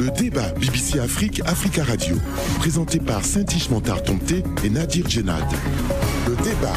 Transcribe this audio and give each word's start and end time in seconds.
Le 0.00 0.10
débat 0.12 0.50
BBC 0.52 0.98
Afrique, 0.98 1.42
Africa 1.44 1.84
Radio, 1.84 2.16
présenté 2.58 2.98
par 2.98 3.22
Saint-Ish 3.22 3.68
Montard 3.68 4.00
et 4.64 4.70
Nadir 4.70 5.06
Djenad. 5.06 5.44
Le 6.26 6.36
débat. 6.36 6.72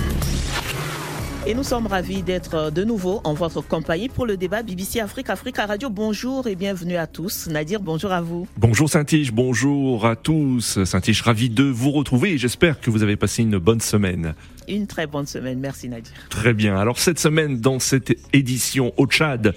Et 1.48 1.54
nous 1.54 1.64
sommes 1.64 1.88
ravis 1.88 2.22
d'être 2.22 2.70
de 2.70 2.84
nouveau 2.84 3.22
en 3.24 3.34
votre 3.34 3.62
compagnie 3.62 4.10
pour 4.10 4.26
le 4.26 4.36
débat 4.36 4.62
BBC 4.62 5.00
Afrique, 5.00 5.30
Africa 5.30 5.66
Radio. 5.66 5.90
Bonjour 5.90 6.48
et 6.48 6.56
bienvenue 6.56 6.98
à 6.98 7.08
tous. 7.08 7.48
Nadir, 7.48 7.80
bonjour 7.80 8.12
à 8.12 8.20
vous. 8.20 8.46
Bonjour 8.58 8.90
Saint-Ish, 8.90 9.32
bonjour 9.32 10.06
à 10.06 10.18
tous. 10.18 10.84
Saint-Ish, 10.84 11.22
ravi 11.22 11.50
de 11.50 11.64
vous 11.64 11.92
retrouver 11.92 12.32
et 12.32 12.38
j'espère 12.38 12.82
que 12.82 12.90
vous 12.90 13.04
avez 13.04 13.16
passé 13.16 13.44
une 13.44 13.58
bonne 13.58 13.80
semaine. 13.80 14.36
Une 14.68 14.88
très 14.88 15.08
bonne 15.08 15.28
semaine, 15.28 15.60
merci 15.60 15.88
Nadir. 15.88 16.12
Très 16.30 16.54
bien. 16.54 16.78
Alors 16.78 17.00
cette 17.00 17.20
semaine, 17.20 17.62
dans 17.62 17.80
cette 17.80 18.18
édition 18.34 18.94
au 18.98 19.06
Tchad, 19.06 19.54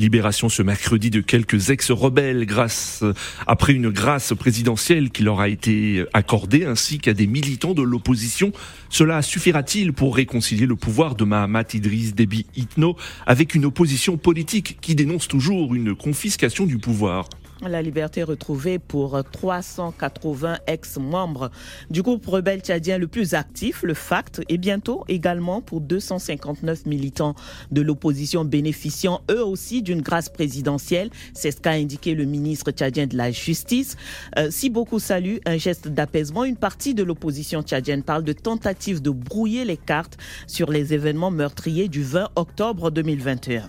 Libération 0.00 0.48
ce 0.48 0.62
mercredi 0.62 1.10
de 1.10 1.20
quelques 1.20 1.70
ex-rebelles 1.70 2.46
grâce, 2.46 3.04
après 3.46 3.74
une 3.74 3.90
grâce 3.90 4.32
présidentielle 4.34 5.10
qui 5.10 5.22
leur 5.22 5.40
a 5.40 5.48
été 5.48 6.04
accordée 6.14 6.64
ainsi 6.64 6.98
qu'à 6.98 7.12
des 7.12 7.26
militants 7.26 7.74
de 7.74 7.82
l'opposition. 7.82 8.52
Cela 8.88 9.22
suffira-t-il 9.22 9.92
pour 9.92 10.16
réconcilier 10.16 10.66
le 10.66 10.76
pouvoir? 10.76 11.14
De 11.14 11.24
Mahamat 11.24 11.74
Idriss 11.74 12.14
Déby 12.14 12.46
Itno 12.56 12.96
avec 13.26 13.54
une 13.54 13.66
opposition 13.66 14.16
politique 14.16 14.78
qui 14.80 14.94
dénonce 14.94 15.28
toujours 15.28 15.74
une 15.74 15.94
confiscation 15.94 16.66
du 16.66 16.78
pouvoir? 16.78 17.28
La 17.62 17.82
liberté 17.82 18.22
retrouvée 18.22 18.78
pour 18.78 19.22
380 19.32 20.60
ex-membres 20.66 21.50
du 21.90 22.00
groupe 22.00 22.24
rebelle 22.26 22.60
tchadien 22.60 22.96
le 22.96 23.06
plus 23.06 23.34
actif, 23.34 23.82
le 23.82 23.92
FACT, 23.92 24.40
et 24.48 24.56
bientôt 24.56 25.04
également 25.08 25.60
pour 25.60 25.82
259 25.82 26.86
militants 26.86 27.34
de 27.70 27.82
l'opposition 27.82 28.46
bénéficiant 28.46 29.20
eux 29.30 29.44
aussi 29.44 29.82
d'une 29.82 30.00
grâce 30.00 30.30
présidentielle. 30.30 31.10
C'est 31.34 31.50
ce 31.50 31.60
qu'a 31.60 31.72
indiqué 31.72 32.14
le 32.14 32.24
ministre 32.24 32.70
tchadien 32.70 33.06
de 33.06 33.18
la 33.18 33.30
Justice. 33.30 33.98
Euh, 34.38 34.48
si 34.50 34.70
beaucoup 34.70 34.98
saluent 34.98 35.40
un 35.44 35.58
geste 35.58 35.88
d'apaisement, 35.88 36.44
une 36.44 36.56
partie 36.56 36.94
de 36.94 37.02
l'opposition 37.02 37.62
tchadienne 37.62 38.02
parle 38.02 38.24
de 38.24 38.32
tentative 38.32 39.02
de 39.02 39.10
brouiller 39.10 39.66
les 39.66 39.76
cartes 39.76 40.16
sur 40.46 40.70
les 40.70 40.94
événements 40.94 41.30
meurtriers 41.30 41.88
du 41.88 42.02
20 42.02 42.30
octobre 42.36 42.90
2021. 42.90 43.68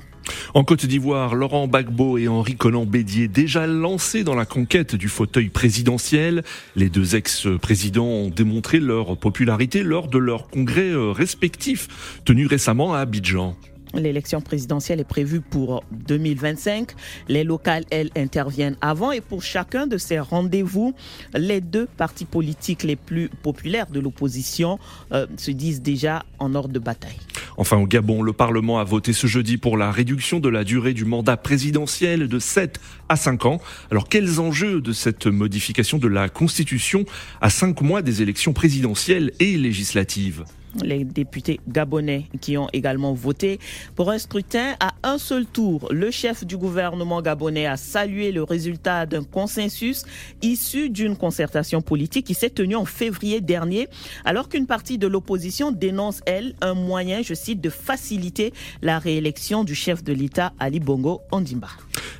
En 0.54 0.64
Côte 0.64 0.86
d'Ivoire, 0.86 1.36
Laurent 1.36 1.68
Gbagbo 1.68 2.18
et 2.18 2.28
Henri 2.28 2.56
Conan 2.56 2.86
Bédier 2.86 3.28
déjà 3.28 3.68
lancés 3.68 4.24
dans 4.24 4.36
la 4.36 4.46
conquête 4.46 4.96
du 4.96 5.08
fauteuil 5.08 5.50
présidentiel. 5.50 6.44
Les 6.76 6.90
deux 6.90 7.16
ex-présidents 7.16 8.06
ont 8.06 8.30
démontré 8.30 8.80
leur 8.80 9.18
popularité 9.18 9.84
lors 9.84 10.08
de 10.08 10.18
leurs 10.18 10.50
congrès 10.50 10.90
euh, 10.90 11.12
respectifs 11.12 12.22
tenus 12.26 12.48
récemment 12.48 12.94
à 12.94 13.00
Abidjan. 13.00 13.56
L'élection 13.94 14.40
présidentielle 14.40 15.00
est 15.00 15.06
prévue 15.06 15.42
pour 15.42 15.84
2025. 15.92 16.92
Les 17.28 17.44
locales, 17.44 17.84
elles, 17.90 18.10
interviennent 18.16 18.78
avant 18.82 19.12
et 19.12 19.22
pour 19.22 19.44
chacun 19.44 19.86
de 19.88 19.98
ces 19.98 20.20
rendez-vous, 20.20 20.94
les 21.34 21.60
deux 21.60 21.88
partis 21.98 22.26
politiques 22.26 22.84
les 22.84 22.96
plus 22.96 23.30
populaires 23.30 23.88
de 23.88 24.00
l'opposition 24.00 24.80
euh, 25.12 25.28
se 25.38 25.52
disent 25.52 25.82
déjà 25.82 26.24
en 26.40 26.56
ordre 26.56 26.74
de 26.74 26.80
bataille. 26.80 27.20
Enfin, 27.62 27.78
au 27.78 27.86
Gabon, 27.86 28.24
le 28.24 28.34
Parlement 28.34 28.80
a 28.80 28.84
voté 28.84 29.14
ce 29.14 29.28
jeudi 29.28 29.58
pour 29.58 29.78
la 29.78 29.92
réduction 29.92 30.40
de 30.40 30.50
la 30.50 30.64
durée 30.64 30.96
du 30.96 31.06
mandat 31.06 31.38
présidentiel 31.38 32.28
de 32.28 32.40
7 32.40 32.80
à 33.08 33.16
5 33.16 33.46
ans. 33.46 33.62
Alors, 33.92 34.10
quels 34.10 34.40
enjeux 34.40 34.82
de 34.82 34.92
cette 34.94 35.28
modification 35.28 36.00
de 36.00 36.08
la 36.08 36.28
Constitution 36.28 37.06
à 37.40 37.52
5 37.52 37.82
mois 37.82 38.02
des 38.02 38.24
élections 38.24 38.52
présidentielles 38.52 39.32
et 39.40 39.58
législatives? 39.58 40.44
Les 40.84 41.04
députés 41.04 41.60
gabonais 41.68 42.26
qui 42.40 42.58
ont 42.58 42.68
également 42.74 43.14
voté 43.14 43.60
pour 43.96 44.12
un 44.12 44.18
scrutin 44.18 44.76
à 44.80 44.94
un 45.04 45.18
seul 45.18 45.46
tour. 45.46 45.88
Le 45.92 46.12
chef 46.12 46.46
du 46.46 46.58
gouvernement 46.58 47.22
gabonais 47.22 47.66
a 47.66 47.78
salué 47.78 48.32
le 48.32 48.44
résultat 48.44 49.06
d'un 49.06 49.24
consensus 49.24 50.04
issu 50.42 50.90
d'une 50.90 51.16
concertation 51.16 51.82
politique 51.82 52.26
qui 52.26 52.34
s'est 52.34 52.50
tenue 52.50 52.76
en 52.76 52.86
février 52.86 53.42
dernier, 53.42 53.88
alors 54.26 54.50
qu'une 54.50 54.68
partie 54.68 54.98
de 54.98 55.08
l'opposition 55.08 55.72
dénonce, 55.72 56.22
elle, 56.26 56.56
un 56.62 56.74
moyen, 56.74 57.22
je 57.22 57.34
cite, 57.34 57.62
de 57.62 57.70
faciliter 57.70 58.54
la 58.82 59.00
réélection 59.00 59.64
du 59.64 59.76
chef 59.76 60.04
de 60.04 60.14
l'État, 60.14 60.54
Ali 60.60 60.80
Bongo 60.80 61.22
Ondimba. 61.32 61.70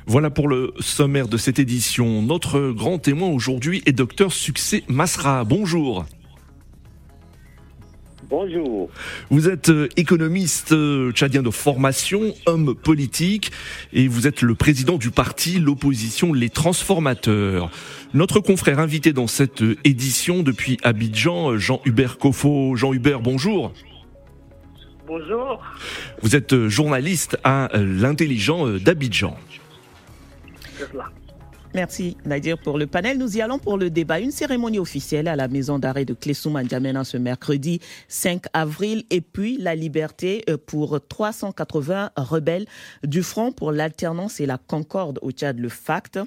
Voilà 0.06 0.30
pour 0.30 0.48
le 0.48 0.74
sommaire 0.80 1.28
de 1.28 1.36
cette 1.36 1.58
édition. 1.58 2.22
Notre 2.22 2.70
grand 2.70 2.98
témoin 2.98 3.28
aujourd'hui 3.28 3.82
est 3.86 3.92
docteur 3.92 4.32
Succès 4.32 4.82
Masra. 4.88 5.44
Bonjour. 5.44 6.04
Bonjour. 8.32 8.88
Vous 9.28 9.50
êtes 9.50 9.68
euh, 9.68 9.90
économiste 9.98 10.72
euh, 10.72 11.12
tchadien 11.12 11.42
de 11.42 11.50
formation, 11.50 12.32
homme 12.46 12.74
politique, 12.74 13.52
et 13.92 14.08
vous 14.08 14.26
êtes 14.26 14.40
le 14.40 14.54
président 14.54 14.96
du 14.96 15.10
parti 15.10 15.60
L'opposition 15.60 16.32
Les 16.32 16.48
Transformateurs. 16.48 17.70
Notre 18.14 18.40
confrère 18.40 18.78
invité 18.78 19.12
dans 19.12 19.26
cette 19.26 19.60
euh, 19.60 19.76
édition 19.84 20.42
depuis 20.42 20.78
Abidjan, 20.82 21.58
Jean-Hubert 21.58 22.16
Kofo. 22.16 22.74
Jean-Hubert, 22.74 23.20
bonjour. 23.20 23.74
Bonjour. 25.06 25.60
Vous 26.22 26.34
êtes 26.34 26.68
journaliste 26.68 27.36
à 27.44 27.68
l'intelligent 27.74 28.66
d'Abidjan. 28.66 29.36
Merci 31.74 32.18
Nadir 32.26 32.58
pour 32.58 32.76
le 32.76 32.86
panel. 32.86 33.16
Nous 33.16 33.38
y 33.38 33.40
allons 33.40 33.58
pour 33.58 33.78
le 33.78 33.88
débat. 33.88 34.20
Une 34.20 34.30
cérémonie 34.30 34.78
officielle 34.78 35.26
à 35.26 35.36
la 35.36 35.48
maison 35.48 35.78
d'arrêt 35.78 36.04
de 36.04 36.12
Klessoum 36.12 36.60
N'Djamena 36.60 37.02
ce 37.02 37.16
mercredi 37.16 37.80
5 38.08 38.44
avril 38.52 39.04
et 39.08 39.22
puis 39.22 39.56
la 39.56 39.74
liberté 39.74 40.44
euh, 40.50 40.58
pour 40.58 41.00
380 41.00 42.10
rebelles 42.16 42.66
du 43.04 43.22
Front 43.22 43.52
pour 43.52 43.72
l'alternance 43.72 44.38
et 44.38 44.44
la 44.44 44.58
concorde 44.58 45.18
au 45.22 45.30
Tchad, 45.30 45.58
le 45.58 45.70
FACT. 45.70 46.18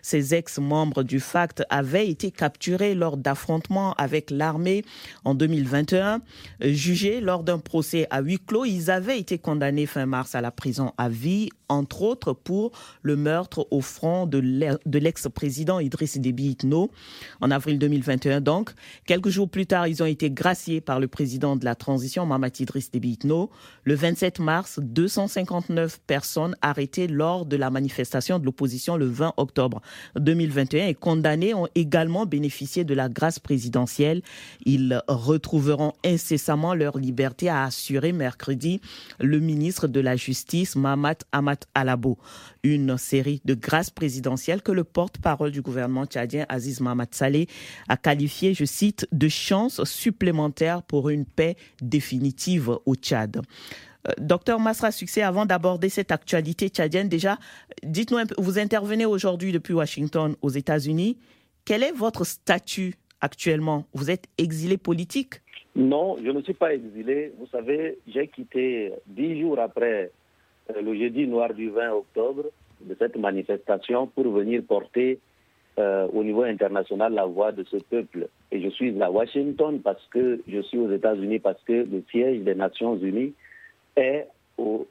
Ces 0.00 0.34
ex-membres 0.34 1.02
du 1.02 1.20
FACT 1.20 1.64
avaient 1.68 2.08
été 2.08 2.30
capturés 2.30 2.94
lors 2.94 3.18
d'affrontements 3.18 3.92
avec 3.98 4.30
l'armée 4.30 4.86
en 5.24 5.34
2021. 5.34 6.22
Jugés 6.62 7.20
lors 7.20 7.42
d'un 7.42 7.58
procès 7.58 8.06
à 8.08 8.22
huis 8.22 8.38
clos, 8.38 8.64
ils 8.64 8.90
avaient 8.90 9.18
été 9.18 9.36
condamnés 9.36 9.84
fin 9.84 10.06
mars 10.06 10.34
à 10.34 10.40
la 10.40 10.50
prison 10.50 10.92
à 10.96 11.10
vie, 11.10 11.50
entre 11.68 12.02
autres 12.02 12.32
pour 12.32 12.72
le 13.02 13.16
meurtre 13.16 13.66
au 13.70 13.82
front 13.82 14.26
de 14.26 14.40
de 14.94 14.98
l'ex-président 15.00 15.80
Idriss 15.80 16.18
Déby 16.18 16.50
Itno 16.50 16.90
en 17.40 17.50
avril 17.50 17.80
2021. 17.80 18.40
Donc, 18.40 18.70
quelques 19.06 19.28
jours 19.28 19.50
plus 19.50 19.66
tard, 19.66 19.88
ils 19.88 20.02
ont 20.02 20.06
été 20.06 20.30
graciés 20.30 20.80
par 20.80 21.00
le 21.00 21.08
président 21.08 21.56
de 21.56 21.64
la 21.64 21.74
transition, 21.74 22.24
Mamat 22.26 22.60
Idriss 22.60 22.92
Déby 22.92 23.12
Itno. 23.14 23.50
Le 23.82 23.94
27 23.94 24.38
mars, 24.38 24.78
259 24.80 26.00
personnes 26.06 26.54
arrêtées 26.62 27.08
lors 27.08 27.44
de 27.44 27.56
la 27.56 27.70
manifestation 27.70 28.38
de 28.38 28.44
l'opposition 28.44 28.96
le 28.96 29.06
20 29.06 29.34
octobre 29.36 29.82
2021 30.16 30.86
et 30.86 30.94
condamnées 30.94 31.54
ont 31.54 31.66
également 31.74 32.24
bénéficié 32.24 32.84
de 32.84 32.94
la 32.94 33.08
grâce 33.08 33.40
présidentielle. 33.40 34.22
Ils 34.64 35.02
retrouveront 35.08 35.92
incessamment 36.04 36.74
leur 36.74 36.98
liberté, 36.98 37.48
a 37.48 37.64
assuré 37.64 38.12
mercredi 38.12 38.80
le 39.18 39.40
ministre 39.40 39.88
de 39.88 39.98
la 39.98 40.14
Justice, 40.14 40.76
Mamat 40.76 41.18
Amat 41.32 41.66
Alabo. 41.74 42.16
Une 42.64 42.96
série 42.96 43.42
de 43.44 43.52
grâces 43.52 43.90
présidentielles 43.90 44.62
que 44.62 44.72
le 44.72 44.84
porte-parole 44.84 45.50
du 45.50 45.60
gouvernement 45.60 46.06
tchadien, 46.06 46.46
Aziz 46.48 46.80
Mohamed 46.80 47.14
Saleh, 47.14 47.46
a 47.90 47.98
qualifié, 47.98 48.54
je 48.54 48.64
cite, 48.64 49.06
de 49.12 49.28
chance 49.28 49.84
supplémentaire 49.84 50.82
pour 50.82 51.10
une 51.10 51.26
paix 51.26 51.56
définitive 51.82 52.78
au 52.86 52.94
Tchad. 52.94 53.42
Euh, 54.08 54.12
docteur 54.18 54.60
Masra 54.60 54.92
Succès, 54.92 55.20
avant 55.20 55.44
d'aborder 55.44 55.90
cette 55.90 56.10
actualité 56.10 56.70
tchadienne, 56.70 57.10
déjà, 57.10 57.38
dites-nous, 57.82 58.18
vous 58.38 58.58
intervenez 58.58 59.04
aujourd'hui 59.04 59.52
depuis 59.52 59.74
Washington 59.74 60.34
aux 60.40 60.48
États-Unis. 60.48 61.18
Quel 61.66 61.82
est 61.82 61.92
votre 61.92 62.24
statut 62.24 62.94
actuellement? 63.20 63.86
Vous 63.92 64.10
êtes 64.10 64.24
exilé 64.38 64.78
politique? 64.78 65.42
Non, 65.76 66.16
je 66.24 66.30
ne 66.30 66.40
suis 66.40 66.54
pas 66.54 66.72
exilé. 66.72 67.32
Vous 67.38 67.46
savez, 67.48 67.98
j'ai 68.06 68.28
quitté 68.28 68.92
dix 69.06 69.38
jours 69.38 69.58
après 69.58 70.12
le 70.68 70.94
jeudi 70.94 71.26
noir 71.26 71.52
du 71.52 71.70
20 71.70 71.92
octobre 71.92 72.44
de 72.80 72.96
cette 72.98 73.16
manifestation 73.16 74.06
pour 74.06 74.28
venir 74.30 74.62
porter 74.66 75.18
euh, 75.78 76.06
au 76.12 76.22
niveau 76.22 76.42
international 76.42 77.12
la 77.12 77.24
voix 77.24 77.52
de 77.52 77.64
ce 77.64 77.76
peuple. 77.78 78.28
Et 78.52 78.60
je 78.62 78.68
suis 78.68 79.00
à 79.02 79.10
Washington 79.10 79.80
parce 79.82 80.06
que 80.08 80.40
je 80.46 80.60
suis 80.60 80.78
aux 80.78 80.90
États-Unis, 80.90 81.40
parce 81.40 81.62
que 81.64 81.72
le 81.72 82.02
siège 82.10 82.42
des 82.42 82.54
Nations 82.54 82.96
Unies 82.96 83.34
est 83.96 84.28
aux, 84.56 84.86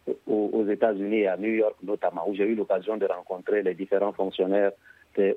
États-Unis 0.69 1.25
à 1.25 1.38
New 1.38 1.53
York 1.53 1.75
notamment, 1.83 2.27
où 2.27 2.36
j'ai 2.36 2.44
eu 2.44 2.56
l'occasion 2.56 2.97
de 2.97 3.06
rencontrer 3.06 3.63
les 3.63 3.74
différents 3.74 4.12
fonctionnaires 4.12 4.71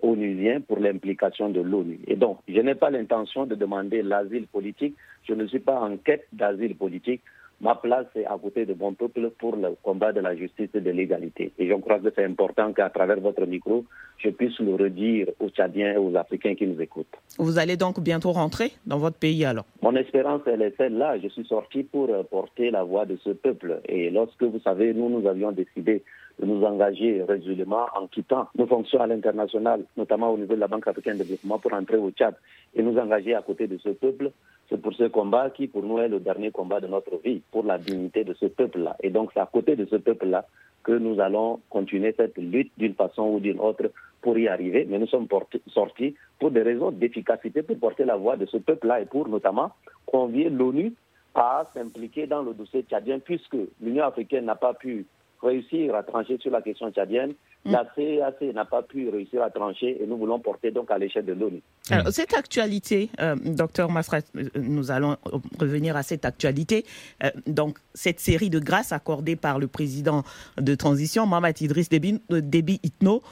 onusiens 0.02 0.60
pour 0.62 0.78
l'implication 0.78 1.50
de 1.50 1.60
l'ONU. 1.60 2.00
Et 2.06 2.16
donc, 2.16 2.38
je 2.48 2.60
n'ai 2.60 2.74
pas 2.74 2.90
l'intention 2.90 3.46
de 3.46 3.54
demander 3.54 4.02
l'asile 4.02 4.46
politique. 4.46 4.96
Je 5.28 5.34
ne 5.34 5.46
suis 5.46 5.60
pas 5.60 5.78
en 5.78 5.96
quête 5.98 6.26
d'asile 6.32 6.74
politique. 6.76 7.22
Ma 7.60 7.74
place 7.74 8.06
est 8.14 8.26
à 8.26 8.36
côté 8.40 8.66
de 8.66 8.74
mon 8.74 8.92
peuple 8.92 9.30
pour 9.38 9.56
le 9.56 9.76
combat 9.82 10.12
de 10.12 10.20
la 10.20 10.36
justice 10.36 10.68
et 10.74 10.80
de 10.80 10.90
l'égalité. 10.90 11.52
Et 11.58 11.68
je 11.68 11.74
crois 11.74 11.98
que 11.98 12.08
c'est 12.14 12.24
important 12.24 12.72
qu'à 12.72 12.90
travers 12.90 13.20
votre 13.20 13.44
micro, 13.46 13.84
je 14.18 14.30
puisse 14.30 14.58
le 14.60 14.74
redire 14.74 15.28
aux 15.40 15.48
Tchadiens 15.48 15.94
et 15.94 15.96
aux 15.96 16.14
Africains 16.16 16.54
qui 16.54 16.66
nous 16.66 16.80
écoutent. 16.80 17.14
Vous 17.38 17.58
allez 17.58 17.76
donc 17.76 18.00
bientôt 18.00 18.32
rentrer 18.32 18.72
dans 18.86 18.98
votre 18.98 19.18
pays 19.18 19.44
alors? 19.44 19.64
Mon 19.82 19.94
espérance, 19.96 20.42
elle 20.46 20.62
est 20.62 20.76
celle-là. 20.76 21.18
Je 21.18 21.28
suis 21.28 21.46
sorti 21.46 21.82
pour 21.82 22.10
euh, 22.10 22.22
porter 22.22 22.70
la 22.70 22.82
voix 22.84 23.06
de 23.06 23.16
ce 23.24 23.30
peuple. 23.30 23.80
Et 23.88 24.10
lorsque, 24.10 24.42
vous 24.42 24.60
savez, 24.60 24.92
nous, 24.94 25.08
nous 25.08 25.26
avions 25.28 25.52
décidé 25.52 26.02
nous 26.44 26.62
engager 26.64 27.22
résolument 27.22 27.86
en 27.94 28.06
quittant 28.06 28.48
nos 28.56 28.66
fonctions 28.66 29.00
à 29.00 29.06
l'international, 29.06 29.84
notamment 29.96 30.30
au 30.30 30.36
niveau 30.36 30.54
de 30.54 30.60
la 30.60 30.68
Banque 30.68 30.86
africaine 30.86 31.16
de 31.16 31.22
développement, 31.22 31.58
pour 31.58 31.72
entrer 31.72 31.96
au 31.96 32.10
Tchad 32.10 32.34
et 32.74 32.82
nous 32.82 32.98
engager 32.98 33.34
à 33.34 33.42
côté 33.42 33.66
de 33.66 33.78
ce 33.78 33.90
peuple. 33.90 34.30
C'est 34.68 34.80
pour 34.80 34.92
ce 34.94 35.04
combat 35.04 35.50
qui, 35.50 35.68
pour 35.68 35.82
nous, 35.82 35.98
est 35.98 36.08
le 36.08 36.20
dernier 36.20 36.50
combat 36.50 36.80
de 36.80 36.88
notre 36.88 37.16
vie, 37.22 37.40
pour 37.52 37.64
la 37.64 37.78
dignité 37.78 38.24
de 38.24 38.34
ce 38.34 38.46
peuple-là. 38.46 38.96
Et 39.02 39.10
donc, 39.10 39.30
c'est 39.32 39.40
à 39.40 39.46
côté 39.46 39.76
de 39.76 39.86
ce 39.86 39.96
peuple-là 39.96 40.44
que 40.82 40.92
nous 40.92 41.20
allons 41.20 41.60
continuer 41.70 42.14
cette 42.16 42.36
lutte 42.36 42.72
d'une 42.76 42.94
façon 42.94 43.22
ou 43.22 43.40
d'une 43.40 43.60
autre 43.60 43.90
pour 44.22 44.38
y 44.38 44.48
arriver. 44.48 44.86
Mais 44.88 44.98
nous 44.98 45.06
sommes 45.06 45.28
sortis 45.68 46.14
pour 46.38 46.50
des 46.50 46.62
raisons 46.62 46.90
d'efficacité, 46.90 47.62
pour 47.62 47.78
porter 47.78 48.04
la 48.04 48.16
voix 48.16 48.36
de 48.36 48.46
ce 48.46 48.56
peuple-là 48.56 49.00
et 49.00 49.06
pour 49.06 49.28
notamment 49.28 49.70
convier 50.04 50.50
l'ONU 50.50 50.92
à 51.34 51.64
s'impliquer 51.74 52.26
dans 52.26 52.42
le 52.42 52.54
dossier 52.54 52.82
tchadien, 52.82 53.18
puisque 53.18 53.56
l'Union 53.80 54.04
africaine 54.04 54.46
n'a 54.46 54.54
pas 54.54 54.74
pu 54.74 55.06
réussir 55.46 55.94
à 55.94 56.02
trancher 56.02 56.38
sur 56.40 56.50
la 56.50 56.62
question 56.62 56.90
tchadienne. 56.90 57.32
Mm. 57.64 57.72
La 57.72 57.84
CAC 57.84 58.42
n'a 58.54 58.64
pas 58.64 58.82
pu 58.82 59.08
réussir 59.08 59.42
à 59.42 59.50
trancher 59.50 60.02
et 60.02 60.06
nous 60.06 60.16
voulons 60.16 60.38
porter 60.38 60.70
donc 60.70 60.90
à 60.90 60.98
l'échelle 60.98 61.24
de 61.24 61.32
l'ONU. 61.32 61.62
Alors, 61.90 62.08
cette 62.12 62.34
actualité, 62.34 63.10
euh, 63.20 63.36
docteur 63.36 63.90
Masra, 63.90 64.18
euh, 64.36 64.48
nous 64.56 64.90
allons 64.90 65.16
revenir 65.58 65.96
à 65.96 66.02
cette 66.02 66.24
actualité. 66.24 66.84
Euh, 67.22 67.30
donc, 67.46 67.78
cette 67.94 68.20
série 68.20 68.50
de 68.50 68.58
grâces 68.58 68.92
accordées 68.92 69.36
par 69.36 69.58
le 69.58 69.66
président 69.66 70.22
de 70.60 70.74
transition, 70.74 71.26
Mohamed 71.26 71.60
Idriss 71.60 71.88
Déby 71.88 72.80
Itno, 72.82 73.22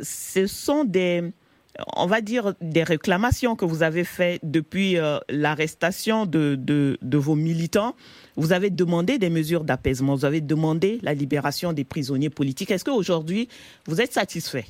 ce 0.00 0.46
sont 0.46 0.84
des 0.84 1.32
on 1.96 2.06
va 2.06 2.20
dire, 2.20 2.54
des 2.60 2.82
réclamations 2.82 3.56
que 3.56 3.64
vous 3.64 3.82
avez 3.82 4.04
faites 4.04 4.40
depuis 4.42 4.98
euh, 4.98 5.18
l'arrestation 5.28 6.26
de, 6.26 6.54
de, 6.56 7.18
vos 7.18 7.34
militants. 7.34 7.94
Vous 8.36 8.52
avez 8.52 8.70
demandé 8.70 9.18
des 9.18 9.30
mesures 9.30 9.64
d'apaisement, 9.64 10.14
vous 10.14 10.24
avez 10.24 10.40
demandé 10.40 10.98
la 11.02 11.14
libération 11.14 11.72
des 11.72 11.84
prisonniers 11.84 12.30
politiques. 12.30 12.70
Est-ce 12.70 12.84
qu'aujourd'hui, 12.84 13.48
vous 13.86 14.00
êtes 14.00 14.12
satisfait? 14.12 14.64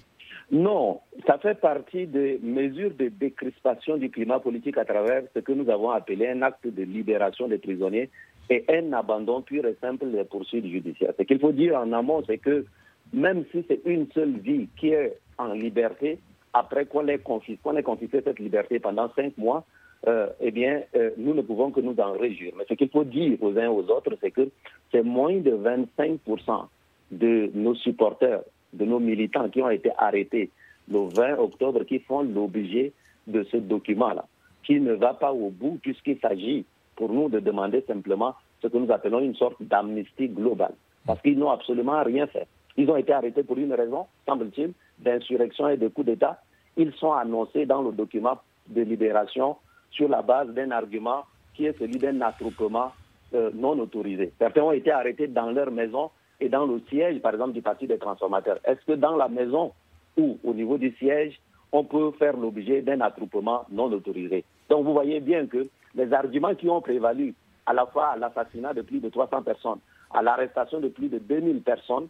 Non, 0.50 1.00
ça 1.26 1.38
fait 1.38 1.58
partie 1.60 2.06
des 2.06 2.38
mesures 2.42 2.92
de 2.96 3.08
décrispation 3.08 3.96
du 3.96 4.10
climat 4.10 4.38
politique 4.38 4.78
à 4.78 4.84
travers 4.84 5.24
ce 5.34 5.40
que 5.40 5.52
nous 5.52 5.68
avons 5.68 5.90
appelé 5.90 6.28
un 6.28 6.42
acte 6.42 6.68
de 6.68 6.82
libération 6.84 7.48
des 7.48 7.58
prisonniers 7.58 8.10
et 8.48 8.64
un 8.68 8.92
abandon 8.92 9.42
pur 9.42 9.66
et 9.66 9.76
simple 9.80 10.08
des 10.10 10.22
poursuites 10.22 10.66
judiciaires. 10.66 11.12
Ce 11.18 11.24
qu'il 11.24 11.40
faut 11.40 11.50
dire 11.50 11.76
en 11.76 11.92
amont, 11.92 12.22
c'est 12.28 12.38
que 12.38 12.64
même 13.12 13.44
si 13.50 13.64
c'est 13.68 13.80
une 13.84 14.06
seule 14.14 14.38
vie 14.38 14.68
qui 14.76 14.90
est 14.90 15.18
en 15.38 15.52
liberté, 15.52 16.18
après 16.58 16.86
qu'on 16.86 17.06
ait, 17.08 17.18
confisqué, 17.18 18.20
cette 18.24 18.38
liberté 18.38 18.78
pendant 18.78 19.10
cinq 19.14 19.36
mois, 19.36 19.64
euh, 20.06 20.28
eh 20.40 20.50
bien, 20.50 20.82
euh, 20.94 21.10
nous 21.18 21.34
ne 21.34 21.42
pouvons 21.42 21.70
que 21.70 21.80
nous 21.80 21.96
en 21.98 22.12
réjouir. 22.12 22.52
Mais 22.56 22.64
ce 22.68 22.74
qu'il 22.74 22.88
faut 22.88 23.04
dire 23.04 23.36
aux 23.42 23.58
uns 23.58 23.68
aux 23.68 23.84
autres, 23.90 24.16
c'est 24.20 24.30
que 24.30 24.48
c'est 24.90 25.02
moins 25.02 25.36
de 25.36 25.50
25% 25.50 26.68
de 27.10 27.50
nos 27.54 27.74
supporters, 27.74 28.42
de 28.72 28.84
nos 28.84 29.00
militants 29.00 29.48
qui 29.48 29.62
ont 29.62 29.70
été 29.70 29.90
arrêtés 29.98 30.50
le 30.90 31.08
20 31.08 31.38
octobre 31.38 31.84
qui 31.84 31.98
font 31.98 32.22
l'objet 32.22 32.92
de 33.26 33.42
ce 33.44 33.56
document-là, 33.56 34.24
qui 34.64 34.80
ne 34.80 34.92
va 34.92 35.14
pas 35.14 35.32
au 35.32 35.50
bout 35.50 35.78
puisqu'il 35.82 36.18
s'agit 36.20 36.64
pour 36.94 37.12
nous 37.12 37.28
de 37.28 37.40
demander 37.40 37.82
simplement 37.86 38.34
ce 38.62 38.68
que 38.68 38.78
nous 38.78 38.90
appelons 38.90 39.20
une 39.20 39.34
sorte 39.34 39.60
d'amnistie 39.60 40.28
globale. 40.28 40.74
Parce 41.06 41.20
qu'ils 41.20 41.38
n'ont 41.38 41.50
absolument 41.50 42.02
rien 42.02 42.26
fait. 42.26 42.46
Ils 42.76 42.90
ont 42.90 42.96
été 42.96 43.12
arrêtés 43.12 43.42
pour 43.42 43.58
une 43.58 43.72
raison, 43.72 44.06
semble-t-il, 44.26 44.72
d'insurrection 44.98 45.68
et 45.68 45.76
de 45.76 45.88
coup 45.88 46.02
d'État. 46.02 46.40
Ils 46.76 46.92
sont 46.94 47.12
annoncés 47.12 47.66
dans 47.66 47.82
le 47.82 47.92
document 47.92 48.38
de 48.68 48.82
libération 48.82 49.56
sur 49.90 50.08
la 50.08 50.22
base 50.22 50.48
d'un 50.50 50.70
argument 50.70 51.24
qui 51.54 51.66
est 51.66 51.78
celui 51.78 51.98
d'un 51.98 52.20
attroupement 52.20 52.92
euh, 53.34 53.50
non 53.54 53.78
autorisé. 53.78 54.32
Certains 54.38 54.62
ont 54.62 54.72
été 54.72 54.90
arrêtés 54.90 55.26
dans 55.28 55.50
leur 55.50 55.70
maison 55.70 56.10
et 56.40 56.48
dans 56.48 56.66
le 56.66 56.80
siège, 56.88 57.20
par 57.20 57.32
exemple, 57.32 57.52
du 57.52 57.62
Parti 57.62 57.86
des 57.86 57.98
transformateurs. 57.98 58.58
Est-ce 58.64 58.84
que 58.84 58.92
dans 58.92 59.16
la 59.16 59.28
maison 59.28 59.72
ou 60.18 60.38
au 60.44 60.52
niveau 60.52 60.76
du 60.76 60.94
siège, 60.96 61.40
on 61.72 61.84
peut 61.84 62.12
faire 62.18 62.36
l'objet 62.36 62.82
d'un 62.82 63.00
attroupement 63.00 63.64
non 63.70 63.90
autorisé? 63.92 64.44
Donc 64.68 64.84
vous 64.84 64.92
voyez 64.92 65.20
bien 65.20 65.46
que 65.46 65.66
les 65.94 66.12
arguments 66.12 66.54
qui 66.54 66.68
ont 66.68 66.80
prévalu 66.80 67.34
à 67.64 67.72
la 67.72 67.86
fois 67.86 68.08
à 68.08 68.16
l'assassinat 68.16 68.74
de 68.74 68.82
plus 68.82 69.00
de 69.00 69.08
300 69.08 69.42
personnes, 69.42 69.78
à 70.12 70.22
l'arrestation 70.22 70.80
de 70.80 70.88
plus 70.88 71.08
de 71.08 71.18
2000 71.18 71.62
personnes, 71.62 72.08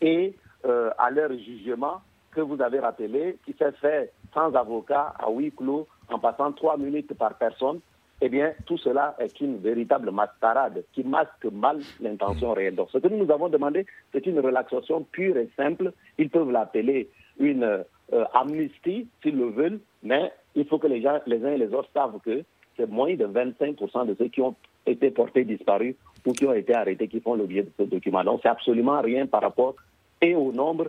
et 0.00 0.34
euh, 0.66 0.90
à 0.98 1.10
leur 1.10 1.30
jugement 1.32 2.00
que 2.38 2.42
vous 2.42 2.62
avez 2.62 2.78
rappelé, 2.78 3.36
qui 3.44 3.52
s'est 3.58 3.72
fait 3.72 4.12
sans 4.32 4.54
avocat, 4.54 5.14
à 5.18 5.30
huis 5.30 5.50
clos, 5.50 5.86
en 6.08 6.18
passant 6.18 6.52
trois 6.52 6.76
minutes 6.76 7.12
par 7.14 7.34
personne, 7.34 7.80
eh 8.20 8.28
bien, 8.28 8.52
tout 8.66 8.78
cela 8.78 9.16
est 9.18 9.40
une 9.40 9.58
véritable 9.58 10.10
mascarade 10.10 10.84
qui 10.92 11.04
masque 11.04 11.44
mal 11.52 11.80
l'intention 12.00 12.52
réelle. 12.52 12.74
Donc, 12.74 12.90
ce 12.92 12.98
que 12.98 13.08
nous 13.08 13.30
avons 13.30 13.48
demandé, 13.48 13.86
c'est 14.12 14.26
une 14.26 14.40
relaxation 14.40 15.04
pure 15.10 15.36
et 15.36 15.48
simple. 15.56 15.92
Ils 16.18 16.30
peuvent 16.30 16.50
l'appeler 16.50 17.08
une 17.38 17.64
euh, 17.64 18.24
amnistie, 18.34 19.08
s'ils 19.22 19.36
le 19.36 19.50
veulent, 19.50 19.80
mais 20.02 20.32
il 20.54 20.66
faut 20.66 20.78
que 20.78 20.88
les 20.88 21.00
gens, 21.00 21.20
les 21.26 21.44
uns 21.44 21.52
et 21.52 21.58
les 21.58 21.72
autres 21.72 21.90
savent 21.94 22.18
que 22.24 22.42
c'est 22.76 22.88
moins 22.88 23.14
de 23.14 23.26
25% 23.26 24.06
de 24.06 24.14
ceux 24.16 24.28
qui 24.28 24.40
ont 24.40 24.54
été 24.86 25.10
portés 25.10 25.44
disparus 25.44 25.94
ou 26.26 26.32
qui 26.32 26.46
ont 26.46 26.54
été 26.54 26.74
arrêtés 26.74 27.08
qui 27.08 27.20
font 27.20 27.34
l'objet 27.34 27.62
de 27.62 27.70
ce 27.78 27.84
document. 27.84 28.24
Donc, 28.24 28.40
c'est 28.42 28.48
absolument 28.48 29.00
rien 29.00 29.26
par 29.26 29.42
rapport 29.42 29.74
et 30.20 30.34
au 30.34 30.52
nombre 30.52 30.88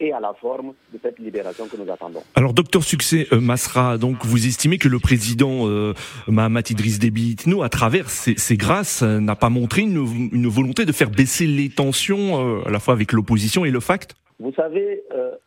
et 0.00 0.12
à 0.12 0.20
la 0.20 0.32
forme 0.34 0.72
de 0.92 0.98
cette 1.00 1.18
libération 1.18 1.66
que 1.68 1.76
nous 1.76 1.90
attendons. 1.90 2.22
Alors, 2.34 2.54
docteur 2.54 2.82
Succès 2.82 3.26
euh, 3.32 3.40
Masra, 3.40 3.98
donc 3.98 4.24
vous 4.24 4.46
estimez 4.46 4.78
que 4.78 4.88
le 4.88 4.98
président 4.98 5.68
euh, 5.68 5.92
Mahamat 6.26 6.70
Idriss 6.70 6.98
Déby 6.98 7.32
Itno, 7.32 7.62
à 7.62 7.68
travers 7.68 8.08
ses, 8.08 8.56
grâces, 8.56 9.02
euh, 9.02 9.20
n'a 9.20 9.36
pas 9.36 9.50
montré 9.50 9.82
une, 9.82 10.48
volonté 10.48 10.86
de 10.86 10.92
faire 10.92 11.10
baisser 11.10 11.46
les 11.46 11.68
tensions, 11.68 12.64
à 12.64 12.70
la 12.70 12.80
fois 12.80 12.94
avec 12.94 13.12
l'opposition 13.12 13.64
et 13.64 13.70
le 13.70 13.78
FACT 13.78 14.14
Vous 14.40 14.52
savez, 14.54 15.02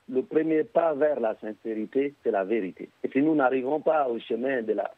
le 0.09 0.21
premier 0.21 0.63
pas 0.63 0.93
vers 0.93 1.19
la 1.19 1.35
sincérité, 1.41 2.13
c'est 2.23 2.31
la 2.31 2.43
vérité. 2.43 2.89
Et 3.03 3.09
si 3.11 3.21
nous 3.21 3.35
n'arrivons 3.35 3.81
pas 3.81 4.07
au 4.07 4.19
chemin 4.19 4.61
de 4.61 4.73
la, 4.73 4.91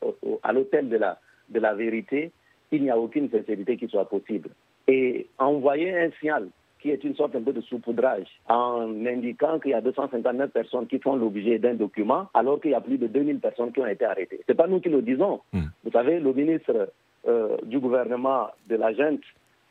à 0.44 0.54
l'hôtel 0.54 0.90
de 0.90 0.98
la, 0.98 1.18
de 1.50 1.60
la 1.60 1.74
vérité, 1.74 2.32
il 2.72 2.84
n'y 2.84 2.92
a 2.92 2.98
aucune 2.98 3.30
sincérité 3.32 3.78
qui 3.78 3.88
soit 3.88 4.08
possible. 4.08 4.50
Et 4.88 5.28
envoyer 5.40 5.98
un 5.98 6.12
signal 6.20 6.50
qui 6.86 6.92
est 6.92 7.04
une 7.04 7.16
sorte 7.16 7.36
un 7.36 7.42
peu 7.42 7.52
de 7.52 7.62
saupoudrage, 7.62 8.28
en 8.48 9.04
indiquant 9.08 9.58
qu'il 9.58 9.72
y 9.72 9.74
a 9.74 9.82
259 9.82 10.52
personnes 10.52 10.86
qui 10.86 11.00
font 11.00 11.16
l'objet 11.16 11.58
d'un 11.58 11.74
document, 11.74 12.28
alors 12.36 12.62
qu'il 12.62 12.72
y 12.72 12.76
a 12.76 12.80
plus 12.80 13.00
de 13.00 13.08
2000 13.08 13.40
personnes 13.40 13.72
qui 13.72 13.80
ont 13.80 13.88
été 13.88 14.06
arrêtées. 14.06 14.42
Ce 14.46 14.52
n'est 14.52 14.56
pas 14.56 14.68
nous 14.68 14.80
qui 14.80 14.90
le 14.90 15.02
disons. 15.02 15.40
Hmm. 15.52 15.64
Vous 15.84 15.90
savez, 15.90 16.20
le 16.20 16.32
ministre 16.32 16.92
euh, 17.28 17.58
du 17.64 17.80
gouvernement 17.80 18.50
de 18.70 18.76
la 18.76 18.94
junte 18.94 19.24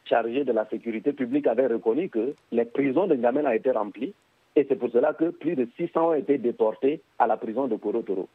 chargé 0.06 0.42
de 0.42 0.50
la 0.50 0.68
sécurité 0.68 1.12
publique 1.12 1.46
avait 1.46 1.68
reconnu 1.68 2.08
que 2.08 2.34
les 2.50 2.64
prisons 2.64 3.06
de 3.06 3.14
N'Djamena 3.14 3.50
ont 3.50 3.52
été 3.52 3.70
remplies 3.70 4.12
et 4.56 4.66
c'est 4.68 4.74
pour 4.74 4.90
cela 4.90 5.12
que 5.12 5.30
plus 5.30 5.54
de 5.54 5.68
600 5.76 6.08
ont 6.08 6.14
été 6.14 6.38
déportés 6.38 7.00
à 7.20 7.28
la 7.28 7.36
prison 7.36 7.68
de 7.68 7.76
Korotoro. 7.76 8.28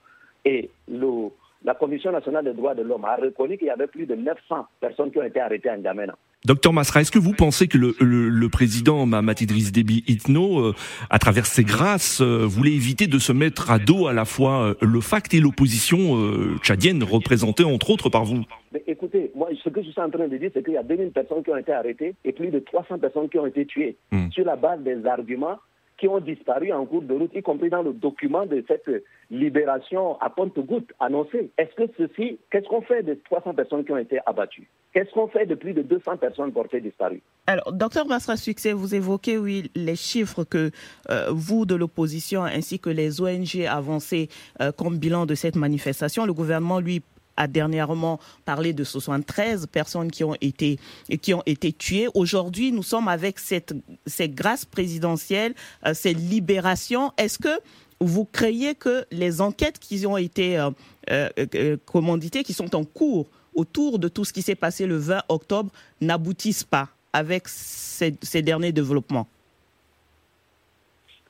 Et 0.46 0.70
le, 0.88 1.27
la 1.65 1.75
Commission 1.75 2.13
nationale 2.13 2.46
des 2.46 2.53
droits 2.53 2.75
de 2.75 2.84
l'homme 2.84 3.03
a 3.03 3.18
reconnu 3.18 3.58
qu'il 3.58 3.68
y 3.68 3.72
avait 3.72 3.88
plus 3.88 4.06
de 4.06 4.15
900 4.15 4.68
personnes 4.80 5.12
qui 5.12 5.20
ont 5.20 5.24
été 5.24 5.42
arrêtées 5.42 5.68
à 5.68 5.75
N'Djamena. 5.75 6.15
Docteur 6.46 6.72
Masra, 6.72 7.01
est-ce 7.01 7.12
que 7.12 7.19
vous 7.19 7.34
pensez 7.34 7.67
que 7.67 7.77
le, 7.77 7.96
le, 8.00 8.50
président 8.50 9.05
Mahamat 9.05 9.41
Idriss 9.41 9.74
Déby 9.74 10.05
Itno, 10.08 10.60
euh, 10.60 10.75
à 11.10 11.19
travers 11.19 11.46
ses 11.46 11.65
grâces, 11.65 12.22
euh, 12.22 12.46
voulait 12.46 12.72
éviter 12.72 13.08
de 13.08 13.19
se 13.19 13.34
mettre 13.34 13.72
à 13.72 13.77
dos 13.77 14.08
à 14.08 14.13
la 14.13 14.24
fois 14.24 14.69
euh, 14.69 14.74
le 14.81 15.01
FACT 15.01 15.34
et 15.34 15.41
l'opposition 15.41 16.17
tchadienne, 16.63 17.03
représentée 17.03 17.65
entre 17.65 17.89
autres 17.89 18.10
par 18.10 18.24
vous? 18.24 18.46
Écoutez, 18.88 19.31
moi, 19.36 19.50
ce 19.62 19.69
que 19.69 19.84
je 19.84 19.89
suis 19.89 20.00
en 20.00 20.10
train 20.10 20.29
de 20.29 20.38
dire, 20.38 20.50
c'est 20.53 20.63
qu'il 20.63 20.75
y 20.75 20.77
a 20.77 20.84
2000 20.84 21.12
personnes 21.12 21.43
qui 21.43 21.51
ont 21.51 21.58
été 21.58 21.74
arrêtées 21.74 22.15
et 22.24 22.31
plus 22.31 22.51
de 22.51 22.60
300 22.60 23.00
personnes 23.00 23.27
qui 23.27 23.38
ont 23.38 23.46
été 23.46 23.65
tuées 23.65 23.98
hmm. 24.13 24.31
sur 24.31 24.46
la 24.46 24.55
base 24.55 24.79
des 24.81 25.05
arguments 25.05 25.58
qui 26.00 26.08
ont 26.08 26.20
disparu 26.20 26.72
en 26.72 26.86
cours 26.86 27.01
de 27.01 27.13
route, 27.13 27.32
y 27.34 27.41
compris 27.41 27.70
dans 27.70 27.82
le 27.82 27.94
document 27.94 28.46
de 28.46 28.63
cette 28.68 28.89
libération 29.29 30.20
à 30.22 30.29
compte-goutte 30.29 30.91
annoncée. 31.00 31.51
Est-ce 31.58 31.75
que 31.75 31.91
ceci, 31.98 32.39
qu'est-ce 32.51 32.68
qu'on 32.68 32.82
fait 32.82 33.03
des 33.03 33.18
300 33.18 33.53
personnes 33.53 33.84
qui 33.84 33.91
ont 33.91 33.98
été 33.98 34.20
abattues? 34.25 34.70
Qu'est-ce 34.94 35.12
qu'on 35.12 35.27
fait 35.27 35.46
de 35.46 35.56
plus 35.56 35.74
de 35.74 35.82
200 35.82 36.18
personnes 36.18 36.51
portées 36.51 36.82
disparues? 36.82 37.22
Alors, 37.46 37.72
docteur 37.74 38.08
Masra 38.08 38.38
Succès, 38.38 38.74
vous 38.74 38.96
évoquez, 38.96 39.38
oui, 39.38 39.70
les 39.75 39.96
chiffres 39.96 40.44
que 40.44 40.72
euh, 41.10 41.27
vous, 41.29 41.65
de 41.65 41.75
l'opposition, 41.75 42.44
ainsi 42.44 42.79
que 42.79 42.89
les 42.89 43.22
ONG 43.22 43.65
avancés 43.70 44.29
euh, 44.62 44.72
comme 44.72 44.98
bilan 44.98 45.25
de 45.25 45.36
cette 45.36 45.56
manifestation. 45.56 46.25
Le 46.25 46.34
gouvernement, 46.34 46.79
lui, 46.79 47.03
a 47.39 47.48
dernièrement 47.48 48.19
parlé 48.46 48.74
de 48.74 48.84
73 48.84 49.65
personnes 49.67 50.12
qui 50.12 50.24
ont 50.24 50.36
été, 50.41 50.77
qui 51.22 51.34
ont 51.34 51.41
été 51.48 51.72
tuées. 51.72 52.08
Aujourd'hui, 52.13 52.72
nous 52.72 52.84
sommes 52.84 53.08
avec 53.08 53.39
cette, 53.39 53.74
cette 54.05 54.36
grâce 54.36 54.65
présidentielle, 54.65 55.55
euh, 55.88 55.93
cette 55.96 56.17
libération. 56.17 57.12
Est-ce 57.17 57.39
que 57.39 57.60
vous 58.00 58.25
croyez 58.25 58.75
que 58.75 59.05
les 59.12 59.41
enquêtes 59.41 59.79
qui 59.79 60.05
ont 60.05 60.17
été 60.17 60.60
euh, 60.60 60.69
euh, 61.10 61.77
commanditées, 61.86 62.43
qui 62.43 62.53
sont 62.53 62.75
en 62.75 62.84
cours 62.84 63.27
autour 63.55 64.00
de 64.00 64.08
tout 64.08 64.25
ce 64.25 64.34
qui 64.34 64.41
s'est 64.41 64.55
passé 64.55 64.86
le 64.86 64.98
20 64.98 65.24
octobre 65.29 65.72
n'aboutissent 66.01 66.63
pas 66.63 66.89
avec 67.13 67.48
ces, 67.48 68.41
derniers 68.41 68.72
développements? 68.72 69.27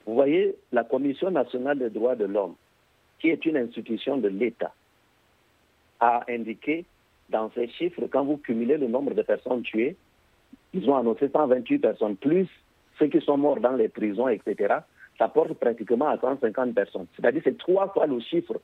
Vous 0.05 0.15
voyez, 0.15 0.55
la 0.71 0.83
Commission 0.83 1.29
nationale 1.29 1.77
des 1.77 1.89
droits 1.89 2.15
de 2.15 2.25
l'homme, 2.25 2.55
qui 3.19 3.29
est 3.29 3.45
une 3.45 3.57
institution 3.57 4.17
de 4.17 4.27
l'État, 4.27 4.73
a 5.99 6.23
indiqué 6.29 6.85
dans 7.29 7.51
ces 7.53 7.67
chiffres, 7.69 8.01
quand 8.11 8.23
vous 8.23 8.37
cumulez 8.37 8.77
le 8.77 8.87
nombre 8.87 9.13
de 9.13 9.21
personnes 9.21 9.61
tuées, 9.61 9.95
ils 10.73 10.89
ont 10.89 10.95
annoncé 10.95 11.29
128 11.29 11.79
personnes, 11.79 12.15
plus 12.15 12.47
ceux 12.97 13.07
qui 13.07 13.21
sont 13.21 13.37
morts 13.37 13.59
dans 13.59 13.75
les 13.75 13.87
prisons, 13.89 14.27
etc. 14.27 14.75
Ça 15.17 15.27
porte 15.27 15.53
pratiquement 15.53 16.07
à 16.07 16.19
150 16.19 16.73
personnes. 16.73 17.05
C'est-à-dire 17.15 17.41
c'est 17.43 17.57
trois 17.57 17.89
fois 17.89 18.07
le 18.07 18.19
chiffre 18.19 18.59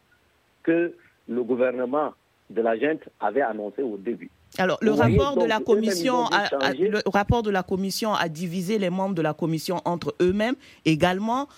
que 0.64 0.94
le 1.28 1.44
gouvernement 1.44 2.14
de 2.50 2.62
la 2.62 2.78
gente 2.78 3.02
avait 3.20 3.42
annoncé 3.42 3.82
au 3.82 3.98
début. 3.98 4.30
Alors, 4.58 4.78
le 4.82 4.92
rapport, 4.92 5.36
de 5.36 5.46
la 5.46 5.60
commission 5.60 6.26
a, 6.28 6.74
le 6.74 7.02
rapport 7.12 7.44
de 7.44 7.50
la 7.50 7.64
commission 7.64 8.14
a 8.14 8.30
divisé 8.30 8.78
les 8.78 8.90
membres 8.90 9.16
de 9.16 9.22
la 9.22 9.34
commission 9.34 9.82
entre 9.84 10.16
eux-mêmes. 10.22 10.56
Également, 10.86 11.50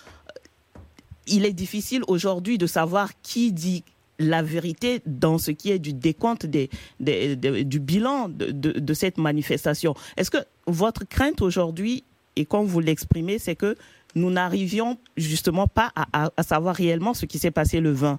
il 1.26 1.44
est 1.44 1.52
difficile 1.52 2.02
aujourd'hui 2.08 2.58
de 2.58 2.66
savoir 2.66 3.10
qui 3.22 3.52
dit 3.52 3.84
la 4.18 4.42
vérité 4.42 5.00
dans 5.06 5.38
ce 5.38 5.50
qui 5.50 5.70
est 5.70 5.78
du 5.78 5.92
décompte 5.92 6.46
du 6.46 7.80
bilan 7.80 8.28
de, 8.28 8.94
cette 8.94 9.18
manifestation. 9.18 9.94
Est-ce 10.16 10.30
que 10.30 10.38
votre 10.66 11.04
crainte 11.08 11.40
aujourd'hui, 11.40 12.04
et 12.36 12.44
quand 12.44 12.64
vous 12.64 12.80
l'exprimez, 12.80 13.38
c'est 13.38 13.54
que 13.54 13.76
nous 14.14 14.30
n'arrivions 14.30 14.98
justement 15.16 15.66
pas 15.66 15.92
à, 15.94 16.30
à 16.36 16.42
savoir 16.42 16.74
réellement 16.74 17.14
ce 17.14 17.26
qui 17.26 17.38
s'est 17.38 17.50
passé 17.50 17.80
le 17.80 17.90
20 17.92 18.18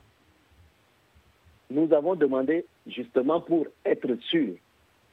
Nous 1.72 1.94
avons 1.94 2.16
demandé 2.16 2.66
justement 2.88 3.42
pour 3.42 3.68
être 3.86 4.16
sûr 4.30 4.54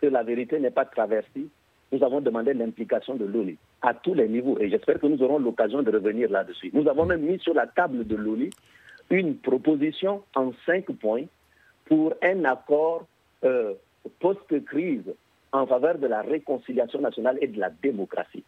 que 0.00 0.06
la 0.06 0.22
vérité 0.22 0.60
n'est 0.60 0.70
pas 0.70 0.84
traversée, 0.84 1.46
nous 1.92 2.04
avons 2.04 2.20
demandé 2.20 2.52
l'implication 2.52 3.14
de 3.14 3.24
l'ONU 3.24 3.56
à 3.82 3.94
tous 3.94 4.14
les 4.14 4.28
niveaux 4.28 4.58
et 4.60 4.68
j'espère 4.68 5.00
que 5.00 5.06
nous 5.06 5.22
aurons 5.22 5.38
l'occasion 5.38 5.82
de 5.82 5.90
revenir 5.90 6.30
là-dessus. 6.30 6.70
Nous 6.72 6.88
avons 6.88 7.06
même 7.06 7.22
mis 7.22 7.38
sur 7.38 7.54
la 7.54 7.66
table 7.66 8.06
de 8.06 8.16
l'ONU 8.16 8.50
une 9.10 9.36
proposition 9.36 10.22
en 10.34 10.52
cinq 10.64 10.86
points 10.92 11.24
pour 11.86 12.14
un 12.22 12.44
accord 12.44 13.06
euh, 13.44 13.74
post-crise 14.20 15.14
en 15.52 15.66
faveur 15.66 15.98
de 15.98 16.06
la 16.06 16.22
réconciliation 16.22 17.00
nationale 17.00 17.38
et 17.40 17.46
de 17.46 17.58
la 17.60 17.70
démocratie. 17.70 18.44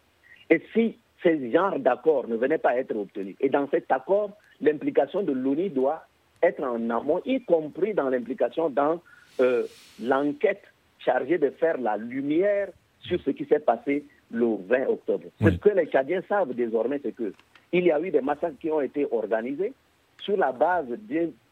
Et 0.49 0.61
si 0.73 0.97
ces 1.23 1.51
genres 1.51 1.79
d'accords 1.79 2.27
ne 2.27 2.35
venaient 2.35 2.57
pas 2.57 2.71
à 2.71 2.75
être 2.77 2.95
obtenus, 2.95 3.35
et 3.39 3.49
dans 3.49 3.67
cet 3.69 3.91
accord, 3.91 4.31
l'implication 4.61 5.23
de 5.23 5.31
l'ONU 5.31 5.69
doit 5.69 6.05
être 6.41 6.63
en 6.63 6.89
amont, 6.89 7.21
y 7.25 7.41
compris 7.43 7.93
dans 7.93 8.09
l'implication 8.09 8.69
dans 8.69 9.01
euh, 9.39 9.65
l'enquête 10.01 10.63
chargée 10.99 11.37
de 11.37 11.49
faire 11.49 11.79
la 11.79 11.97
lumière 11.97 12.69
sur 13.01 13.19
ce 13.21 13.31
qui 13.31 13.45
s'est 13.45 13.59
passé 13.59 14.05
le 14.31 14.57
20 14.67 14.87
octobre. 14.87 15.25
Ce 15.41 15.49
que 15.49 15.69
les 15.69 15.87
Tchadiens 15.87 16.21
savent 16.27 16.53
désormais, 16.53 16.99
c'est 17.03 17.15
qu'il 17.15 17.85
y 17.85 17.91
a 17.91 17.99
eu 17.99 18.11
des 18.11 18.21
massacres 18.21 18.57
qui 18.59 18.69
ont 18.69 18.81
été 18.81 19.07
organisés 19.11 19.73
sur 20.21 20.37
la 20.37 20.51
base 20.51 20.87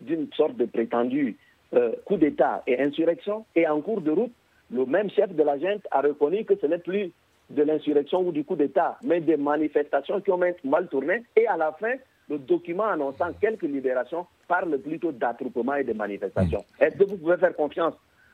d'une 0.02 0.28
sorte 0.34 0.56
de 0.58 0.66
prétendu 0.66 1.38
euh, 1.74 1.92
coup 2.06 2.18
d'État 2.18 2.64
et 2.68 2.80
insurrection. 2.82 3.46
Et 3.56 3.68
en 3.68 3.82
cours 3.82 4.02
de 4.02 4.12
route, 4.12 4.34
le 4.72 4.86
même 4.86 5.10
chef 5.10 5.34
de 5.34 5.44
la 5.44 5.58
gente 5.58 5.86
a 5.92 6.02
reconnu 6.02 6.46
que 6.46 6.56
ce 6.56 6.66
n'est 6.66 6.78
plus 6.78 7.12
de 7.50 7.64
l'insurrection 7.64 8.22
ou 8.28 8.32
du 8.32 8.44
coup 8.44 8.56
d'État, 8.56 8.98
mais 9.04 9.22
des 9.22 9.38
manifestations 9.38 10.20
qui 10.22 10.32
ont 10.32 10.40
mal 10.64 10.88
tourné. 10.90 11.24
Et 11.36 11.48
à 11.48 11.56
la 11.58 11.72
fin, 11.74 11.94
le 12.30 12.38
document 12.38 12.86
annonçant 12.86 13.32
quelques 13.40 13.64
libérations 13.64 14.26
parle 14.48 14.78
plutôt 14.80 15.12
d'attroupement 15.12 15.76
et 15.76 15.84
de 15.84 15.94
manifestations. 15.94 16.64
Mm. 16.80 16.84
Est-ce 16.84 16.98
que 16.98 17.04
vous 17.06 17.18
pouvez 17.18 17.38
faire 17.38 17.56
confiance 17.56 17.94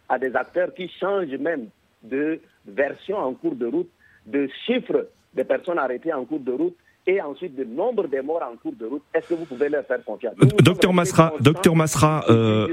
à 0.09 0.17
des 0.17 0.35
acteurs 0.35 0.73
qui 0.73 0.89
changent 0.99 1.37
même 1.37 1.67
de 2.01 2.39
version 2.65 3.17
en 3.17 3.33
cours 3.33 3.55
de 3.55 3.67
route, 3.67 3.89
de 4.25 4.47
chiffres 4.65 5.07
des 5.33 5.43
personnes 5.43 5.79
arrêtées 5.79 6.13
en 6.13 6.25
cours 6.25 6.39
de 6.39 6.51
route 6.51 6.77
et 7.05 7.21
ensuite 7.21 7.55
de 7.55 7.63
nombre 7.63 8.07
de 8.07 8.21
morts 8.21 8.43
en 8.43 8.55
cours 8.57 8.73
de 8.79 8.85
route, 8.85 9.03
est-ce 9.13 9.27
que 9.27 9.33
vous 9.33 9.45
pouvez 9.45 9.69
leur 9.69 9.85
faire 9.85 10.03
confiance? 10.03 10.35
Docteur 10.61 10.93
Masra, 10.93 11.33
docteur 11.39 11.75
Masra, 11.75 12.25
euh, 12.29 12.67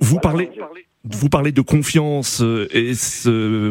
vous 0.00 0.18
parlez, 0.18 0.50
vous 1.04 1.28
parlez 1.28 1.52
de 1.52 1.60
confiance 1.60 2.42
euh, 2.42 2.68
et 2.72 2.92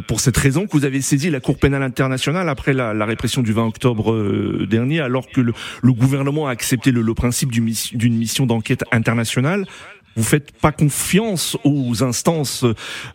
pour 0.07 0.19
cette 0.19 0.37
raison 0.37 0.65
que 0.65 0.71
vous 0.71 0.85
avez 0.85 1.01
saisi 1.01 1.29
la 1.29 1.39
Cour 1.39 1.57
pénale 1.57 1.83
internationale 1.83 2.49
après 2.49 2.73
la, 2.73 3.05
répression 3.05 3.41
du 3.41 3.53
20 3.53 3.67
octobre 3.67 4.13
euh, 4.13 4.67
dernier, 4.69 4.99
alors 4.99 5.27
que 5.29 5.41
le, 5.41 5.53
gouvernement 5.93 6.47
a 6.47 6.51
accepté 6.51 6.91
le, 6.91 7.01
le 7.01 7.13
principe 7.13 7.51
d'une 7.51 8.17
mission 8.17 8.45
d'enquête 8.45 8.83
internationale. 8.91 9.65
Vous 10.15 10.23
faites 10.23 10.51
pas 10.51 10.71
confiance 10.71 11.57
aux 11.63 12.03
instances 12.03 12.65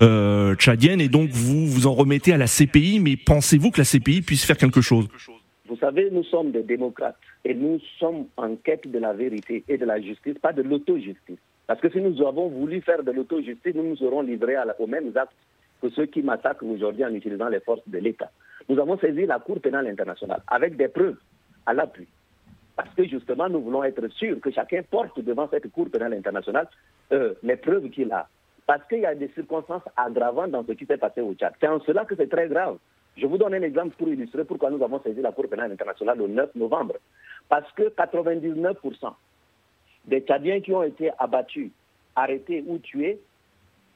euh, 0.02 0.54
tchadiennes 0.56 1.00
et 1.00 1.08
donc 1.08 1.30
vous 1.30 1.66
vous 1.66 1.86
en 1.86 1.94
remettez 1.94 2.32
à 2.32 2.36
la 2.36 2.46
CPI. 2.46 2.98
Mais 3.00 3.16
pensez-vous 3.16 3.70
que 3.70 3.80
la 3.80 3.84
CPI 3.84 4.22
puisse 4.22 4.44
faire 4.44 4.56
quelque 4.56 4.80
chose? 4.80 5.06
Vous 5.68 5.76
savez, 5.76 6.10
nous 6.10 6.24
sommes 6.24 6.50
des 6.50 6.62
démocrates 6.62 7.16
et 7.44 7.54
nous 7.54 7.78
sommes 7.98 8.26
en 8.36 8.56
quête 8.56 8.90
de 8.90 8.98
la 8.98 9.12
vérité 9.12 9.64
et 9.68 9.76
de 9.76 9.84
la 9.84 10.00
justice, 10.00 10.38
pas 10.38 10.52
de 10.52 10.62
l'auto-justice. 10.62 11.38
Parce 11.66 11.80
que 11.80 11.90
si 11.90 12.00
nous 12.00 12.26
avons 12.26 12.48
voulu 12.48 12.80
faire 12.80 13.02
de 13.02 13.10
l'auto-justice, 13.10 13.74
nous 13.74 13.82
nous 13.82 13.96
serons 13.96 14.22
livrés 14.22 14.56
aux 14.78 14.86
mêmes 14.86 15.12
actes 15.14 15.36
que 15.82 15.90
ceux 15.90 16.06
qui 16.06 16.22
massacrent 16.22 16.64
aujourd'hui 16.64 17.04
en 17.04 17.14
utilisant 17.14 17.48
les 17.48 17.60
forces 17.60 17.86
de 17.86 17.98
l'État. 17.98 18.30
Nous 18.68 18.78
avons 18.78 18.98
saisi 18.98 19.26
la 19.26 19.38
Cour 19.38 19.60
pénale 19.60 19.86
internationale 19.86 20.42
avec 20.46 20.76
des 20.76 20.88
preuves 20.88 21.18
à 21.66 21.74
l'appui. 21.74 22.06
Parce 22.74 22.94
que 22.94 23.04
justement, 23.04 23.48
nous 23.48 23.60
voulons 23.60 23.84
être 23.84 24.08
sûrs 24.08 24.40
que 24.40 24.50
chacun 24.50 24.82
porte 24.90 25.20
devant 25.20 25.48
cette 25.50 25.70
Cour 25.70 25.90
pénale 25.90 26.14
internationale 26.14 26.68
euh, 27.12 27.34
les 27.42 27.56
preuves 27.56 27.90
qu'il 27.90 28.10
a. 28.12 28.26
Parce 28.66 28.86
qu'il 28.88 29.00
y 29.00 29.06
a 29.06 29.14
des 29.14 29.28
circonstances 29.28 29.82
aggravantes 29.96 30.50
dans 30.50 30.64
ce 30.64 30.72
qui 30.72 30.86
s'est 30.86 30.96
passé 30.96 31.20
au 31.20 31.34
Tchad. 31.34 31.52
C'est 31.60 31.68
en 31.68 31.80
cela 31.80 32.04
que 32.04 32.14
c'est 32.16 32.30
très 32.30 32.48
grave. 32.48 32.78
Je 33.20 33.26
vous 33.26 33.36
donne 33.36 33.54
un 33.54 33.62
exemple 33.62 33.96
pour 33.96 34.08
illustrer 34.08 34.44
pourquoi 34.44 34.70
nous 34.70 34.82
avons 34.82 35.00
saisi 35.00 35.20
la 35.20 35.32
Cour 35.32 35.48
pénale 35.48 35.72
internationale 35.72 36.18
le 36.18 36.28
9 36.28 36.54
novembre. 36.54 36.94
Parce 37.48 37.70
que 37.72 37.88
99% 37.88 39.12
des 40.06 40.20
Tchadiens 40.20 40.60
qui 40.60 40.72
ont 40.72 40.84
été 40.84 41.10
abattus, 41.18 41.70
arrêtés 42.14 42.64
ou 42.66 42.78
tués 42.78 43.18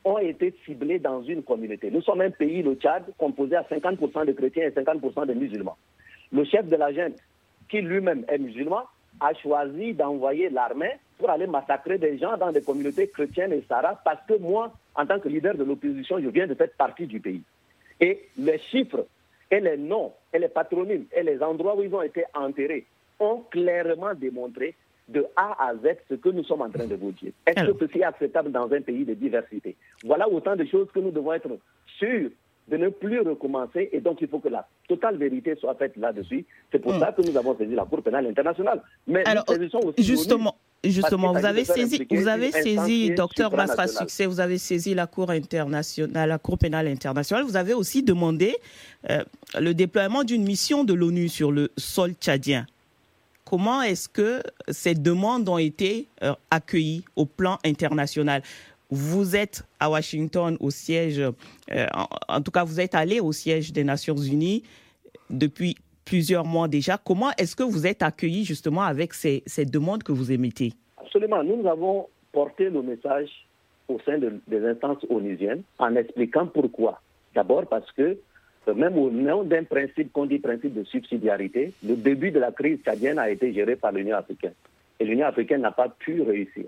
ont 0.04 0.18
été 0.18 0.52
ciblés 0.64 0.98
dans 0.98 1.22
une 1.22 1.44
communauté. 1.44 1.90
Nous 1.92 2.02
sommes 2.02 2.22
un 2.22 2.30
pays, 2.30 2.62
le 2.62 2.74
Tchad, 2.74 3.04
composé 3.16 3.54
à 3.54 3.62
50% 3.62 4.26
de 4.26 4.32
chrétiens 4.32 4.66
et 4.66 4.70
50% 4.70 5.26
de 5.26 5.34
musulmans. 5.34 5.76
Le 6.32 6.44
chef 6.44 6.66
de 6.66 6.74
la 6.74 6.92
junte, 6.92 7.18
qui 7.68 7.80
lui-même 7.80 8.24
est 8.26 8.38
musulman, 8.38 8.82
a 9.20 9.34
choisi 9.34 9.94
d'envoyer 9.94 10.50
l'armée 10.50 10.98
pour 11.18 11.30
aller 11.30 11.46
massacrer 11.46 11.98
des 11.98 12.18
gens 12.18 12.36
dans 12.36 12.50
des 12.50 12.62
communautés 12.62 13.06
chrétiennes 13.08 13.52
et 13.52 13.62
sarrafs 13.68 14.00
parce 14.04 14.26
que 14.26 14.36
moi, 14.38 14.72
en 14.96 15.06
tant 15.06 15.20
que 15.20 15.28
leader 15.28 15.54
de 15.54 15.62
l'opposition, 15.62 16.18
je 16.20 16.28
viens 16.28 16.48
de 16.48 16.56
cette 16.58 16.76
partie 16.76 17.06
du 17.06 17.20
pays. 17.20 17.42
Et 18.02 18.20
les 18.36 18.58
chiffres 18.70 19.06
et 19.50 19.60
les 19.60 19.76
noms 19.76 20.12
et 20.34 20.38
les 20.40 20.48
patronymes 20.48 21.06
et 21.16 21.22
les 21.22 21.40
endroits 21.40 21.76
où 21.76 21.82
ils 21.82 21.94
ont 21.94 22.02
été 22.02 22.24
enterrés 22.34 22.84
ont 23.20 23.44
clairement 23.50 24.12
démontré 24.14 24.74
de 25.08 25.24
A 25.36 25.68
à 25.68 25.74
Z 25.76 25.98
ce 26.08 26.14
que 26.14 26.28
nous 26.30 26.42
sommes 26.42 26.62
en 26.62 26.70
train 26.70 26.86
de 26.86 26.96
vous 26.96 27.12
dire. 27.12 27.32
Est-ce 27.46 27.70
que 27.70 27.86
ceci 27.86 28.00
est 28.00 28.04
acceptable 28.04 28.50
dans 28.50 28.70
un 28.72 28.80
pays 28.80 29.04
de 29.04 29.14
diversité? 29.14 29.76
Voilà 30.04 30.28
autant 30.28 30.56
de 30.56 30.64
choses 30.64 30.88
que 30.92 30.98
nous 30.98 31.12
devons 31.12 31.32
être 31.32 31.48
sûrs 31.98 32.30
de 32.68 32.76
ne 32.76 32.88
plus 32.88 33.20
recommencer 33.20 33.88
et 33.92 34.00
donc 34.00 34.20
il 34.20 34.28
faut 34.28 34.38
que 34.40 34.48
la 34.48 34.66
totale 34.88 35.16
vérité 35.16 35.54
soit 35.56 35.74
faite 35.74 35.96
là-dessus. 35.96 36.44
C'est 36.72 36.80
pour 36.80 36.94
hmm. 36.94 37.00
ça 37.00 37.12
que 37.12 37.22
nous 37.22 37.36
avons 37.36 37.56
saisi 37.56 37.74
la 37.74 37.84
Cour 37.84 38.02
pénale 38.02 38.26
internationale. 38.26 38.82
Mais 39.06 39.24
Alors, 39.28 39.44
aussi 39.84 40.02
justement, 40.02 40.56
Justement, 40.84 41.32
vous 41.32 41.44
avez 41.44 41.64
saisi, 41.64 42.06
vous 42.10 42.26
avez 42.26 42.50
saisi, 42.50 43.10
docteur 43.14 43.54
Masra 43.54 43.86
Succès, 43.86 44.26
vous 44.26 44.40
avez 44.40 44.58
saisi 44.58 44.94
la 44.94 45.06
Cour 45.06 45.30
internationale, 45.30 46.28
la 46.28 46.38
Cour 46.38 46.58
pénale 46.58 46.88
internationale. 46.88 47.44
Vous 47.44 47.56
avez 47.56 47.72
aussi 47.72 48.02
demandé 48.02 48.56
euh, 49.08 49.22
le 49.60 49.74
déploiement 49.74 50.24
d'une 50.24 50.42
mission 50.42 50.82
de 50.82 50.92
l'ONU 50.92 51.28
sur 51.28 51.52
le 51.52 51.70
sol 51.76 52.14
tchadien. 52.20 52.66
Comment 53.44 53.82
est-ce 53.82 54.08
que 54.08 54.42
ces 54.70 54.94
demandes 54.94 55.48
ont 55.48 55.58
été 55.58 56.08
euh, 56.22 56.34
accueillies 56.50 57.04
au 57.14 57.26
plan 57.26 57.58
international? 57.64 58.42
Vous 58.90 59.36
êtes 59.36 59.62
à 59.78 59.88
Washington 59.88 60.56
au 60.58 60.70
siège, 60.70 61.20
euh, 61.20 61.86
en, 62.28 62.40
tout 62.40 62.50
cas, 62.50 62.64
vous 62.64 62.80
êtes 62.80 62.94
allé 62.96 63.20
au 63.20 63.30
siège 63.30 63.72
des 63.72 63.84
Nations 63.84 64.16
Unies 64.16 64.64
depuis 65.30 65.76
plusieurs 66.12 66.44
mois 66.44 66.68
déjà. 66.68 66.98
Comment 66.98 67.30
est-ce 67.38 67.56
que 67.56 67.62
vous 67.62 67.86
êtes 67.86 68.02
accueilli 68.02 68.44
justement 68.44 68.82
avec 68.82 69.14
ces, 69.14 69.42
demandes 69.64 70.02
que 70.02 70.12
vous 70.12 70.30
émettez? 70.30 70.74
Absolument. 70.98 71.42
Nous 71.42 71.66
avons 71.66 72.06
porté 72.32 72.68
le 72.68 72.82
message 72.82 73.30
au 73.88 73.98
sein 74.04 74.18
des 74.18 74.66
instances 74.66 75.06
onusiennes 75.08 75.62
en 75.78 75.96
expliquant 75.96 76.46
pourquoi. 76.46 77.00
D'abord 77.34 77.66
parce 77.66 77.90
que 77.92 78.18
euh, 78.68 78.74
même 78.74 78.98
au 78.98 79.10
nom 79.10 79.42
d'un 79.42 79.64
principe 79.64 80.12
qu'on 80.12 80.26
dit 80.26 80.38
principe 80.38 80.74
de 80.74 80.84
subsidiarité, 80.84 81.72
le 81.82 81.96
début 81.96 82.30
de 82.30 82.40
la 82.40 82.52
crise 82.52 82.80
tchadienne 82.84 83.18
a 83.18 83.30
été 83.30 83.54
géré 83.54 83.76
par 83.76 83.92
l'Union 83.92 84.18
africaine. 84.18 84.52
Et 85.00 85.06
l'Union 85.06 85.26
africaine 85.26 85.62
n'a 85.62 85.72
pas 85.72 85.88
pu 85.88 86.20
réussir. 86.20 86.66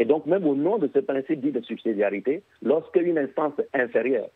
Et 0.00 0.04
donc, 0.04 0.26
même 0.26 0.44
au 0.44 0.56
nom 0.56 0.78
de 0.78 0.90
ce 0.92 0.98
principe 0.98 1.40
dit 1.40 1.52
de 1.52 1.60
subsidiarité, 1.60 2.42
lorsque 2.64 2.96
une 2.96 3.18
instance 3.18 3.54
inférieure 3.72 4.30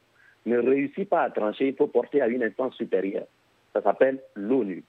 ne 0.46 0.58
réussit 0.58 1.08
pas 1.08 1.22
à 1.22 1.30
trancher, 1.30 1.66
il 1.66 1.74
faut 1.74 1.88
porter 1.88 2.22
à 2.22 2.28
une 2.28 2.44
instance 2.44 2.76
supérieure. 2.76 3.26
Ça 3.76 3.82
s'appelle 3.82 4.20
l'ONU. 4.34 4.82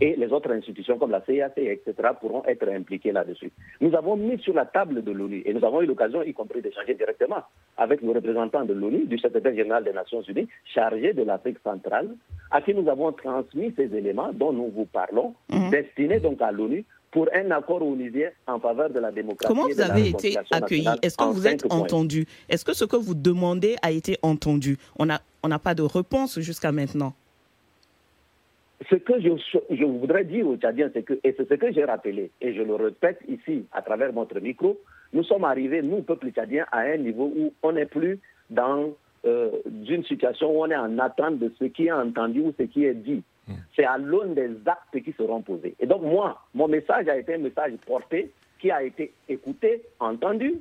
et 0.00 0.16
les 0.16 0.32
autres 0.32 0.50
institutions 0.50 0.98
comme 0.98 1.10
la 1.10 1.22
CIAC, 1.26 1.52
etc., 1.58 1.94
pourront 2.18 2.42
être 2.46 2.66
impliquées 2.66 3.12
là-dessus. 3.12 3.52
Nous 3.82 3.94
avons 3.94 4.16
mis 4.16 4.38
sur 4.38 4.54
la 4.54 4.64
table 4.64 5.04
de 5.04 5.12
l'ONU, 5.12 5.42
et 5.44 5.52
nous 5.52 5.62
avons 5.66 5.82
eu 5.82 5.86
l'occasion, 5.86 6.22
y 6.22 6.32
compris 6.32 6.62
d'échanger 6.62 6.94
directement 6.94 7.42
avec 7.76 8.00
le 8.00 8.10
représentant 8.12 8.64
de 8.64 8.72
l'ONU, 8.72 9.04
du 9.04 9.18
secrétaire 9.18 9.54
général 9.54 9.84
des 9.84 9.92
Nations 9.92 10.22
Unies, 10.22 10.48
chargé 10.74 11.12
de 11.12 11.22
l'Afrique 11.22 11.58
centrale, 11.62 12.08
à 12.50 12.62
qui 12.62 12.72
nous 12.72 12.88
avons 12.88 13.12
transmis 13.12 13.74
ces 13.76 13.94
éléments 13.94 14.32
dont 14.32 14.54
nous 14.54 14.70
vous 14.74 14.86
parlons, 14.86 15.34
mhm. 15.50 15.68
destinés 15.70 16.20
donc 16.20 16.40
à 16.40 16.50
l'ONU 16.52 16.86
pour 17.10 17.28
un 17.34 17.50
accord 17.50 17.82
onusien 17.82 18.30
en 18.46 18.58
faveur 18.58 18.88
de 18.88 18.98
la 18.98 19.12
démocratie. 19.12 19.46
Comment 19.52 19.68
vous 19.68 19.80
avez 19.82 20.08
été 20.08 20.34
accueilli 20.50 20.88
Est-ce 21.02 21.18
que 21.18 21.24
vous 21.24 21.46
êtes 21.46 21.70
entendu 21.70 22.24
Est-ce 22.48 22.64
que 22.64 22.72
ce 22.72 22.86
que 22.86 22.96
vous 22.96 23.14
demandez 23.14 23.76
a 23.82 23.90
été 23.90 24.16
entendu? 24.22 24.78
On 24.98 25.04
n'a 25.04 25.20
on 25.42 25.50
pas 25.58 25.74
de 25.74 25.82
réponse 25.82 26.40
jusqu'à 26.40 26.72
maintenant. 26.72 27.12
Ce 28.88 28.96
que 28.96 29.20
je, 29.20 29.30
je, 29.70 29.84
voudrais 29.84 30.24
dire 30.24 30.46
aux 30.46 30.56
Tchadiens, 30.56 30.90
c'est 30.92 31.02
que, 31.02 31.14
et 31.24 31.34
c'est 31.36 31.48
ce 31.48 31.54
que 31.54 31.72
j'ai 31.72 31.84
rappelé, 31.84 32.30
et 32.40 32.54
je 32.54 32.62
le 32.62 32.74
répète 32.74 33.20
ici 33.28 33.64
à 33.72 33.82
travers 33.82 34.12
votre 34.12 34.40
micro, 34.40 34.78
nous 35.12 35.24
sommes 35.24 35.44
arrivés, 35.44 35.82
nous, 35.82 36.02
peuple 36.02 36.30
tchadien, 36.30 36.64
à 36.72 36.80
un 36.80 36.96
niveau 36.96 37.32
où 37.36 37.52
on 37.62 37.72
n'est 37.72 37.86
plus 37.86 38.18
dans 38.48 38.90
euh, 39.26 39.50
une 39.88 40.04
situation 40.04 40.50
où 40.50 40.62
on 40.64 40.70
est 40.70 40.76
en 40.76 40.98
attente 40.98 41.38
de 41.38 41.52
ce 41.58 41.64
qui 41.64 41.86
est 41.86 41.92
entendu 41.92 42.40
ou 42.40 42.54
ce 42.58 42.64
qui 42.64 42.84
est 42.84 42.94
dit. 42.94 43.22
Hmm. 43.46 43.54
C'est 43.76 43.84
à 43.84 43.98
l'aune 43.98 44.34
des 44.34 44.50
actes 44.66 45.04
qui 45.04 45.12
seront 45.12 45.42
posés. 45.42 45.74
Et 45.80 45.86
donc 45.86 46.02
moi, 46.02 46.40
mon 46.54 46.68
message 46.68 47.08
a 47.08 47.18
été 47.18 47.34
un 47.34 47.38
message 47.38 47.72
porté, 47.86 48.30
qui 48.58 48.70
a 48.70 48.82
été 48.82 49.12
écouté, 49.28 49.82
entendu. 50.00 50.54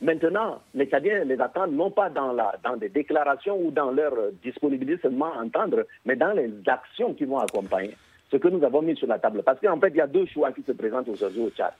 Maintenant, 0.00 0.60
les 0.74 0.86
Tchadiens 0.86 1.24
les 1.24 1.40
attendent 1.40 1.74
non 1.74 1.90
pas 1.90 2.08
dans, 2.08 2.32
la, 2.32 2.54
dans 2.62 2.76
des 2.76 2.88
déclarations 2.88 3.58
ou 3.60 3.72
dans 3.72 3.90
leur 3.90 4.12
disponibilité 4.42 5.00
seulement 5.02 5.32
à 5.32 5.42
entendre, 5.42 5.86
mais 6.04 6.14
dans 6.14 6.32
les 6.32 6.50
actions 6.66 7.14
qui 7.14 7.24
vont 7.24 7.38
accompagner 7.38 7.96
ce 8.30 8.36
que 8.36 8.48
nous 8.48 8.62
avons 8.64 8.82
mis 8.82 8.96
sur 8.96 9.08
la 9.08 9.18
table. 9.18 9.42
Parce 9.44 9.60
qu'en 9.60 9.80
fait, 9.80 9.88
il 9.88 9.96
y 9.96 10.00
a 10.00 10.06
deux 10.06 10.26
choix 10.26 10.52
qui 10.52 10.62
se 10.62 10.72
présentent 10.72 11.08
aujourd'hui 11.08 11.40
au 11.40 11.50
Tchad. 11.50 11.72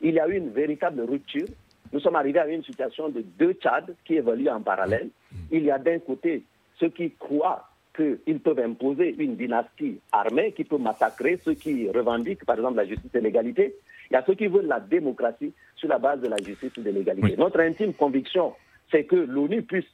Il 0.00 0.14
y 0.14 0.20
a 0.20 0.26
eu 0.28 0.36
une 0.36 0.50
véritable 0.50 1.02
rupture. 1.02 1.46
Nous 1.92 2.00
sommes 2.00 2.16
arrivés 2.16 2.38
à 2.38 2.46
une 2.46 2.64
situation 2.64 3.10
de 3.10 3.22
deux 3.38 3.52
Tchad 3.54 3.94
qui 4.04 4.14
évoluent 4.14 4.48
en 4.48 4.62
parallèle. 4.62 5.10
Il 5.50 5.64
y 5.64 5.70
a 5.70 5.78
d'un 5.78 5.98
côté 5.98 6.44
ceux 6.78 6.88
qui 6.88 7.10
croient 7.12 7.68
qu'ils 7.94 8.40
peuvent 8.40 8.60
imposer 8.60 9.14
une 9.18 9.36
dynastie 9.36 9.98
armée 10.12 10.52
qui 10.52 10.64
peut 10.64 10.78
massacrer 10.78 11.38
ceux 11.44 11.54
qui 11.54 11.90
revendiquent, 11.90 12.44
par 12.44 12.56
exemple, 12.56 12.76
la 12.76 12.86
justice 12.86 13.14
et 13.14 13.20
l'égalité. 13.20 13.74
Il 14.10 14.14
y 14.14 14.16
a 14.16 14.24
ceux 14.26 14.34
qui 14.34 14.46
veulent 14.46 14.66
la 14.66 14.80
démocratie 14.80 15.52
sur 15.76 15.88
la 15.88 15.98
base 15.98 16.20
de 16.20 16.28
la 16.28 16.36
justice 16.38 16.72
et 16.76 16.80
de 16.80 16.90
l'égalité. 16.90 17.36
Notre 17.36 17.60
intime 17.60 17.92
conviction, 17.94 18.54
c'est 18.90 19.04
que 19.04 19.16
l'ONU 19.16 19.62
puisse 19.62 19.86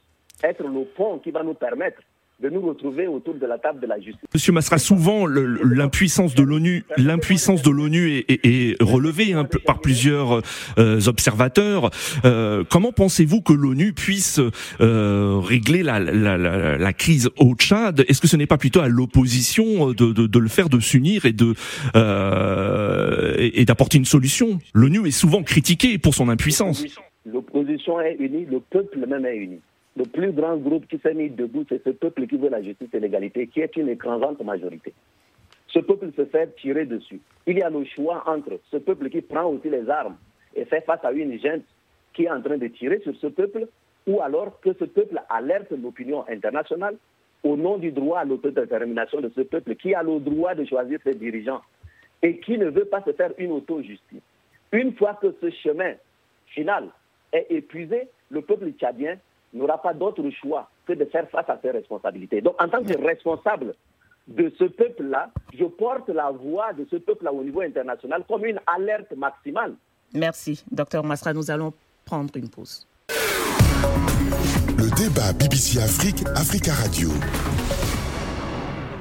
être 0.43 0.63
le 0.63 0.85
pont 0.85 1.19
qui 1.19 1.31
va 1.31 1.43
nous 1.43 1.53
permettre 1.53 2.01
de 2.41 2.49
nous 2.49 2.61
retrouver 2.61 3.07
autour 3.07 3.35
de 3.35 3.45
la 3.45 3.57
table 3.57 3.79
de 3.79 3.87
la 3.87 3.99
justice. 3.99 4.27
Monsieur 4.33 4.51
Massra, 4.51 4.77
souvent 4.77 5.25
l'impuissance 5.25 6.35
de 6.35 6.43
l'ONU, 6.43 6.83
l'impuissance 6.97 7.61
de 7.61 7.69
l'ONU 7.69 8.25
est, 8.27 8.81
relevée 8.83 9.33
hein, 9.33 9.47
par 9.65 9.79
plusieurs 9.79 10.41
euh, 10.77 10.99
observateurs. 11.07 11.91
Euh, 12.25 12.65
comment 12.69 12.91
pensez-vous 12.91 13.41
que 13.41 13.53
l'ONU 13.53 13.93
puisse 13.93 14.41
euh, 14.81 15.39
régler 15.41 15.81
la, 15.81 15.99
la, 15.99 16.37
la, 16.37 16.77
la, 16.77 16.93
crise 16.93 17.29
au 17.37 17.55
Tchad? 17.55 18.03
Est-ce 18.07 18.19
que 18.19 18.27
ce 18.27 18.35
n'est 18.35 18.47
pas 18.47 18.57
plutôt 18.57 18.81
à 18.81 18.89
l'opposition 18.89 19.93
de, 19.93 20.11
de, 20.11 20.27
de, 20.27 20.39
le 20.39 20.49
faire, 20.49 20.67
de 20.67 20.79
s'unir 20.79 21.25
et 21.25 21.33
de 21.33 21.53
et 23.39 23.65
d'apporter 23.65 23.97
une 23.97 24.05
solution? 24.05 24.59
L'ONU 24.73 25.07
est 25.07 25.11
souvent 25.11 25.41
critiquée 25.41 25.97
pour 25.97 26.13
son 26.13 26.27
impuissance. 26.27 26.85
L'opposition 27.25 27.99
est 28.01 28.17
unie, 28.19 28.45
le 28.45 28.59
peuple 28.59 29.05
même 29.07 29.25
est 29.25 29.37
uni 29.37 29.59
le 29.95 30.03
plus 30.05 30.31
grand 30.31 30.57
groupe 30.57 30.87
qui 30.87 30.97
s'est 30.99 31.13
mis 31.13 31.29
debout, 31.29 31.65
c'est 31.69 31.83
ce 31.83 31.91
peuple 31.91 32.27
qui 32.27 32.37
veut 32.37 32.49
la 32.49 32.61
justice 32.61 32.89
et 32.93 32.99
l'égalité, 32.99 33.47
qui 33.47 33.61
est 33.61 33.75
une 33.77 33.89
écrasante 33.89 34.41
majorité. 34.43 34.93
Ce 35.67 35.79
peuple 35.79 36.11
se 36.15 36.25
fait 36.25 36.53
tirer 36.57 36.85
dessus. 36.85 37.19
Il 37.47 37.57
y 37.57 37.61
a 37.61 37.69
le 37.69 37.83
choix 37.85 38.23
entre 38.27 38.59
ce 38.71 38.77
peuple 38.77 39.09
qui 39.09 39.21
prend 39.21 39.45
aussi 39.45 39.69
les 39.69 39.89
armes 39.89 40.17
et 40.55 40.65
fait 40.65 40.81
face 40.81 41.03
à 41.03 41.11
une 41.11 41.39
gente 41.39 41.63
qui 42.13 42.23
est 42.23 42.31
en 42.31 42.41
train 42.41 42.57
de 42.57 42.67
tirer 42.67 42.99
sur 42.99 43.15
ce 43.17 43.27
peuple, 43.27 43.67
ou 44.07 44.21
alors 44.21 44.59
que 44.61 44.73
ce 44.73 44.85
peuple 44.85 45.21
alerte 45.29 45.71
l'opinion 45.71 46.25
internationale 46.29 46.95
au 47.43 47.55
nom 47.55 47.77
du 47.77 47.91
droit 47.91 48.19
à 48.19 48.25
l'autodétermination 48.25 49.21
de 49.21 49.31
ce 49.35 49.41
peuple 49.41 49.75
qui 49.75 49.93
a 49.93 50.03
le 50.03 50.19
droit 50.19 50.55
de 50.55 50.65
choisir 50.65 50.99
ses 51.03 51.15
dirigeants 51.15 51.61
et 52.21 52.39
qui 52.39 52.57
ne 52.57 52.69
veut 52.69 52.85
pas 52.85 53.03
se 53.03 53.11
faire 53.13 53.31
une 53.37 53.51
auto-justice. 53.51 54.21
Une 54.71 54.93
fois 54.95 55.17
que 55.21 55.35
ce 55.41 55.49
chemin 55.51 55.93
final 56.47 56.89
est 57.31 57.47
épuisé, 57.49 58.07
le 58.29 58.41
peuple 58.41 58.71
tchadien 58.71 59.17
n'aura 59.55 59.81
pas 59.81 59.93
d'autre 59.93 60.23
choix 60.41 60.69
que 60.85 60.93
de 60.93 61.05
faire 61.05 61.29
face 61.29 61.49
à 61.49 61.59
ses 61.61 61.71
responsabilités. 61.71 62.41
Donc, 62.41 62.61
en 62.61 62.67
tant 62.67 62.83
que 62.83 62.97
responsable 62.97 63.73
de 64.27 64.51
ce 64.57 64.65
peuple-là, 64.65 65.29
je 65.57 65.65
porte 65.65 66.09
la 66.09 66.31
voix 66.31 66.73
de 66.73 66.85
ce 66.89 66.97
peuple-là 66.97 67.31
au 67.31 67.43
niveau 67.43 67.61
international 67.61 68.23
comme 68.27 68.45
une 68.45 68.59
alerte 68.67 69.11
maximale. 69.15 69.75
Merci, 70.13 70.63
docteur 70.71 71.03
Masra. 71.03 71.33
Nous 71.33 71.51
allons 71.51 71.73
prendre 72.05 72.35
une 72.35 72.49
pause. 72.49 72.87
Le 74.77 74.89
débat 74.95 75.33
BBC 75.33 75.79
Afrique, 75.79 76.27
Africa 76.35 76.73
Radio. 76.73 77.09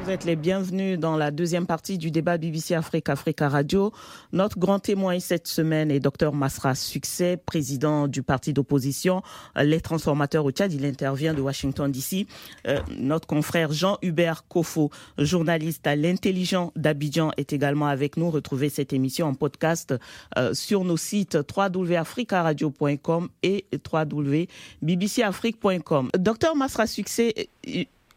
Vous 0.05 0.11
êtes 0.11 0.27
les 0.27 0.37
bienvenus 0.37 0.99
dans 0.99 1.17
la 1.17 1.31
deuxième 1.31 1.67
partie 1.67 1.97
du 1.97 2.11
débat 2.11 2.37
BBC 2.37 2.75
Afrique 2.75 3.09
Africa 3.09 3.49
Radio. 3.49 3.91
Notre 4.33 4.59
grand 4.59 4.79
témoin 4.79 5.19
cette 5.19 5.49
semaine 5.49 5.91
est 5.91 5.99
Dr 5.99 6.35
Masra 6.35 6.75
Succès, 6.75 7.39
président 7.39 8.07
du 8.07 8.23
parti 8.23 8.53
d'opposition 8.53 9.23
Les 9.57 9.81
Transformateurs 9.81 10.45
au 10.45 10.51
Tchad. 10.51 10.75
Il 10.75 10.85
intervient 10.85 11.33
de 11.33 11.41
Washington 11.41 11.91
DC. 11.91 12.27
Euh, 12.67 12.81
notre 12.99 13.27
confrère 13.27 13.73
Jean-Hubert 13.73 14.47
Kofo, 14.47 14.91
journaliste 15.17 15.87
à 15.87 15.97
l'intelligent 15.97 16.71
d'Abidjan, 16.77 17.31
est 17.39 17.55
également 17.55 17.87
avec 17.87 18.19
nous. 18.19 18.31
Retrouvez 18.31 18.69
cette 18.69 18.93
émission 18.93 19.29
en 19.29 19.35
podcast 19.35 19.95
euh, 20.37 20.53
sur 20.53 20.85
nos 20.85 20.99
sites 20.99 21.39
www.africaradio.com 21.57 23.31
et 23.43 23.65
www.bbcafrique.com. 23.91 26.11
Dr 26.19 26.57
Masra 26.57 26.87
Succès, 26.87 27.49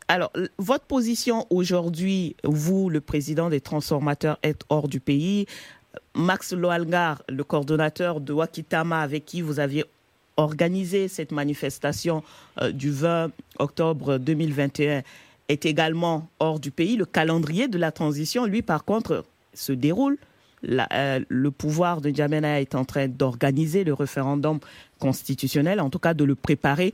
alors, 0.08 0.32
votre 0.58 0.86
position 0.86 1.46
aujourd'hui, 1.50 2.38
vous, 2.44 2.90
le 2.90 3.02
président 3.02 3.50
des 3.50 3.60
transformateurs, 3.60 4.40
êtes 4.42 4.64
hors 4.70 4.88
du 4.88 5.02
pays. 5.02 5.48
Max 6.16 6.54
Loalgar, 6.54 7.24
le 7.28 7.44
coordonnateur 7.44 8.22
de 8.22 8.32
Wakitama, 8.32 9.02
avec 9.02 9.26
qui 9.26 9.42
vous 9.42 9.60
aviez 9.60 9.84
organisé 10.38 11.08
cette 11.08 11.32
manifestation 11.32 12.24
euh, 12.62 12.72
du 12.72 12.92
20 12.92 13.32
octobre 13.60 14.18
2021, 14.18 15.02
est 15.50 15.66
également 15.66 16.30
hors 16.40 16.60
du 16.60 16.72
pays. 16.72 16.96
Le 16.96 17.06
calendrier 17.06 17.68
de 17.68 17.78
la 17.78 17.92
transition, 17.92 18.46
lui, 18.46 18.62
par 18.62 18.86
contre, 18.86 19.26
se 19.54 19.74
déroule. 19.74 20.18
Euh, 20.66 21.20
le 21.28 21.52
pouvoir 21.52 22.02
de 22.02 22.10
Djamena 22.10 22.62
est 22.62 22.76
en 22.76 22.86
train 22.86 23.08
d'organiser 23.08 23.84
le 23.84 23.94
référendum 23.94 24.60
constitutionnel, 25.00 25.80
en 25.80 25.90
tout 25.90 26.00
cas 26.00 26.14
de 26.14 26.24
le 26.24 26.36
préparer. 26.36 26.94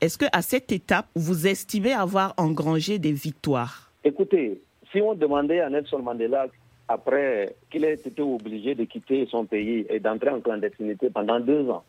Est-ce 0.00 0.16
qu'à 0.16 0.40
cette 0.40 0.72
étape, 0.72 1.08
vous 1.14 1.46
estimez 1.46 1.92
avoir 1.92 2.32
engrangé 2.38 2.98
des 2.98 3.12
victoires? 3.12 3.92
Écoutez, 4.02 4.58
si 4.90 5.02
on 5.02 5.14
demandait 5.14 5.60
à 5.60 5.68
Nelson 5.68 5.98
Mandela, 5.98 6.46
après 6.88 7.54
qu'il 7.70 7.84
ait 7.84 7.92
été 7.92 8.22
obligé 8.22 8.74
de 8.74 8.84
quitter 8.84 9.28
son 9.30 9.44
pays 9.44 9.84
et 9.90 10.00
d'entrer 10.00 10.30
en 10.30 10.40
clandestinité 10.40 11.10
pendant 11.10 11.38
deux 11.38 11.68
ans, 11.68 11.84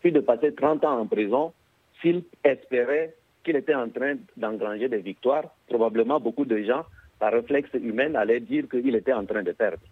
puis 0.00 0.12
de 0.12 0.20
passer 0.20 0.54
30 0.54 0.84
ans 0.84 1.00
en 1.00 1.06
prison, 1.06 1.54
s'il 2.02 2.24
espérait 2.44 3.14
qu'il 3.42 3.56
était 3.56 3.74
en 3.74 3.88
train 3.88 4.16
d'engranger 4.36 4.90
des 4.90 4.98
victoires, 4.98 5.44
probablement 5.66 6.20
beaucoup 6.20 6.44
de 6.44 6.58
gens, 6.62 6.84
par 7.18 7.32
réflexe 7.32 7.70
humain, 7.72 8.14
allaient 8.16 8.40
dire 8.40 8.68
qu'il 8.68 8.94
était 8.94 9.14
en 9.14 9.24
train 9.24 9.42
de 9.42 9.52
perdre. 9.52 9.82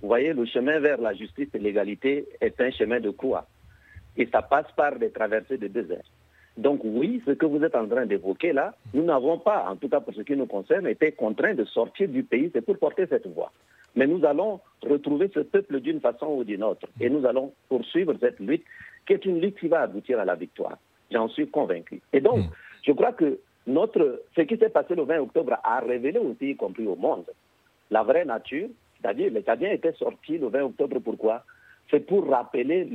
Vous 0.00 0.06
voyez, 0.06 0.32
le 0.32 0.46
chemin 0.46 0.78
vers 0.78 1.00
la 1.00 1.12
justice 1.14 1.48
et 1.54 1.58
l'égalité 1.58 2.28
est 2.40 2.60
un 2.60 2.70
chemin 2.70 3.00
de 3.00 3.10
croix. 3.10 3.48
Et 4.16 4.28
ça 4.30 4.42
passe 4.42 4.70
par 4.76 4.96
des 4.96 5.10
traversées 5.10 5.58
de 5.58 5.66
désert. 5.66 6.04
Donc 6.56 6.80
oui, 6.84 7.22
ce 7.26 7.32
que 7.32 7.46
vous 7.46 7.62
êtes 7.64 7.74
en 7.74 7.86
train 7.86 8.06
d'évoquer 8.06 8.52
là, 8.52 8.74
nous 8.92 9.04
n'avons 9.04 9.38
pas, 9.38 9.66
en 9.68 9.76
tout 9.76 9.88
cas 9.88 10.00
pour 10.00 10.14
ce 10.14 10.22
qui 10.22 10.36
nous 10.36 10.46
concerne, 10.46 10.86
été 10.86 11.12
contraints 11.12 11.54
de 11.54 11.64
sortir 11.64 12.08
du 12.08 12.22
pays, 12.22 12.50
c'est 12.52 12.60
pour 12.60 12.78
porter 12.78 13.06
cette 13.06 13.26
voix. 13.28 13.52
Mais 13.96 14.06
nous 14.06 14.24
allons 14.24 14.60
retrouver 14.82 15.30
ce 15.32 15.40
peuple 15.40 15.80
d'une 15.80 16.00
façon 16.00 16.26
ou 16.26 16.44
d'une 16.44 16.62
autre. 16.62 16.86
Et 17.00 17.10
nous 17.10 17.26
allons 17.26 17.52
poursuivre 17.68 18.14
cette 18.20 18.38
lutte, 18.38 18.64
qui 19.06 19.14
est 19.14 19.24
une 19.24 19.40
lutte 19.40 19.58
qui 19.58 19.68
va 19.68 19.82
aboutir 19.82 20.20
à 20.20 20.24
la 20.24 20.34
victoire. 20.34 20.78
J'en 21.10 21.28
suis 21.28 21.48
convaincu. 21.48 22.00
Et 22.12 22.20
donc, 22.20 22.38
hmm. 22.38 22.50
je 22.86 22.92
crois 22.92 23.12
que 23.12 23.40
notre, 23.66 24.22
ce 24.36 24.42
qui 24.42 24.56
s'est 24.56 24.68
passé 24.68 24.94
le 24.94 25.02
20 25.02 25.20
octobre 25.20 25.56
a 25.62 25.80
révélé 25.80 26.18
aussi, 26.18 26.50
y 26.50 26.56
compris 26.56 26.86
au 26.86 26.96
monde, 26.96 27.24
la 27.90 28.02
vraie 28.02 28.24
nature. 28.24 28.68
C'est-à-dire, 29.00 29.32
les 29.32 29.42
Cadiens 29.42 29.70
étaient 29.70 29.92
sortis 29.94 30.38
le 30.38 30.48
20 30.48 30.62
octobre, 30.64 30.98
pourquoi? 31.00 31.44
C'est 31.90 32.06
pour 32.06 32.28
rappeler 32.28 32.88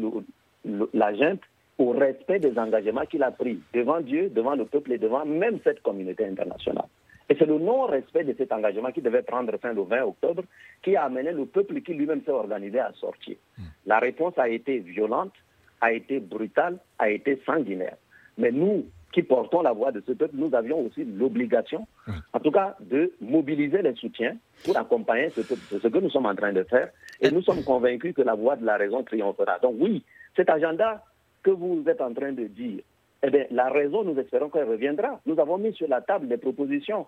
la 0.94 1.14
junte 1.16 1.42
au 1.78 1.92
respect 1.92 2.40
des 2.40 2.58
engagements 2.58 3.06
qu'il 3.06 3.24
a 3.24 3.32
pris 3.32 3.60
devant 3.74 4.02
Dieu, 4.02 4.30
devant 4.30 4.56
le 4.56 4.66
peuple 4.66 4.94
et 4.94 4.98
devant 4.98 5.26
même 5.26 5.60
cette 5.64 5.82
communauté 5.82 6.26
internationale. 6.26 6.88
Et 7.30 7.36
c'est 7.38 7.46
le 7.46 7.58
non-respect 7.58 8.24
de 8.24 8.36
cet 8.38 8.52
engagement 8.52 8.92
qui 8.92 9.02
devait 9.02 9.24
prendre 9.24 9.58
fin 9.58 9.74
le 9.74 9.82
20 9.82 10.04
octobre 10.04 10.44
qui 10.84 10.96
a 10.96 11.06
amené 11.06 11.32
le 11.32 11.46
peuple 11.46 11.82
qui 11.82 11.94
lui-même 11.94 12.22
s'est 12.24 12.32
organisé 12.32 12.80
à 12.80 12.92
sortir. 12.94 13.36
Hmm. 13.58 13.64
La 13.88 14.00
réponse 14.00 14.38
a 14.38 14.48
été 14.48 14.80
violente, 14.80 15.34
a 15.82 15.92
été 15.92 16.20
brutale, 16.20 16.78
a 17.00 17.10
été 17.10 17.42
sanguinaire. 17.46 17.98
Mais 18.38 18.52
nous, 18.52 18.86
qui 19.12 19.24
portons 19.24 19.62
la 19.62 19.72
voix 19.72 19.92
de 19.94 20.04
ce 20.06 20.12
peuple, 20.12 20.36
nous 20.36 20.54
avions 20.54 20.82
aussi 20.82 21.06
l'obligation, 21.06 21.88
en 22.34 22.40
tout 22.40 22.52
cas, 22.52 22.76
de 22.82 23.14
mobiliser 23.22 23.82
les 23.82 23.96
soutiens 23.96 24.36
pour 24.66 24.78
accompagner 24.78 25.30
ce 25.30 25.40
peuple. 25.40 25.62
C'est 25.70 25.82
ce 25.82 25.88
que 25.88 26.00
nous 26.00 26.10
sommes 26.10 26.26
en 26.26 26.36
train 26.36 26.52
de 26.52 26.64
faire. 26.64 26.90
Et 27.22 27.32
nous 27.32 27.42
sommes 27.42 27.64
convaincus 27.64 28.14
que 28.14 28.22
la 28.22 28.36
voix 28.36 28.58
de 28.58 28.66
la 28.66 28.76
raison 28.76 29.04
triomphera. 29.04 29.58
Donc 29.60 29.76
oui, 29.80 30.04
cet 30.36 30.50
agenda 30.50 31.02
que 31.46 31.52
vous 31.52 31.84
êtes 31.88 32.02
en 32.02 32.12
train 32.12 32.34
de 32.34 32.46
dire, 32.46 32.82
eh 33.22 33.30
bien, 33.30 33.46
la 33.52 33.70
raison, 33.70 34.04
nous 34.04 34.20
espérons 34.20 34.50
qu'elle 34.50 34.68
reviendra. 34.68 35.20
Nous 35.28 35.40
avons 35.40 35.60
mis 35.60 35.74
sur 35.74 35.88
la 35.88 36.02
table 36.02 36.28
des 36.28 36.38
propositions. 36.38 37.06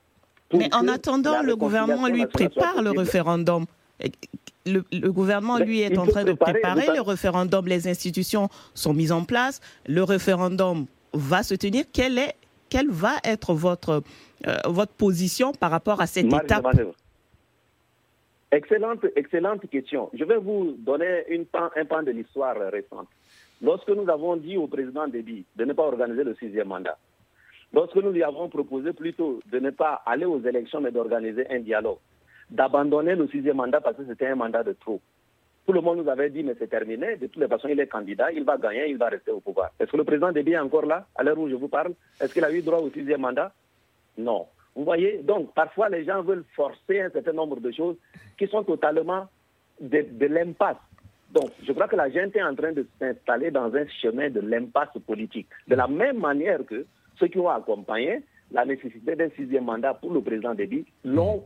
Mais 0.53 0.73
en 0.73 0.87
attendant, 0.87 1.41
le 1.41 1.55
gouvernement, 1.55 2.07
lui, 2.07 2.25
prépare 2.27 2.83
le 2.83 2.91
référendum. 2.91 3.65
Le, 4.65 5.09
gouvernement, 5.09 5.57
lui, 5.57 5.81
est 5.81 5.97
en 5.97 6.05
train 6.05 6.23
de 6.23 6.33
préparer 6.33 6.87
le 6.95 7.01
référendum. 7.01 7.67
Les 7.67 7.87
institutions 7.87 8.47
sont 8.75 8.93
mises 8.93 9.11
en 9.11 9.23
place. 9.23 9.59
Le 9.87 10.03
référendum 10.03 10.85
va 11.13 11.41
se 11.41 11.55
tenir. 11.55 11.85
Quelle, 11.91 12.19
est, 12.19 12.35
quelle 12.69 12.89
va 12.89 13.15
être 13.23 13.53
votre, 13.55 14.03
euh, 14.45 14.55
votre 14.67 14.93
position 14.93 15.51
par 15.51 15.71
rapport 15.71 15.99
à 15.99 16.05
cette 16.05 16.31
étape? 16.31 16.67
Excellente, 18.51 19.05
excellente 19.15 19.69
question. 19.69 20.09
Je 20.13 20.23
vais 20.23 20.37
vous 20.37 20.75
donner 20.77 21.25
une 21.29 21.45
un 21.75 21.85
pan 21.85 22.03
de 22.03 22.11
l'histoire 22.11 22.55
récente. 22.71 23.07
Lorsque 23.61 23.89
nous 23.89 24.09
avons 24.09 24.35
dit 24.35 24.57
au 24.57 24.67
président 24.67 25.07
Déby 25.07 25.45
de 25.55 25.65
ne 25.65 25.73
pas 25.73 25.83
organiser 25.83 26.23
le 26.23 26.35
sixième 26.35 26.67
mandat, 26.67 26.97
lorsque 27.73 27.95
nous 27.95 28.11
lui 28.11 28.23
avons 28.23 28.49
proposé 28.49 28.93
plutôt 28.93 29.39
de 29.51 29.59
ne 29.59 29.71
pas 29.71 30.01
aller 30.05 30.25
aux 30.25 30.41
élections 30.41 30.81
mais 30.81 30.91
d'organiser 30.91 31.47
un 31.49 31.59
dialogue, 31.59 31.97
d'abandonner 32.49 33.15
le 33.15 33.27
sixième 33.27 33.57
mandat 33.57 33.81
parce 33.81 33.97
que 33.97 34.05
c'était 34.05 34.27
un 34.27 34.35
mandat 34.35 34.63
de 34.63 34.73
trop, 34.73 35.01
tout 35.67 35.73
le 35.73 35.81
monde 35.81 35.97
nous 35.97 36.09
avait 36.09 36.29
dit, 36.29 36.43
mais 36.43 36.55
c'est 36.57 36.69
terminé. 36.69 37.17
De 37.17 37.27
toutes 37.27 37.41
les 37.41 37.47
façons, 37.49 37.67
il 37.67 37.77
est 37.81 37.87
candidat, 37.87 38.31
il 38.31 38.45
va 38.45 38.57
gagner, 38.57 38.87
il 38.87 38.97
va 38.97 39.09
rester 39.09 39.31
au 39.31 39.41
pouvoir. 39.41 39.71
Est-ce 39.77 39.91
que 39.91 39.97
le 39.97 40.05
président 40.05 40.31
Déby 40.31 40.53
est 40.53 40.59
encore 40.59 40.85
là, 40.85 41.05
à 41.13 41.23
l'heure 41.23 41.37
où 41.37 41.49
je 41.49 41.55
vous 41.55 41.67
parle? 41.67 41.93
Est-ce 42.21 42.33
qu'il 42.33 42.45
a 42.45 42.51
eu 42.53 42.61
droit 42.61 42.79
au 42.79 42.89
sixième 42.89 43.19
mandat? 43.19 43.51
Non. 44.17 44.47
Vous 44.75 44.85
voyez, 44.85 45.17
donc 45.23 45.53
parfois 45.53 45.89
les 45.89 46.05
gens 46.05 46.21
veulent 46.21 46.45
forcer 46.55 47.01
un 47.01 47.09
certain 47.09 47.33
nombre 47.33 47.59
de 47.59 47.71
choses 47.71 47.97
qui 48.37 48.47
sont 48.47 48.63
totalement 48.63 49.25
de, 49.81 50.25
l'impasse. 50.25 50.77
Donc, 51.31 51.51
je 51.65 51.71
crois 51.73 51.87
que 51.87 51.95
la 51.95 52.09
gente 52.09 52.35
est 52.35 52.43
en 52.43 52.55
train 52.55 52.71
de 52.71 52.87
s'installer 52.99 53.51
dans 53.51 53.73
un 53.73 53.85
chemin 54.01 54.29
de 54.29 54.39
l'impasse 54.39 54.97
politique. 55.05 55.47
De 55.67 55.75
la 55.75 55.87
même 55.87 56.19
manière 56.19 56.65
que 56.65 56.85
ceux 57.19 57.27
qui 57.27 57.37
ont 57.39 57.49
accompagné 57.49 58.21
la 58.51 58.65
nécessité 58.65 59.15
d'un 59.15 59.29
sixième 59.31 59.65
mandat 59.65 59.93
pour 59.93 60.13
le 60.13 60.21
président 60.21 60.53
Déby 60.53 60.85
l'ont 61.03 61.43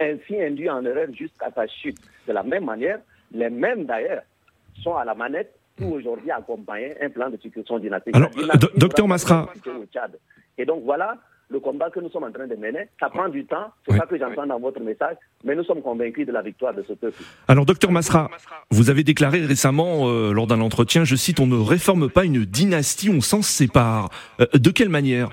ainsi 0.00 0.40
induit 0.40 0.68
en 0.68 0.84
erreur 0.84 1.06
jusqu'à 1.12 1.50
sa 1.52 1.66
chute. 1.68 1.98
De 2.26 2.32
la 2.32 2.42
même 2.42 2.64
manière, 2.64 2.98
les 3.32 3.50
mêmes 3.50 3.84
d'ailleurs 3.84 4.22
sont 4.82 4.96
à 4.96 5.04
la 5.04 5.14
manette 5.14 5.54
pour 5.76 5.92
aujourd'hui 5.92 6.30
accompagner 6.32 7.00
un 7.00 7.08
plan 7.08 7.30
de 7.30 7.36
succession 7.36 7.78
dynastique. 7.78 8.16
Alors, 8.16 8.30
docteur 8.76 9.06
Masra. 9.06 9.48
Et 10.56 10.64
donc 10.64 10.82
voilà 10.82 11.16
le 11.50 11.60
combat 11.60 11.90
que 11.90 12.00
nous 12.00 12.10
sommes 12.10 12.24
en 12.24 12.32
train 12.32 12.46
de 12.46 12.56
mener. 12.56 12.88
Ça 13.00 13.08
prend 13.08 13.28
du 13.28 13.44
temps, 13.44 13.70
c'est 13.86 13.96
ça 13.96 14.06
que 14.06 14.18
j'entends 14.18 14.46
dans 14.46 14.58
votre 14.58 14.80
message, 14.80 15.16
mais 15.44 15.54
nous 15.54 15.64
sommes 15.64 15.82
convaincus 15.82 16.26
de 16.26 16.32
la 16.32 16.42
victoire 16.42 16.74
de 16.74 16.82
ce 16.82 16.92
peuple. 16.92 17.22
Alors, 17.46 17.64
docteur 17.64 17.90
Masra, 17.90 18.30
vous 18.70 18.90
avez 18.90 19.02
déclaré 19.02 19.40
récemment, 19.40 20.08
euh, 20.08 20.32
lors 20.32 20.46
d'un 20.46 20.60
entretien, 20.60 21.04
je 21.04 21.16
cite, 21.16 21.40
on 21.40 21.46
ne 21.46 21.58
réforme 21.58 22.10
pas 22.10 22.24
une 22.24 22.44
dynastie, 22.44 23.10
on 23.10 23.20
s'en 23.20 23.42
sépare. 23.42 24.10
Euh, 24.40 24.46
de 24.54 24.70
quelle 24.70 24.90
manière? 24.90 25.30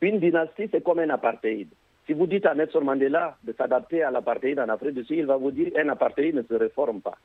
Une 0.00 0.18
dynastie, 0.18 0.68
c'est 0.72 0.82
comme 0.82 0.98
un 0.98 1.10
apartheid. 1.10 1.68
Si 2.06 2.12
vous 2.12 2.26
dites 2.26 2.46
à 2.46 2.54
Nelson 2.54 2.80
Mandela 2.80 3.36
de 3.44 3.54
s'adapter 3.56 4.02
à 4.02 4.10
l'apartheid 4.10 4.58
en 4.58 4.68
Afrique 4.68 4.94
du 4.94 5.04
Sud, 5.04 5.18
il 5.18 5.26
va 5.26 5.36
vous 5.36 5.52
dire 5.52 5.70
un 5.76 5.88
apartheid 5.88 6.34
ne 6.34 6.42
se 6.42 6.54
réforme 6.54 7.00
pas. 7.00 7.16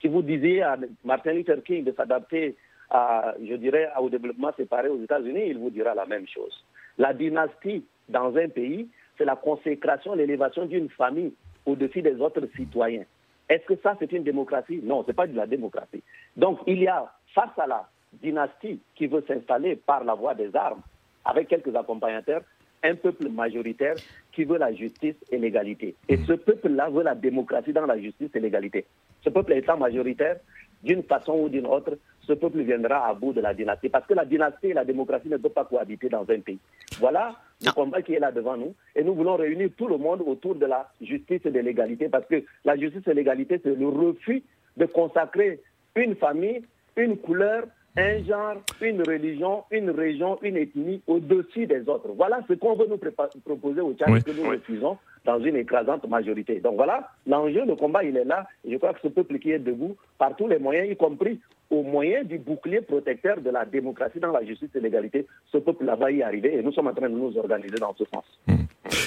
Si 0.00 0.06
vous 0.06 0.22
disiez 0.22 0.62
à 0.62 0.76
Martin 1.04 1.32
Luther 1.32 1.60
King 1.64 1.82
de 1.82 1.92
s'adapter 1.92 2.54
à, 2.90 3.34
je 3.44 3.54
dirais, 3.54 3.88
au 4.00 4.08
développement 4.08 4.52
séparé 4.56 4.88
aux 4.88 5.02
États-Unis, 5.02 5.46
il 5.48 5.58
vous 5.58 5.70
dira 5.70 5.94
la 5.94 6.06
même 6.06 6.26
chose. 6.28 6.64
La 6.98 7.12
dynastie 7.12 7.84
dans 8.08 8.36
un 8.36 8.48
pays, 8.48 8.88
c'est 9.18 9.24
la 9.24 9.36
consécration, 9.36 10.14
l'élévation 10.14 10.66
d'une 10.66 10.88
famille 10.88 11.32
au-dessus 11.64 12.02
des 12.02 12.20
autres 12.20 12.46
citoyens. 12.56 13.04
Est-ce 13.48 13.64
que 13.66 13.76
ça, 13.82 13.96
c'est 13.98 14.12
une 14.12 14.24
démocratie? 14.24 14.80
Non, 14.82 15.02
ce 15.02 15.08
n'est 15.08 15.14
pas 15.14 15.26
de 15.26 15.36
la 15.36 15.46
démocratie. 15.46 16.02
Donc, 16.36 16.58
il 16.66 16.78
y 16.78 16.88
a, 16.88 17.12
face 17.34 17.56
à 17.58 17.66
la 17.66 17.88
dynastie 18.12 18.80
qui 18.94 19.06
veut 19.06 19.24
s'installer 19.26 19.76
par 19.76 20.04
la 20.04 20.14
voie 20.14 20.34
des 20.34 20.54
armes, 20.54 20.80
avec 21.24 21.48
quelques 21.48 21.74
accompagnateurs, 21.74 22.42
un 22.82 22.94
peuple 22.94 23.28
majoritaire 23.28 23.96
qui 24.32 24.44
veut 24.44 24.58
la 24.58 24.72
justice 24.72 25.16
et 25.30 25.38
l'égalité. 25.38 25.94
Et 26.08 26.18
ce 26.18 26.32
peuple-là 26.34 26.90
veut 26.90 27.02
la 27.02 27.14
démocratie 27.14 27.72
dans 27.72 27.86
la 27.86 27.98
justice 27.98 28.30
et 28.34 28.40
l'égalité. 28.40 28.84
Ce 29.22 29.30
peuple 29.30 29.52
étant 29.54 29.76
majoritaire, 29.76 30.36
d'une 30.82 31.02
façon 31.02 31.32
ou 31.32 31.48
d'une 31.48 31.66
autre, 31.66 31.98
ce 32.26 32.32
peuple 32.32 32.60
viendra 32.62 33.06
à 33.06 33.14
bout 33.14 33.32
de 33.32 33.40
la 33.40 33.54
dynastie. 33.54 33.88
Parce 33.88 34.06
que 34.06 34.14
la 34.14 34.24
dynastie 34.24 34.68
et 34.68 34.74
la 34.74 34.84
démocratie 34.84 35.28
ne 35.28 35.36
peuvent 35.36 35.52
pas 35.52 35.64
cohabiter 35.64 36.08
dans 36.08 36.22
un 36.28 36.40
pays. 36.40 36.58
Voilà 36.98 37.36
le 37.64 37.70
combat 37.72 38.02
qui 38.02 38.14
est 38.14 38.18
là 38.18 38.32
devant 38.32 38.56
nous. 38.56 38.74
Et 38.94 39.04
nous 39.04 39.14
voulons 39.14 39.36
réunir 39.36 39.70
tout 39.76 39.86
le 39.86 39.96
monde 39.96 40.22
autour 40.26 40.54
de 40.54 40.66
la 40.66 40.88
justice 41.00 41.40
et 41.44 41.50
de 41.50 41.60
l'égalité. 41.60 42.08
Parce 42.08 42.26
que 42.26 42.42
la 42.64 42.76
justice 42.76 43.06
et 43.06 43.14
l'égalité, 43.14 43.60
c'est 43.62 43.74
le 43.74 43.88
refus 43.88 44.42
de 44.76 44.86
consacrer 44.86 45.60
une 45.94 46.16
famille, 46.16 46.62
une 46.96 47.16
couleur, 47.16 47.64
un 47.96 48.22
genre, 48.24 48.56
une 48.82 49.02
religion, 49.02 49.64
une 49.70 49.90
région, 49.90 50.38
une 50.42 50.56
ethnie 50.58 51.00
au-dessus 51.06 51.66
des 51.66 51.88
autres. 51.88 52.10
Voilà 52.14 52.40
ce 52.46 52.52
qu'on 52.52 52.74
veut 52.76 52.86
nous 52.86 52.98
proposer 52.98 53.80
au 53.80 53.94
Tchad 53.94 54.22
que 54.22 54.32
nous 54.32 54.50
refusons 54.50 54.98
dans 55.24 55.40
une 55.40 55.56
écrasante 55.56 56.06
majorité. 56.06 56.60
Donc 56.60 56.76
voilà, 56.76 57.08
l'enjeu, 57.26 57.64
le 57.64 57.74
combat, 57.74 58.04
il 58.04 58.16
est 58.16 58.24
là. 58.24 58.46
Et 58.64 58.72
je 58.72 58.76
crois 58.76 58.92
que 58.92 59.00
ce 59.02 59.08
peuple 59.08 59.38
qui 59.38 59.50
est 59.50 59.58
debout, 59.58 59.96
par 60.18 60.36
tous 60.36 60.46
les 60.46 60.58
moyens, 60.58 60.90
y 60.90 60.96
compris 60.96 61.40
au 61.70 61.82
moyen 61.82 62.24
du 62.24 62.38
bouclier 62.38 62.80
protecteur 62.80 63.40
de 63.40 63.50
la 63.50 63.64
démocratie 63.64 64.20
dans 64.20 64.32
la 64.32 64.44
justice 64.44 64.70
et 64.74 64.80
l'égalité, 64.80 65.26
ce 65.50 65.58
peuple-là 65.58 65.96
va 65.96 66.10
y 66.10 66.22
arriver 66.22 66.56
et 66.56 66.62
nous 66.62 66.72
sommes 66.72 66.86
en 66.86 66.94
train 66.94 67.08
de 67.08 67.14
nous 67.14 67.36
organiser 67.36 67.76
dans 67.76 67.94
ce 67.98 68.04
sens. 68.04 68.24
Mmh. 68.46 68.54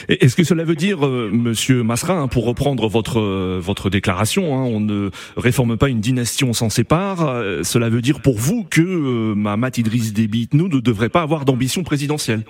Est-ce 0.10 0.36
que 0.36 0.44
cela 0.44 0.64
veut 0.64 0.76
dire, 0.76 1.06
euh, 1.06 1.30
Monsieur 1.32 1.84
Masra, 1.84 2.16
hein, 2.16 2.28
pour 2.28 2.46
reprendre 2.46 2.88
votre 2.88 3.20
euh, 3.20 3.60
votre 3.62 3.90
déclaration, 3.90 4.56
hein, 4.56 4.64
on 4.64 4.80
ne 4.80 5.10
réforme 5.38 5.78
pas 5.78 5.88
une 5.90 6.00
dynastie, 6.00 6.44
on 6.44 6.54
s'en 6.54 6.70
sépare. 6.70 7.28
Euh, 7.28 7.64
cela 7.64 7.90
veut 7.90 8.02
dire 8.02 8.22
pour 8.22 8.36
vous 8.36 8.64
que 8.64 8.82
euh, 8.82 9.36
Mahamat 9.36 9.78
Idriss 9.78 10.14
Déby 10.14 10.50
nous 10.54 10.68
ne 10.68 10.80
devrait 10.80 11.10
pas 11.10 11.22
avoir 11.22 11.46
d'ambition 11.46 11.84
présidentielle? 11.84 12.42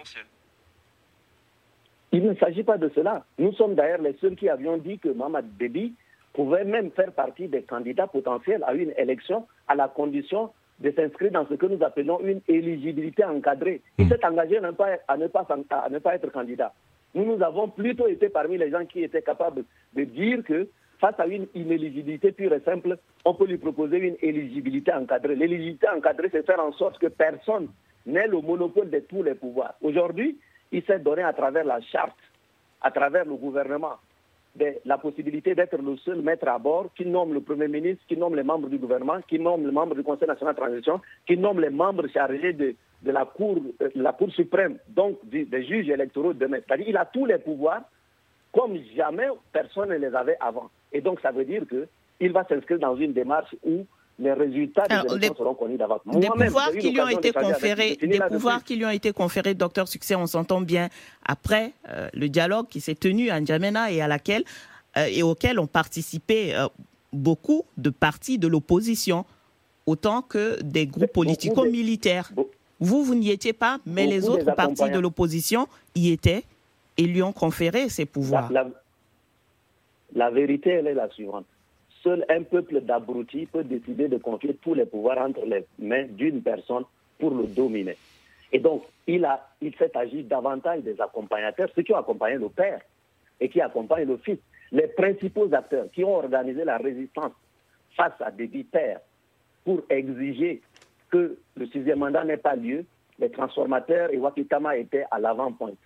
Il 2.11 2.23
ne 2.23 2.33
s'agit 2.35 2.63
pas 2.63 2.77
de 2.77 2.89
cela. 2.95 3.25
Nous 3.37 3.53
sommes 3.53 3.75
d'ailleurs 3.75 4.01
les 4.01 4.15
seuls 4.19 4.35
qui 4.35 4.49
avions 4.49 4.77
dit 4.77 4.97
que 4.97 5.09
Mahamat 5.09 5.43
Déby 5.59 5.93
pouvait 6.33 6.63
même 6.63 6.91
faire 6.91 7.11
partie 7.11 7.47
des 7.47 7.63
candidats 7.63 8.07
potentiels 8.07 8.63
à 8.67 8.73
une 8.73 8.93
élection 8.97 9.47
à 9.67 9.75
la 9.75 9.87
condition 9.87 10.51
de 10.79 10.91
s'inscrire 10.91 11.31
dans 11.31 11.45
ce 11.47 11.55
que 11.55 11.65
nous 11.65 11.83
appelons 11.83 12.19
une 12.21 12.41
éligibilité 12.47 13.25
encadrée. 13.25 13.81
Il 13.97 14.05
hmm. 14.05 14.09
s'est 14.09 14.25
engagé 14.25 14.57
à 14.57 14.61
ne, 14.61 14.71
pas, 14.71 14.87
à, 15.07 15.17
ne 15.17 15.27
pas, 15.27 15.45
à 15.69 15.89
ne 15.89 15.99
pas 15.99 16.15
être 16.15 16.31
candidat. 16.31 16.73
Nous, 17.15 17.25
nous 17.25 17.43
avons 17.43 17.67
plutôt 17.69 18.07
été 18.07 18.29
parmi 18.29 18.57
les 18.57 18.69
gens 18.69 18.85
qui 18.85 19.03
étaient 19.03 19.21
capables 19.21 19.63
de 19.93 20.03
dire 20.03 20.43
que 20.43 20.69
face 20.99 21.19
à 21.19 21.27
une 21.27 21.47
inéligibilité 21.55 22.31
pure 22.31 22.53
et 22.53 22.59
simple, 22.61 22.97
on 23.25 23.33
peut 23.33 23.45
lui 23.45 23.57
proposer 23.57 23.97
une 23.97 24.17
éligibilité 24.21 24.93
encadrée. 24.93 25.35
L'éligibilité 25.35 25.87
encadrée, 25.89 26.29
c'est 26.31 26.45
faire 26.45 26.59
en 26.59 26.71
sorte 26.73 26.99
que 26.99 27.07
personne 27.07 27.69
n'ait 28.05 28.27
le 28.27 28.41
monopole 28.41 28.89
de 28.89 28.99
tous 28.99 29.23
les 29.23 29.33
pouvoirs. 29.33 29.75
Aujourd'hui, 29.81 30.37
il 30.71 30.83
s'est 30.83 30.99
donné 30.99 31.23
à 31.23 31.33
travers 31.33 31.63
la 31.63 31.81
charte, 31.81 32.17
à 32.81 32.91
travers 32.91 33.25
le 33.25 33.35
gouvernement, 33.35 33.95
la 34.85 34.97
possibilité 34.97 35.55
d'être 35.55 35.77
le 35.77 35.97
seul 35.97 36.21
maître 36.21 36.47
à 36.47 36.57
bord 36.57 36.89
qui 36.95 37.05
nomme 37.05 37.33
le 37.33 37.41
Premier 37.41 37.67
ministre, 37.67 38.03
qui 38.07 38.17
nomme 38.17 38.35
les 38.35 38.43
membres 38.43 38.69
du 38.69 38.77
gouvernement, 38.77 39.19
qui 39.27 39.39
nomme 39.39 39.65
les 39.65 39.71
membres 39.71 39.95
du 39.95 40.03
Conseil 40.03 40.27
national 40.27 40.55
de 40.55 40.59
transition, 40.59 41.01
qui 41.25 41.37
nomme 41.37 41.59
les 41.59 41.69
membres 41.69 42.07
chargés 42.07 42.53
de, 42.53 42.75
de 43.01 43.11
la, 43.11 43.25
cour, 43.25 43.57
euh, 43.81 43.89
la 43.95 44.13
Cour 44.13 44.31
suprême, 44.31 44.77
donc 44.89 45.17
des, 45.23 45.45
juges 45.65 45.89
électoraux 45.89 46.33
demain. 46.33 46.59
C'est-à-dire 46.65 46.85
qu'il 46.85 46.97
a 46.97 47.05
tous 47.05 47.25
les 47.25 47.37
pouvoirs 47.37 47.81
comme 48.53 48.77
jamais 48.95 49.27
personne 49.51 49.89
ne 49.89 49.95
les 49.95 50.13
avait 50.15 50.37
avant. 50.39 50.69
Et 50.91 51.01
donc 51.01 51.19
ça 51.21 51.31
veut 51.31 51.45
dire 51.45 51.63
qu'il 51.67 52.31
va 52.31 52.43
s'inscrire 52.45 52.79
dans 52.79 52.95
une 52.95 53.13
démarche 53.13 53.55
où 53.63 53.85
les 54.19 54.33
résultats 54.33 54.87
des 54.87 55.15
élections 55.15 55.35
seront 55.35 55.55
connus 55.55 55.77
d'avance. 55.77 56.01
Des 56.05 56.27
pouvoirs 56.27 56.71
qui 56.71 56.91
lui 56.91 57.01
ont 57.01 57.07
été 57.07 57.31
conférés, 57.31 57.97
des 58.01 58.19
pouvoirs 58.29 58.63
qui 58.63 58.75
lui 58.75 58.85
ont 58.85 58.89
été 58.89 59.11
conférés, 59.13 59.53
docteur 59.53 59.87
Succès, 59.87 60.15
on 60.15 60.27
s'entend 60.27 60.61
bien 60.61 60.89
après 61.25 61.73
euh, 61.89 62.09
le 62.13 62.29
dialogue 62.29 62.67
qui 62.67 62.81
s'est 62.81 62.95
tenu 62.95 63.29
à 63.29 63.39
N'Djamena 63.39 63.91
et 63.91 64.01
à 64.01 64.07
laquelle 64.07 64.43
euh, 64.97 65.05
et 65.09 65.23
auquel 65.23 65.59
ont 65.59 65.67
participé 65.67 66.55
beaucoup 67.13 67.63
de 67.77 67.89
partis 67.89 68.37
de 68.37 68.47
l'opposition, 68.47 69.25
autant 69.85 70.21
que 70.21 70.61
des 70.61 70.85
groupes 70.85 71.11
politico-militaires. 71.13 72.31
Vous, 72.79 73.03
vous 73.03 73.15
n'y 73.15 73.29
étiez 73.29 73.53
pas, 73.53 73.79
mais 73.85 74.07
les 74.07 74.29
autres 74.29 74.53
partis 74.55 74.89
de 74.89 74.99
l'opposition 74.99 75.67
y 75.95 76.11
étaient 76.11 76.43
et 76.97 77.03
lui 77.03 77.21
ont 77.23 77.33
conféré 77.33 77.89
ces 77.89 78.05
pouvoirs. 78.05 78.51
La, 80.13 80.31
vérité, 80.31 80.71
elle 80.71 80.87
est 80.87 80.93
la 80.93 81.09
suivante. 81.09 81.45
Seul 82.03 82.25
un 82.29 82.43
peuple 82.43 82.81
d'abrutis 82.81 83.45
peut 83.45 83.63
décider 83.63 84.07
de 84.07 84.17
confier 84.17 84.55
tous 84.61 84.73
les 84.73 84.85
pouvoirs 84.85 85.17
entre 85.17 85.45
les 85.45 85.65
mains 85.79 86.05
d'une 86.05 86.41
personne 86.41 86.83
pour 87.19 87.31
le 87.31 87.45
dominer. 87.47 87.97
Et 88.51 88.59
donc, 88.59 88.83
il, 89.05 89.27
il 89.61 89.75
s'est 89.75 89.95
agi 89.95 90.23
davantage 90.23 90.81
des 90.81 90.99
accompagnateurs, 90.99 91.69
ceux 91.75 91.83
qui 91.83 91.93
ont 91.93 91.97
accompagné 91.97 92.37
le 92.37 92.49
père 92.49 92.81
et 93.39 93.49
qui 93.49 93.61
accompagnent 93.61 94.07
le 94.07 94.17
fils. 94.17 94.39
Les 94.71 94.87
principaux 94.87 95.53
acteurs 95.53 95.91
qui 95.91 96.03
ont 96.03 96.15
organisé 96.15 96.63
la 96.63 96.77
résistance 96.77 97.33
face 97.95 98.13
à 98.21 98.31
des 98.31 98.47
pères 98.47 99.01
pour 99.65 99.81
exiger 99.89 100.61
que 101.09 101.37
le 101.55 101.67
sixième 101.67 101.99
mandat 101.99 102.23
n'ait 102.23 102.37
pas 102.37 102.55
lieu, 102.55 102.85
les 103.19 103.29
transformateurs 103.29 104.13
et 104.13 104.17
Wakitama 104.17 104.77
étaient 104.77 105.05
à 105.11 105.19
l'avant-pointe. 105.19 105.77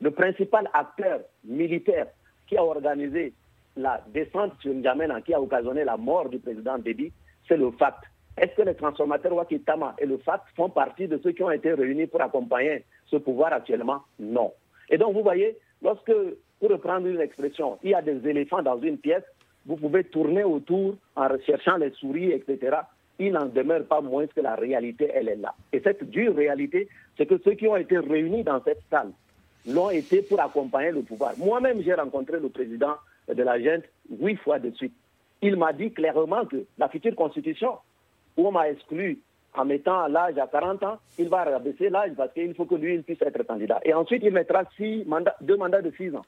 Le 0.00 0.10
principal 0.10 0.68
acteur 0.74 1.20
militaire 1.44 2.08
qui 2.46 2.56
a 2.56 2.64
organisé 2.64 3.32
la 3.76 4.02
descente 4.12 4.52
sur 4.60 4.74
N'Djamena, 4.74 5.20
qui 5.22 5.34
a 5.34 5.40
occasionné 5.40 5.84
la 5.84 5.96
mort 5.96 6.28
du 6.28 6.38
président 6.38 6.78
Déby, 6.78 7.12
c'est 7.48 7.56
le 7.56 7.70
FACT. 7.72 8.04
Est-ce 8.36 8.54
que 8.56 8.62
les 8.62 8.74
transformateurs 8.74 9.34
Wakitama 9.34 9.94
et 9.98 10.06
le 10.06 10.18
FACT 10.18 10.44
font 10.56 10.70
partie 10.70 11.06
de 11.06 11.18
ceux 11.22 11.32
qui 11.32 11.42
ont 11.42 11.50
été 11.50 11.72
réunis 11.72 12.06
pour 12.06 12.22
accompagner 12.22 12.84
ce 13.06 13.16
pouvoir 13.16 13.52
actuellement? 13.52 14.02
Non. 14.18 14.52
Et 14.88 14.96
donc, 14.96 15.14
vous 15.14 15.22
voyez, 15.22 15.56
lorsque, 15.82 16.12
pour 16.60 16.70
reprendre 16.70 17.06
une 17.06 17.20
expression, 17.20 17.78
il 17.82 17.90
y 17.90 17.94
a 17.94 18.02
des 18.02 18.26
éléphants 18.28 18.62
dans 18.62 18.80
une 18.80 18.98
pièce, 18.98 19.24
vous 19.66 19.76
pouvez 19.76 20.04
tourner 20.04 20.44
autour 20.44 20.96
en 21.14 21.28
recherchant 21.28 21.76
les 21.76 21.90
souris, 21.90 22.32
etc. 22.32 22.78
Il 23.18 23.32
n'en 23.32 23.46
demeure 23.46 23.84
pas 23.84 24.00
moins 24.00 24.26
que 24.26 24.40
la 24.40 24.54
réalité, 24.54 25.10
elle 25.14 25.28
est 25.28 25.36
là. 25.36 25.54
Et 25.72 25.80
cette 25.80 26.04
dure 26.10 26.34
réalité, 26.34 26.88
c'est 27.16 27.26
que 27.26 27.38
ceux 27.44 27.52
qui 27.52 27.68
ont 27.68 27.76
été 27.76 27.98
réunis 27.98 28.42
dans 28.42 28.62
cette 28.64 28.82
salle 28.90 29.10
l'ont 29.66 29.90
été 29.90 30.22
pour 30.22 30.40
accompagner 30.40 30.90
le 30.90 31.02
pouvoir. 31.02 31.34
Moi-même, 31.38 31.82
j'ai 31.82 31.94
rencontré 31.94 32.40
le 32.40 32.48
président 32.48 32.94
de 33.34 33.42
la 33.42 33.60
gente 33.60 33.84
huit 34.10 34.36
fois 34.36 34.58
de 34.58 34.70
suite. 34.72 34.94
Il 35.40 35.56
m'a 35.56 35.72
dit 35.72 35.92
clairement 35.92 36.44
que 36.44 36.64
la 36.78 36.88
future 36.88 37.14
constitution, 37.16 37.78
où 38.36 38.46
on 38.46 38.52
m'a 38.52 38.70
exclu 38.70 39.18
en 39.54 39.64
mettant 39.64 40.06
l'âge 40.06 40.38
à 40.38 40.46
40 40.46 40.82
ans, 40.84 40.98
il 41.18 41.28
va 41.28 41.44
rabaisser 41.44 41.90
l'âge 41.90 42.12
parce 42.16 42.32
qu'il 42.32 42.54
faut 42.54 42.64
que 42.64 42.74
lui 42.74 42.94
il 42.94 43.02
puisse 43.02 43.20
être 43.20 43.42
candidat. 43.42 43.80
Et 43.84 43.92
ensuite, 43.92 44.22
il 44.24 44.32
mettra 44.32 44.64
six 44.76 45.04
mandats, 45.06 45.36
deux 45.40 45.56
mandats 45.56 45.82
de 45.82 45.92
six 45.96 46.14
ans. 46.14 46.24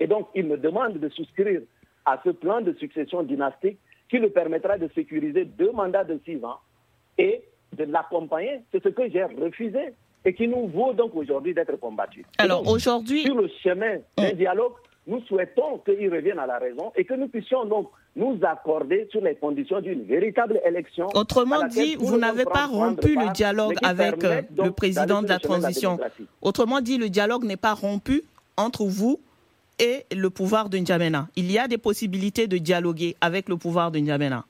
Et 0.00 0.06
donc, 0.06 0.28
il 0.34 0.46
me 0.46 0.56
demande 0.56 0.94
de 0.94 1.08
souscrire 1.10 1.60
à 2.04 2.20
ce 2.24 2.30
plan 2.30 2.60
de 2.60 2.72
succession 2.74 3.22
dynastique 3.22 3.78
qui 4.08 4.18
lui 4.18 4.30
permettra 4.30 4.78
de 4.78 4.88
sécuriser 4.94 5.44
deux 5.44 5.72
mandats 5.72 6.04
de 6.04 6.20
six 6.24 6.44
ans 6.44 6.58
et 7.18 7.42
de 7.72 7.84
l'accompagner. 7.84 8.60
C'est 8.72 8.82
ce 8.82 8.88
que 8.88 9.08
j'ai 9.10 9.24
refusé 9.24 9.94
et 10.24 10.34
qui 10.34 10.48
nous 10.48 10.66
vaut 10.68 10.92
donc 10.92 11.14
aujourd'hui 11.14 11.54
d'être 11.54 11.76
combattu. 11.76 12.24
Alors 12.38 12.66
aujourd'hui... 12.68 13.22
Sur 13.22 13.36
le 13.36 13.48
chemin 13.62 13.98
d'un 14.16 14.30
hum. 14.30 14.36
dialogue, 14.36 14.72
nous 15.06 15.20
souhaitons 15.22 15.78
qu'il 15.84 16.12
revienne 16.12 16.38
à 16.38 16.46
la 16.46 16.58
raison 16.58 16.92
et 16.96 17.04
que 17.04 17.14
nous 17.14 17.28
puissions 17.28 17.64
donc 17.64 17.88
nous 18.16 18.38
accorder 18.42 19.06
sur 19.10 19.20
les 19.20 19.36
conditions 19.36 19.80
d'une 19.80 20.02
véritable 20.02 20.60
élection. 20.66 21.06
Autrement 21.14 21.64
dit, 21.68 21.96
vous 21.96 22.16
n'avez 22.16 22.44
pas 22.44 22.66
rompu 22.66 23.14
le 23.14 23.32
dialogue 23.32 23.76
avec 23.84 24.24
euh, 24.24 24.42
le 24.56 24.70
président 24.70 25.22
de 25.22 25.28
la 25.28 25.38
transition. 25.38 25.98
Autrement 26.42 26.80
dit, 26.80 26.98
le 26.98 27.08
dialogue 27.08 27.44
n'est 27.44 27.56
pas 27.56 27.74
rompu 27.74 28.22
entre 28.56 28.84
vous 28.84 29.20
et 29.78 30.04
le 30.14 30.30
pouvoir 30.30 30.70
de 30.70 30.78
N'Djamena. 30.78 31.28
Il 31.36 31.52
y 31.52 31.58
a 31.58 31.68
des 31.68 31.78
possibilités 31.78 32.46
de 32.48 32.56
dialoguer 32.58 33.14
avec 33.20 33.48
le 33.48 33.56
pouvoir 33.56 33.90
de 33.90 33.98
N'Djamena. 33.98 34.44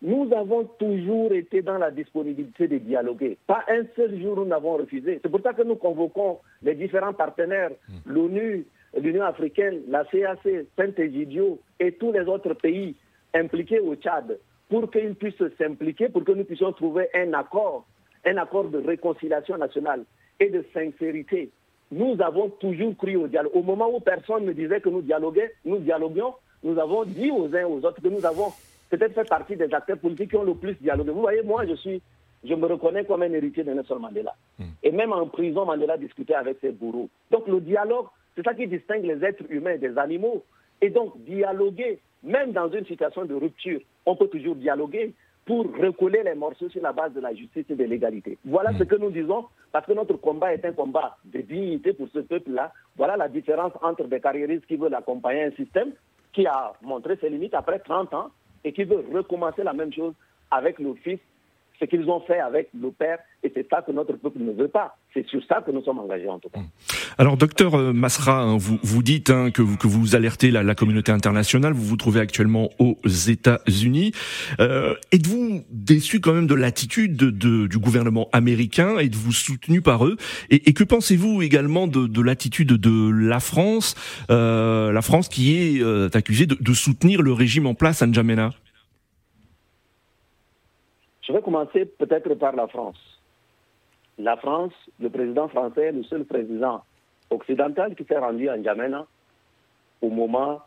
Nous 0.00 0.30
avons 0.32 0.62
toujours 0.78 1.32
été 1.32 1.60
dans 1.60 1.76
la 1.78 1.90
disponibilité 1.90 2.68
de 2.68 2.78
dialoguer. 2.78 3.36
Pas 3.48 3.64
un 3.68 3.82
seul 3.96 4.20
jour 4.22 4.36
nous 4.36 4.44
n'avons 4.44 4.76
refusé. 4.76 5.18
C'est 5.20 5.28
pour 5.28 5.40
ça 5.40 5.54
que 5.54 5.62
nous 5.62 5.74
convoquons 5.74 6.38
les 6.62 6.76
différents 6.76 7.12
partenaires, 7.14 7.70
hmm. 7.88 8.12
l'ONU, 8.12 8.64
l'Union 9.00 9.24
africaine, 9.24 9.82
la 9.88 10.04
CAC, 10.04 10.38
Saint-Egidio 10.76 11.60
et 11.80 11.92
tous 11.92 12.12
les 12.12 12.22
autres 12.22 12.54
pays 12.54 12.94
impliqués 13.34 13.80
au 13.80 13.94
Tchad 13.94 14.38
pour 14.68 14.90
qu'ils 14.90 15.14
puissent 15.14 15.42
s'impliquer, 15.56 16.08
pour 16.08 16.24
que 16.24 16.32
nous 16.32 16.44
puissions 16.44 16.72
trouver 16.72 17.08
un 17.14 17.32
accord, 17.32 17.86
un 18.24 18.36
accord 18.36 18.64
de 18.64 18.78
réconciliation 18.78 19.56
nationale 19.56 20.04
et 20.38 20.50
de 20.50 20.64
sincérité. 20.72 21.50
Nous 21.90 22.20
avons 22.20 22.50
toujours 22.50 22.96
cru 22.96 23.16
au 23.16 23.28
dialogue. 23.28 23.52
Au 23.54 23.62
moment 23.62 23.88
où 23.88 24.00
personne 24.00 24.44
ne 24.44 24.52
disait 24.52 24.80
que 24.80 24.90
nous 24.90 25.00
dialoguions, 25.00 25.48
nous 25.64 25.78
dialoguions, 25.78 26.34
nous 26.62 26.78
avons 26.78 27.04
dit 27.04 27.30
aux 27.30 27.54
uns 27.54 27.64
aux 27.64 27.78
autres 27.78 28.02
que 28.02 28.08
nous 28.08 28.24
avons 28.26 28.52
peut-être 28.90 29.14
fait 29.14 29.28
partie 29.28 29.56
des 29.56 29.72
acteurs 29.72 29.98
politiques 29.98 30.30
qui 30.30 30.36
ont 30.36 30.44
le 30.44 30.54
plus 30.54 30.74
dialogué. 30.74 31.10
Vous 31.10 31.20
voyez, 31.20 31.42
moi, 31.42 31.64
je 31.66 31.74
suis, 31.74 32.02
je 32.44 32.54
me 32.54 32.66
reconnais 32.66 33.04
comme 33.04 33.22
un 33.22 33.32
héritier 33.32 33.64
de 33.64 33.72
Nelson 33.72 33.98
Mandela. 33.98 34.34
Hmm. 34.58 34.64
Et 34.82 34.90
même 34.90 35.12
en 35.12 35.26
prison, 35.26 35.64
Mandela 35.64 35.96
discutait 35.96 36.34
avec 36.34 36.58
ses 36.60 36.72
bourreaux. 36.72 37.08
Donc 37.30 37.46
le 37.48 37.60
dialogue, 37.60 38.06
c'est 38.38 38.44
ça 38.44 38.54
qui 38.54 38.68
distingue 38.68 39.04
les 39.04 39.24
êtres 39.24 39.42
humains 39.50 39.78
des 39.78 39.98
animaux. 39.98 40.44
Et 40.80 40.90
donc, 40.90 41.20
dialoguer, 41.24 41.98
même 42.22 42.52
dans 42.52 42.70
une 42.70 42.86
situation 42.86 43.24
de 43.24 43.34
rupture, 43.34 43.80
on 44.06 44.14
peut 44.14 44.28
toujours 44.28 44.54
dialoguer 44.54 45.12
pour 45.44 45.64
recoller 45.76 46.22
les 46.22 46.36
morceaux 46.36 46.68
sur 46.68 46.80
la 46.80 46.92
base 46.92 47.12
de 47.14 47.20
la 47.20 47.34
justice 47.34 47.64
et 47.68 47.74
de 47.74 47.82
l'égalité. 47.82 48.38
Voilà 48.44 48.72
ce 48.78 48.84
mm. 48.84 48.86
que 48.86 48.94
nous 48.94 49.10
disons, 49.10 49.46
parce 49.72 49.86
que 49.86 49.92
notre 49.92 50.14
combat 50.18 50.54
est 50.54 50.64
un 50.64 50.72
combat 50.72 51.16
de 51.24 51.40
dignité 51.40 51.94
pour 51.94 52.06
ce 52.14 52.20
peuple-là. 52.20 52.72
Voilà 52.96 53.16
la 53.16 53.28
différence 53.28 53.72
entre 53.82 54.04
des 54.04 54.20
carriéristes 54.20 54.66
qui 54.66 54.76
veulent 54.76 54.94
accompagner 54.94 55.42
un 55.42 55.50
système 55.52 55.90
qui 56.32 56.46
a 56.46 56.74
montré 56.82 57.16
ses 57.16 57.30
limites 57.30 57.54
après 57.54 57.80
30 57.80 58.14
ans 58.14 58.28
et 58.62 58.72
qui 58.72 58.84
veut 58.84 59.04
recommencer 59.12 59.64
la 59.64 59.72
même 59.72 59.92
chose 59.92 60.14
avec 60.52 60.78
le 60.78 60.94
fils 60.94 61.18
ce 61.78 61.84
qu'ils 61.84 62.08
ont 62.08 62.20
fait 62.20 62.40
avec 62.40 62.68
le 62.78 62.90
père, 62.90 63.18
et 63.42 63.52
c'est 63.54 63.66
ça 63.68 63.82
que 63.82 63.92
notre 63.92 64.14
peuple 64.14 64.40
ne 64.40 64.52
veut 64.52 64.68
pas. 64.68 64.96
C'est 65.14 65.26
sur 65.26 65.40
ça 65.46 65.62
que 65.64 65.70
nous 65.70 65.82
sommes 65.82 65.98
engagés 65.98 66.28
en 66.28 66.38
tout 66.38 66.48
cas. 66.48 66.60
Alors, 67.18 67.36
docteur 67.36 67.74
euh, 67.74 67.92
Masra, 67.92 68.42
hein, 68.42 68.56
vous, 68.56 68.78
vous 68.82 69.02
dites 69.02 69.30
hein, 69.30 69.50
que, 69.50 69.62
vous, 69.62 69.76
que 69.76 69.86
vous 69.86 70.14
alertez 70.14 70.50
la, 70.50 70.62
la, 70.62 70.74
communauté 70.74 71.12
internationale. 71.12 71.72
Vous 71.72 71.84
vous 71.84 71.96
trouvez 71.96 72.20
actuellement 72.20 72.70
aux 72.78 72.96
États-Unis. 73.04 74.12
Euh, 74.60 74.94
êtes-vous 75.12 75.64
déçu 75.70 76.20
quand 76.20 76.32
même 76.32 76.46
de 76.46 76.54
l'attitude 76.54 77.16
de, 77.16 77.66
du 77.66 77.78
gouvernement 77.78 78.28
américain? 78.32 78.98
Êtes-vous 78.98 79.32
soutenu 79.32 79.82
par 79.82 80.06
eux? 80.06 80.16
Et, 80.50 80.68
et, 80.68 80.72
que 80.72 80.84
pensez-vous 80.84 81.42
également 81.42 81.86
de, 81.86 82.06
de 82.06 82.22
l'attitude 82.22 82.72
de 82.72 83.10
la 83.10 83.40
France, 83.40 83.94
euh, 84.30 84.92
la 84.92 85.02
France 85.02 85.28
qui 85.28 85.56
est 85.56 85.82
euh, 85.82 86.08
accusée 86.14 86.46
de, 86.46 86.56
de 86.60 86.72
soutenir 86.72 87.22
le 87.22 87.32
régime 87.32 87.66
en 87.66 87.74
place 87.74 88.02
à 88.02 88.06
N'Djamena? 88.06 88.50
Je 91.28 91.32
vais 91.34 91.42
commencer 91.42 91.84
peut-être 91.84 92.34
par 92.34 92.56
la 92.56 92.66
France. 92.68 92.96
La 94.16 94.36
France, 94.38 94.72
le 94.98 95.10
président 95.10 95.48
français 95.48 95.86
est 95.86 95.92
le 95.92 96.02
seul 96.04 96.24
président 96.24 96.82
occidental 97.30 97.94
qui 97.94 98.04
s'est 98.04 98.18
rendu 98.18 98.48
à 98.48 98.56
N'Djamena 98.56 99.06
au 100.00 100.08
moment 100.08 100.62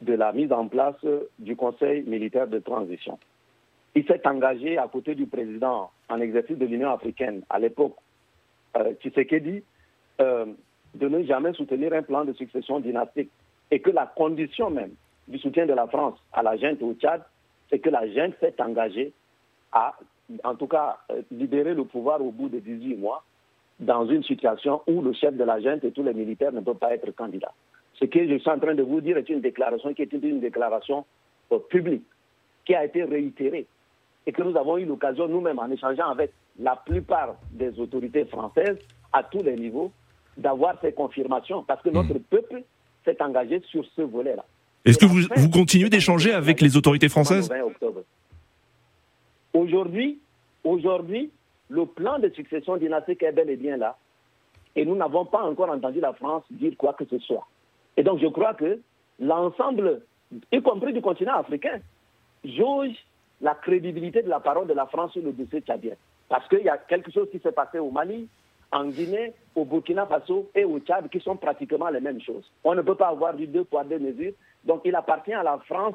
de 0.00 0.14
la 0.14 0.32
mise 0.32 0.52
en 0.52 0.68
place 0.68 1.04
du 1.38 1.56
Conseil 1.56 2.04
militaire 2.04 2.46
de 2.46 2.60
transition. 2.60 3.18
Il 3.96 4.06
s'est 4.06 4.26
engagé 4.26 4.78
à 4.78 4.86
côté 4.86 5.14
du 5.14 5.26
président 5.26 5.90
en 6.08 6.20
exercice 6.20 6.58
de 6.58 6.66
l'Union 6.66 6.92
africaine 6.92 7.42
à 7.50 7.58
l'époque, 7.58 7.96
euh, 8.76 8.94
Tshisekedi, 8.94 9.62
euh, 10.20 10.46
de 10.94 11.08
ne 11.08 11.24
jamais 11.24 11.52
soutenir 11.54 11.92
un 11.92 12.02
plan 12.02 12.24
de 12.24 12.32
succession 12.34 12.78
dynastique 12.78 13.30
et 13.70 13.80
que 13.80 13.90
la 13.90 14.06
condition 14.06 14.70
même 14.70 14.94
du 15.26 15.38
soutien 15.38 15.66
de 15.66 15.72
la 15.72 15.88
France 15.88 16.18
à 16.32 16.42
la 16.42 16.56
junte 16.56 16.82
au 16.82 16.94
Tchad, 16.94 17.22
c'est 17.68 17.80
que 17.80 17.90
la 17.90 18.06
junte 18.08 18.34
s'est 18.40 18.54
engagée 18.60 19.12
à, 19.74 19.94
en 20.44 20.54
tout 20.54 20.68
cas, 20.68 20.98
euh, 21.10 21.22
libérer 21.30 21.74
le 21.74 21.84
pouvoir 21.84 22.22
au 22.22 22.30
bout 22.30 22.48
de 22.48 22.60
18 22.60 22.96
mois 22.96 23.24
dans 23.80 24.06
une 24.06 24.22
situation 24.22 24.80
où 24.86 25.02
le 25.02 25.12
chef 25.12 25.36
de 25.36 25.44
la 25.44 25.60
junte 25.60 25.84
et 25.84 25.90
tous 25.90 26.04
les 26.04 26.14
militaires 26.14 26.52
ne 26.52 26.60
peuvent 26.60 26.76
pas 26.76 26.94
être 26.94 27.10
candidats. 27.10 27.52
Ce 27.94 28.04
que 28.06 28.26
je 28.26 28.38
suis 28.38 28.50
en 28.50 28.58
train 28.58 28.74
de 28.74 28.82
vous 28.82 29.00
dire 29.00 29.18
est 29.18 29.28
une 29.28 29.40
déclaration 29.40 29.92
qui 29.92 30.02
est 30.02 30.12
une 30.12 30.40
déclaration 30.40 31.04
euh, 31.52 31.58
publique, 31.58 32.04
qui 32.64 32.74
a 32.74 32.84
été 32.84 33.02
réitérée 33.02 33.66
et 34.26 34.32
que 34.32 34.42
nous 34.42 34.56
avons 34.56 34.78
eu 34.78 34.86
l'occasion 34.86 35.28
nous-mêmes, 35.28 35.58
en 35.58 35.70
échangeant 35.70 36.08
avec 36.08 36.32
la 36.58 36.76
plupart 36.76 37.36
des 37.50 37.78
autorités 37.78 38.24
françaises 38.24 38.78
à 39.12 39.22
tous 39.22 39.42
les 39.42 39.56
niveaux, 39.56 39.92
d'avoir 40.36 40.80
ces 40.80 40.92
confirmations 40.92 41.62
parce 41.64 41.82
que 41.82 41.90
notre 41.90 42.14
hmm. 42.14 42.22
peuple 42.30 42.62
s'est 43.04 43.20
engagé 43.20 43.60
sur 43.70 43.84
ce 43.96 44.02
volet-là. 44.02 44.44
Est-ce 44.84 44.98
que 44.98 45.06
vous, 45.06 45.20
vous 45.36 45.50
continuez 45.50 45.88
d'échanger 45.88 46.32
avec 46.32 46.60
les 46.60 46.76
autorités 46.76 47.08
françaises? 47.08 47.50
Aujourd'hui, 49.54 50.18
aujourd'hui, 50.64 51.30
le 51.70 51.86
plan 51.86 52.18
de 52.18 52.28
succession 52.30 52.76
dynastique 52.76 53.22
est 53.22 53.32
bel 53.32 53.48
et 53.48 53.56
bien 53.56 53.76
là. 53.76 53.96
Et 54.74 54.84
nous 54.84 54.96
n'avons 54.96 55.24
pas 55.24 55.42
encore 55.42 55.70
entendu 55.70 56.00
la 56.00 56.12
France 56.12 56.42
dire 56.50 56.72
quoi 56.76 56.92
que 56.94 57.04
ce 57.04 57.18
soit. 57.20 57.46
Et 57.96 58.02
donc 58.02 58.18
je 58.18 58.26
crois 58.26 58.54
que 58.54 58.80
l'ensemble, 59.20 60.02
y 60.50 60.60
compris 60.60 60.92
du 60.92 61.00
continent 61.00 61.36
africain, 61.36 61.78
jauge 62.44 62.96
la 63.40 63.54
crédibilité 63.54 64.22
de 64.22 64.28
la 64.28 64.40
parole 64.40 64.66
de 64.66 64.72
la 64.72 64.86
France 64.86 65.12
sur 65.12 65.22
le 65.22 65.32
dossier 65.32 65.60
tchadien. 65.60 65.94
Parce 66.28 66.48
qu'il 66.48 66.62
y 66.62 66.68
a 66.68 66.76
quelque 66.76 67.12
chose 67.12 67.28
qui 67.30 67.38
s'est 67.38 67.52
passé 67.52 67.78
au 67.78 67.92
Mali, 67.92 68.28
en 68.72 68.86
Guinée, 68.86 69.34
au 69.54 69.64
Burkina 69.64 70.06
Faso 70.06 70.50
et 70.54 70.64
au 70.64 70.80
Tchad 70.80 71.08
qui 71.08 71.20
sont 71.20 71.36
pratiquement 71.36 71.90
les 71.90 72.00
mêmes 72.00 72.20
choses. 72.20 72.50
On 72.64 72.74
ne 72.74 72.82
peut 72.82 72.96
pas 72.96 73.08
avoir 73.08 73.34
du 73.34 73.46
deux 73.46 73.62
poids, 73.62 73.84
deux 73.84 74.00
mesures. 74.00 74.32
Donc 74.64 74.80
il 74.84 74.96
appartient 74.96 75.32
à 75.32 75.44
la 75.44 75.58
France 75.58 75.94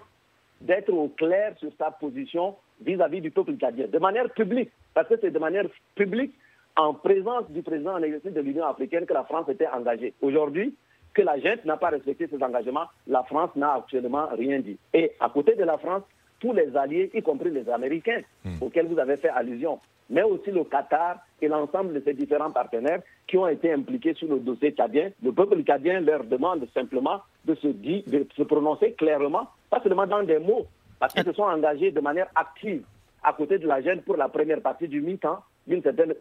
d'être 0.62 0.94
au 0.94 1.10
clair 1.10 1.56
sur 1.60 1.72
sa 1.78 1.92
position 1.92 2.56
vis-à-vis 2.86 3.22
du 3.22 3.32
peuple 3.32 3.56
tchadien, 3.56 3.88
de 3.88 4.00
manière 4.00 4.30
publique, 4.30 4.72
parce 4.94 5.08
que 5.08 5.16
c'est 5.20 5.32
de 5.32 5.40
manière 5.40 5.66
publique, 5.96 6.34
en 6.76 6.94
présence 6.94 7.50
du 7.50 7.62
président 7.62 7.94
en 7.94 8.04
exercice 8.04 8.34
de 8.34 8.42
l'Union 8.42 8.66
africaine, 8.66 9.06
que 9.06 9.14
la 9.14 9.24
France 9.24 9.50
était 9.50 9.68
engagée. 9.68 10.14
Aujourd'hui, 10.22 10.76
que 11.14 11.22
la 11.22 11.40
gente 11.40 11.66
n'a 11.66 11.78
pas 11.78 11.90
respecté 11.90 12.28
ses 12.28 12.42
engagements, 12.42 12.86
la 13.08 13.24
France 13.24 13.50
n'a 13.56 13.74
actuellement 13.74 14.28
rien 14.32 14.60
dit. 14.60 14.78
Et 14.94 15.12
à 15.20 15.30
côté 15.30 15.56
de 15.56 15.64
la 15.64 15.78
France, 15.78 16.04
tous 16.40 16.54
les 16.54 16.76
alliés, 16.78 17.10
y 17.14 17.22
compris 17.22 17.52
les 17.52 17.70
Américains, 17.70 18.22
hmm. 18.46 18.62
auxquels 18.62 18.88
vous 18.88 19.00
avez 19.00 19.18
fait 19.18 19.30
allusion, 19.30 19.80
mais 20.10 20.24
aussi 20.24 20.52
le 20.52 20.64
Qatar 20.64 21.18
et 21.42 21.48
l'ensemble 21.48 21.94
de 21.94 22.02
ces 22.04 22.14
différents 22.14 22.52
partenaires 22.52 23.02
qui 23.28 23.38
ont 23.38 23.48
été 23.48 23.72
impliqués 23.72 24.14
sur 24.14 24.28
le 24.28 24.40
dossier 24.40 24.72
tchadien. 24.72 25.10
Le 25.24 25.32
peuple 25.32 25.62
tchadien 25.64 26.00
leur 26.00 26.24
demande 26.24 26.66
simplement 26.74 27.22
de 27.46 27.56
se, 27.56 27.68
dire, 27.68 28.04
de 28.08 28.26
se 28.36 28.44
prononcer 28.44 28.94
clairement, 28.94 29.48
pas 29.70 29.82
seulement 29.82 30.08
dans 30.08 30.24
des 30.24 30.40
mots, 30.40 30.66
parce 31.00 31.14
qu'ils 31.14 31.24
se 31.24 31.34
sont 31.34 31.44
engagés 31.44 31.92
de 31.92 32.02
manière 32.02 32.28
active 32.36 32.84
à 33.24 33.34
côté 33.34 33.58
de 33.58 33.68
la 33.68 33.82
gêne 33.82 34.02
pour 34.02 34.18
la 34.18 34.30
première 34.30 34.62
partie 34.62 34.88
du 34.88 35.02
mi-temps, 35.02 35.40
d'une 35.68 35.82
certaine, 35.84 36.14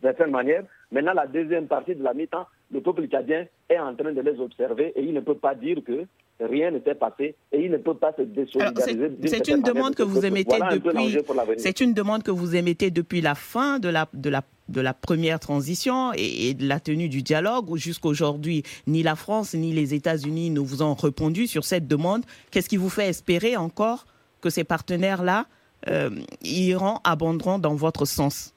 certaine 0.00 0.30
manière. 0.30 0.64
Maintenant, 0.90 1.12
la 1.14 1.26
deuxième 1.26 1.66
partie 1.66 1.94
de 1.94 2.02
la 2.02 2.14
mi-temps, 2.14 2.46
le 2.72 2.80
peuple 2.80 3.06
tchadien 3.06 3.46
est 3.68 3.78
en 3.78 3.94
train 3.94 4.12
de 4.12 4.20
les 4.20 4.40
observer 4.40 4.92
et 4.96 5.02
il 5.02 5.12
ne 5.14 5.20
peut 5.20 5.36
pas 5.36 5.54
dire 5.54 5.78
que 5.86 6.06
rien 6.40 6.70
ne 6.70 6.80
s'est 6.80 6.94
passé 6.94 7.34
et 7.52 7.60
il 7.64 7.70
ne 7.70 7.78
peut 7.78 7.94
pas 7.94 8.12
se 8.16 8.22
désolidariser. 8.22 9.10
C'est 9.26 9.48
une 9.48 9.62
demande 9.62 9.94
que 9.94 10.02
vous 10.02 10.24
émettez 10.24 10.58
depuis. 10.70 11.18
C'est 11.58 11.80
une 11.80 11.94
demande 11.94 12.22
que 12.22 12.30
vous 12.30 12.56
émettez 12.56 12.90
depuis 12.90 13.20
la 13.20 13.34
fin 13.34 13.78
de 13.78 13.88
la 13.88 14.06
de 14.12 14.30
la 14.30 14.42
de 14.68 14.80
la 14.80 14.94
première 14.94 15.40
transition 15.40 16.12
et, 16.14 16.54
de 16.54 16.66
la 16.66 16.80
tenue 16.80 17.08
du 17.08 17.22
dialogue, 17.22 17.70
où 17.70 17.76
jusqu'aujourd'hui, 17.76 18.62
ni 18.86 19.02
la 19.02 19.16
France 19.16 19.54
ni 19.54 19.72
les 19.72 19.94
États-Unis 19.94 20.50
ne 20.50 20.60
vous 20.60 20.82
ont 20.82 20.94
répondu 20.94 21.46
sur 21.46 21.64
cette 21.64 21.86
demande. 21.86 22.24
Qu'est-ce 22.50 22.68
qui 22.68 22.76
vous 22.76 22.90
fait 22.90 23.08
espérer 23.08 23.56
encore 23.56 24.06
que 24.40 24.50
ces 24.50 24.64
partenaires-là 24.64 25.46
euh, 25.88 26.10
iront, 26.42 26.98
abonderont 27.04 27.58
dans 27.58 27.74
votre 27.74 28.04
sens? 28.04 28.52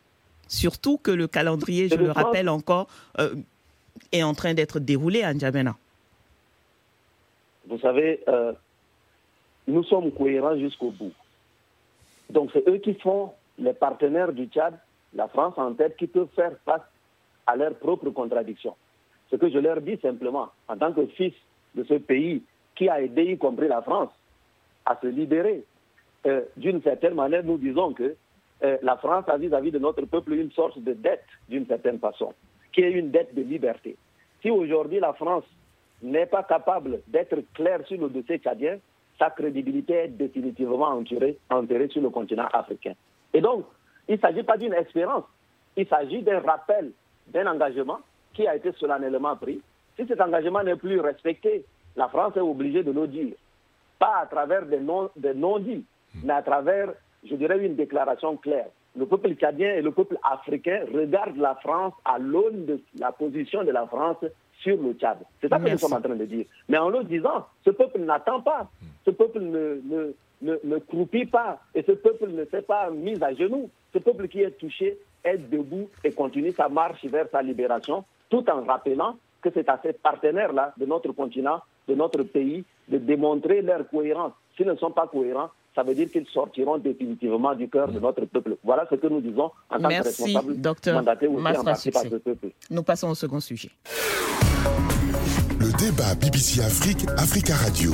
Surtout 0.48 0.98
que 0.98 1.12
le 1.12 1.28
calendrier, 1.28 1.88
je 1.88 1.96
le 1.96 2.12
rappelle 2.12 2.50
encore, 2.50 2.88
euh, 3.20 3.36
est 4.12 4.24
en 4.24 4.34
train 4.34 4.54
d'être 4.54 4.80
déroulé 4.80 5.24
à 5.24 5.34
N'Djamena. 5.34 5.78
Vous 7.68 7.80
savez, 7.80 8.20
euh, 8.28 8.52
nous 9.68 9.84
sommes 9.86 10.12
cohérents 10.12 10.58
jusqu'au 10.58 10.92
bout. 10.92 11.14
Donc 12.30 12.50
c'est 12.54 12.68
eux 12.68 12.78
qui 12.78 12.96
font 12.96 13.32
les 13.58 13.74
partenaires 13.74 14.34
du 14.34 14.48
Tchad, 14.48 14.78
la 15.14 15.28
France 15.28 15.54
en 15.58 15.74
tête, 15.74 15.98
qui 15.98 16.08
peuvent 16.08 16.30
faire 16.36 16.54
face 16.66 16.82
à 17.48 17.56
leurs 17.56 17.76
propres 17.76 18.10
contradictions. 18.10 18.76
Ce 19.30 19.36
que 19.36 19.50
je 19.50 19.60
leur 19.60 19.82
dis 19.82 19.98
simplement, 20.02 20.50
en 20.68 20.78
tant 20.78 20.94
que 20.94 21.06
fils 21.08 21.34
de 21.76 21.84
ce 21.84 21.96
pays 21.96 22.44
qui 22.76 22.90
a 22.90 23.02
aidé, 23.02 23.24
y 23.24 23.38
compris 23.38 23.68
la 23.68 23.82
France, 23.82 24.10
à 24.86 24.98
se 25.02 25.08
libérer, 25.08 25.64
euh, 26.26 26.42
d'une 26.58 26.82
certaine 26.82 27.16
manière, 27.16 27.44
nous 27.44 27.58
disons 27.58 27.94
que 27.94 28.16
euh, 28.64 28.78
la 28.82 28.98
France 28.98 29.26
a 29.28 29.38
vis-à-vis 29.38 29.72
de 29.72 29.80
notre 29.80 30.06
peuple 30.06 30.34
une 30.34 30.52
sorte 30.52 30.80
de 30.80 30.94
dette, 30.94 31.26
d'une 31.50 31.66
certaine 31.66 32.00
façon, 32.00 32.34
qui 32.72 32.82
est 32.82 32.92
une 32.92 33.12
dette 33.12 33.34
de 33.34 33.42
liberté. 33.42 33.96
Si 34.42 34.50
aujourd'hui 34.50 35.00
la 35.00 35.14
France 35.14 35.46
n'est 36.02 36.26
pas 36.26 36.44
capable 36.44 37.02
d'être 37.08 37.38
clair 37.54 37.80
sur 37.88 38.00
le 38.00 38.10
dossier 38.10 38.40
tchadien, 38.40 38.78
sa 39.18 39.30
crédibilité 39.30 39.94
est 39.94 40.08
définitivement 40.08 40.88
enterrée, 40.88 41.38
enterrée 41.50 41.88
sur 41.90 42.02
le 42.02 42.10
continent 42.10 42.48
africain. 42.54 42.94
Et 43.34 43.42
donc, 43.42 43.66
il 44.08 44.16
ne 44.16 44.20
s'agit 44.20 44.44
pas 44.44 44.58
d'une 44.58 44.74
espérance, 44.74 45.24
il 45.78 45.88
s'agit 45.88 46.22
d'un 46.22 46.40
rappel 46.40 46.92
d'un 47.28 47.48
engagement 47.48 48.00
qui 48.34 48.48
a 48.48 48.56
été 48.56 48.72
solennellement 48.74 49.36
pris. 49.36 49.62
Si 49.98 50.06
cet 50.08 50.22
engagement 50.22 50.64
n'est 50.64 50.76
plus 50.76 51.00
respecté, 51.00 51.66
la 51.96 52.08
France 52.08 52.36
est 52.36 52.42
obligée 52.42 52.84
de 52.84 52.92
le 52.92 53.08
dire. 53.08 53.34
Pas 54.00 54.20
à 54.22 54.26
travers 54.26 54.66
des 54.66 54.80
non-dits, 54.80 55.86
mais 56.24 56.34
à 56.34 56.42
travers, 56.42 56.94
je 57.30 57.36
dirais, 57.36 57.64
une 57.64 57.76
déclaration 57.76 58.38
claire. 58.38 58.68
Le 58.96 59.06
peuple 59.06 59.34
tchadien 59.36 59.76
et 59.76 59.82
le 59.82 59.92
peuple 59.92 60.18
africain 60.24 60.84
regardent 60.94 61.38
la 61.38 61.56
France 61.56 61.94
à 62.04 62.18
l'aune 62.20 62.66
de 62.66 62.82
la 63.00 63.12
position 63.12 63.64
de 63.64 63.72
la 63.72 63.86
France 63.88 64.18
sur 64.62 64.78
le 64.82 64.94
Tchad. 64.94 65.18
C'est 65.40 65.48
ça 65.48 65.60
que 65.60 65.70
nous 65.70 65.78
sommes 65.78 65.94
en 65.94 66.02
train 66.02 66.16
de 66.16 66.26
dire. 66.26 66.46
Mais 66.68 66.78
en 66.78 66.90
le 66.90 67.04
disant, 67.04 67.48
ce 67.64 67.72
peuple 67.72 68.00
n'attend 68.00 68.42
pas, 68.42 68.70
ce 69.06 69.12
peuple 69.12 69.40
ne, 69.40 69.82
ne, 69.86 70.14
ne, 70.42 70.56
ne, 70.64 70.78
croupit 70.78 71.26
pas, 71.26 71.60
et 71.76 71.84
ce 71.84 71.92
peuple 71.92 72.30
ne 72.30 72.46
s'est 72.46 72.62
pas 72.62 72.90
mis 72.90 73.22
à 73.24 73.34
genoux. 73.34 73.70
Ce 73.94 74.00
peuple 74.00 74.28
qui 74.28 74.42
est 74.42 74.52
touché 74.52 74.98
est 75.24 75.38
debout 75.38 75.90
et 76.04 76.12
continue 76.12 76.52
sa 76.52 76.70
marche 76.70 77.06
vers 77.06 77.28
sa 77.32 77.42
libération, 77.42 78.04
tout 78.30 78.50
en 78.50 78.64
rappelant 78.64 79.18
que 79.42 79.50
c'est 79.54 79.68
à 79.70 79.80
ces 79.84 79.94
partenaires-là 79.94 80.74
de 80.78 80.86
notre 80.86 81.12
continent, 81.12 81.62
de 81.88 81.96
notre 81.96 82.24
pays, 82.24 82.64
de 82.88 82.98
démontrer 82.98 83.62
leur 83.62 83.88
cohérence. 83.90 84.34
S'ils 84.56 84.68
ne 84.68 84.76
sont 84.76 84.92
pas 84.92 85.08
cohérents, 85.08 85.50
ça 85.74 85.84
veut 85.84 85.96
dire 85.96 86.10
qu'ils 86.12 86.28
sortiront 86.28 86.78
définitivement 86.78 87.56
du 87.56 87.70
cœur 87.70 87.90
de 87.92 88.00
notre 88.00 88.26
peuple. 88.26 88.58
Voilà 88.64 88.86
ce 88.90 88.96
que 88.96 89.08
nous 89.08 89.22
disons 89.22 89.52
en 89.70 89.80
tant 89.80 89.90
que 89.90 90.04
responsables 90.04 90.56
mandatés 90.94 91.28
aussi 91.28 91.58
en 91.58 91.64
partie 91.64 91.92
par 91.92 92.04
ce 92.04 92.16
peuple. 92.16 92.50
Nous 92.70 92.84
passons 92.84 93.10
au 93.10 93.16
second 93.16 93.40
sujet. 93.40 93.70
Le 95.60 95.72
débat 95.78 96.16
BBC 96.16 96.62
Afrique, 96.62 97.08
Africa 97.18 97.54
Radio. 97.56 97.92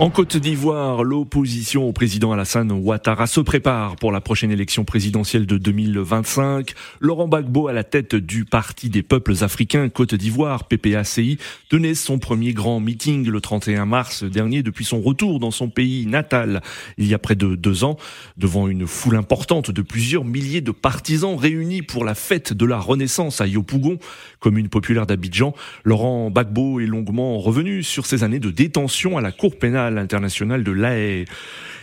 En 0.00 0.08
Côte 0.08 0.38
d'Ivoire, 0.38 1.04
l'opposition 1.04 1.86
au 1.86 1.92
président 1.92 2.32
Alassane 2.32 2.72
Ouattara 2.72 3.26
se 3.26 3.40
prépare 3.40 3.96
pour 3.96 4.12
la 4.12 4.22
prochaine 4.22 4.50
élection 4.50 4.86
présidentielle 4.86 5.44
de 5.44 5.58
2025. 5.58 6.72
Laurent 7.00 7.28
Gbagbo, 7.28 7.68
à 7.68 7.74
la 7.74 7.84
tête 7.84 8.14
du 8.14 8.46
Parti 8.46 8.88
des 8.88 9.02
peuples 9.02 9.34
africains 9.42 9.90
Côte 9.90 10.14
d'Ivoire, 10.14 10.68
PPACI, 10.68 11.36
tenait 11.68 11.94
son 11.94 12.18
premier 12.18 12.54
grand 12.54 12.80
meeting 12.80 13.28
le 13.28 13.42
31 13.42 13.84
mars 13.84 14.24
dernier 14.24 14.62
depuis 14.62 14.86
son 14.86 15.02
retour 15.02 15.38
dans 15.38 15.50
son 15.50 15.68
pays 15.68 16.06
natal 16.06 16.62
il 16.96 17.06
y 17.06 17.12
a 17.12 17.18
près 17.18 17.34
de 17.34 17.54
deux 17.54 17.84
ans, 17.84 17.98
devant 18.38 18.68
une 18.68 18.86
foule 18.86 19.16
importante 19.16 19.70
de 19.70 19.82
plusieurs 19.82 20.24
milliers 20.24 20.62
de 20.62 20.72
partisans 20.72 21.36
réunis 21.36 21.82
pour 21.82 22.06
la 22.06 22.14
fête 22.14 22.54
de 22.54 22.64
la 22.64 22.78
Renaissance 22.78 23.42
à 23.42 23.46
Yopougon, 23.46 23.98
commune 24.38 24.70
populaire 24.70 25.04
d'Abidjan. 25.04 25.52
Laurent 25.84 26.30
Gbagbo 26.30 26.80
est 26.80 26.86
longuement 26.86 27.38
revenu 27.38 27.82
sur 27.82 28.06
ses 28.06 28.24
années 28.24 28.40
de 28.40 28.50
détention 28.50 29.18
à 29.18 29.20
la 29.20 29.30
Cour 29.30 29.58
pénale 29.58 29.89
international 29.98 30.64
de 30.64 30.72
l'AE. 30.72 31.24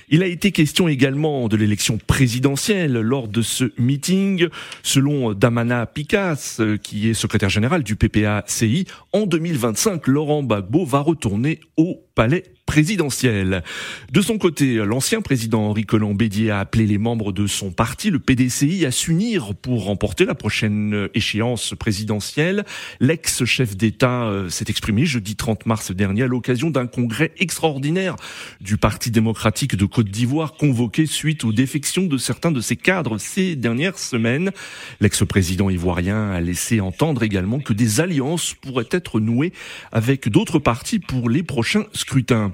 Il 0.10 0.24
a 0.24 0.28
été 0.28 0.54
question 0.54 0.88
également 0.88 1.50
de 1.50 1.58
l'élection 1.58 1.98
présidentielle 1.98 2.94
lors 2.94 3.28
de 3.28 3.42
ce 3.42 3.72
meeting. 3.78 4.48
Selon 4.82 5.34
Damana 5.34 5.86
Picasse, 5.86 6.62
qui 6.82 7.10
est 7.10 7.14
secrétaire 7.14 7.50
général 7.50 7.84
du 7.84 7.98
PPA-CI, 7.98 8.86
en 9.12 9.26
2025, 9.26 10.08
Laurent 10.08 10.44
Gbagbo 10.44 10.86
va 10.86 11.00
retourner 11.00 11.60
au 11.76 12.02
palais 12.16 12.46
présidentielle. 12.68 13.64
De 14.12 14.22
son 14.22 14.38
côté, 14.38 14.76
l'ancien 14.76 15.22
président 15.22 15.70
Henri 15.70 15.86
Colombédier 15.86 16.52
a 16.52 16.60
appelé 16.60 16.86
les 16.86 17.00
membres 17.00 17.32
de 17.32 17.48
son 17.48 17.72
parti, 17.72 18.12
le 18.12 18.20
PDCI, 18.20 18.86
à 18.86 18.92
s'unir 18.92 19.56
pour 19.56 19.86
remporter 19.86 20.26
la 20.26 20.36
prochaine 20.36 21.08
échéance 21.16 21.74
présidentielle. 21.80 22.66
L'ex-chef 23.00 23.76
d'État 23.76 24.26
euh, 24.26 24.50
s'est 24.50 24.66
exprimé 24.68 25.06
jeudi 25.06 25.36
30 25.36 25.66
mars 25.66 25.92
dernier 25.92 26.24
à 26.24 26.28
l'occasion 26.28 26.70
d'un 26.70 26.86
congrès 26.86 27.32
extraordinaire 27.40 28.16
du 28.62 28.78
Parti 28.78 29.10
démocratique 29.10 29.76
de 29.76 29.86
Côte 29.86 30.10
d'Ivoire 30.10 30.54
convoqué 30.54 31.06
suite 31.06 31.46
aux 31.46 31.54
défections 31.54 32.04
de 32.04 32.18
certains 32.18 32.52
de 32.52 32.62
ses 32.62 32.76
cadres 32.76 33.18
ces 33.18 33.56
dernières 33.56 33.98
semaines. 33.98 34.52
L'ex-président 35.00 35.70
ivoirien 35.70 36.32
a 36.32 36.42
laissé 36.42 36.82
entendre 36.82 37.24
également 37.24 37.60
que 37.60 37.74
des 37.74 38.02
alliances 38.02 38.54
pourraient 38.62 38.90
être 38.92 39.22
nouées 39.22 39.54
avec 39.92 40.28
d'autres 40.28 40.60
partis 40.60 41.00
pour 41.00 41.30
les 41.30 41.44
prochains 41.44 41.86
scrutins. 41.94 42.52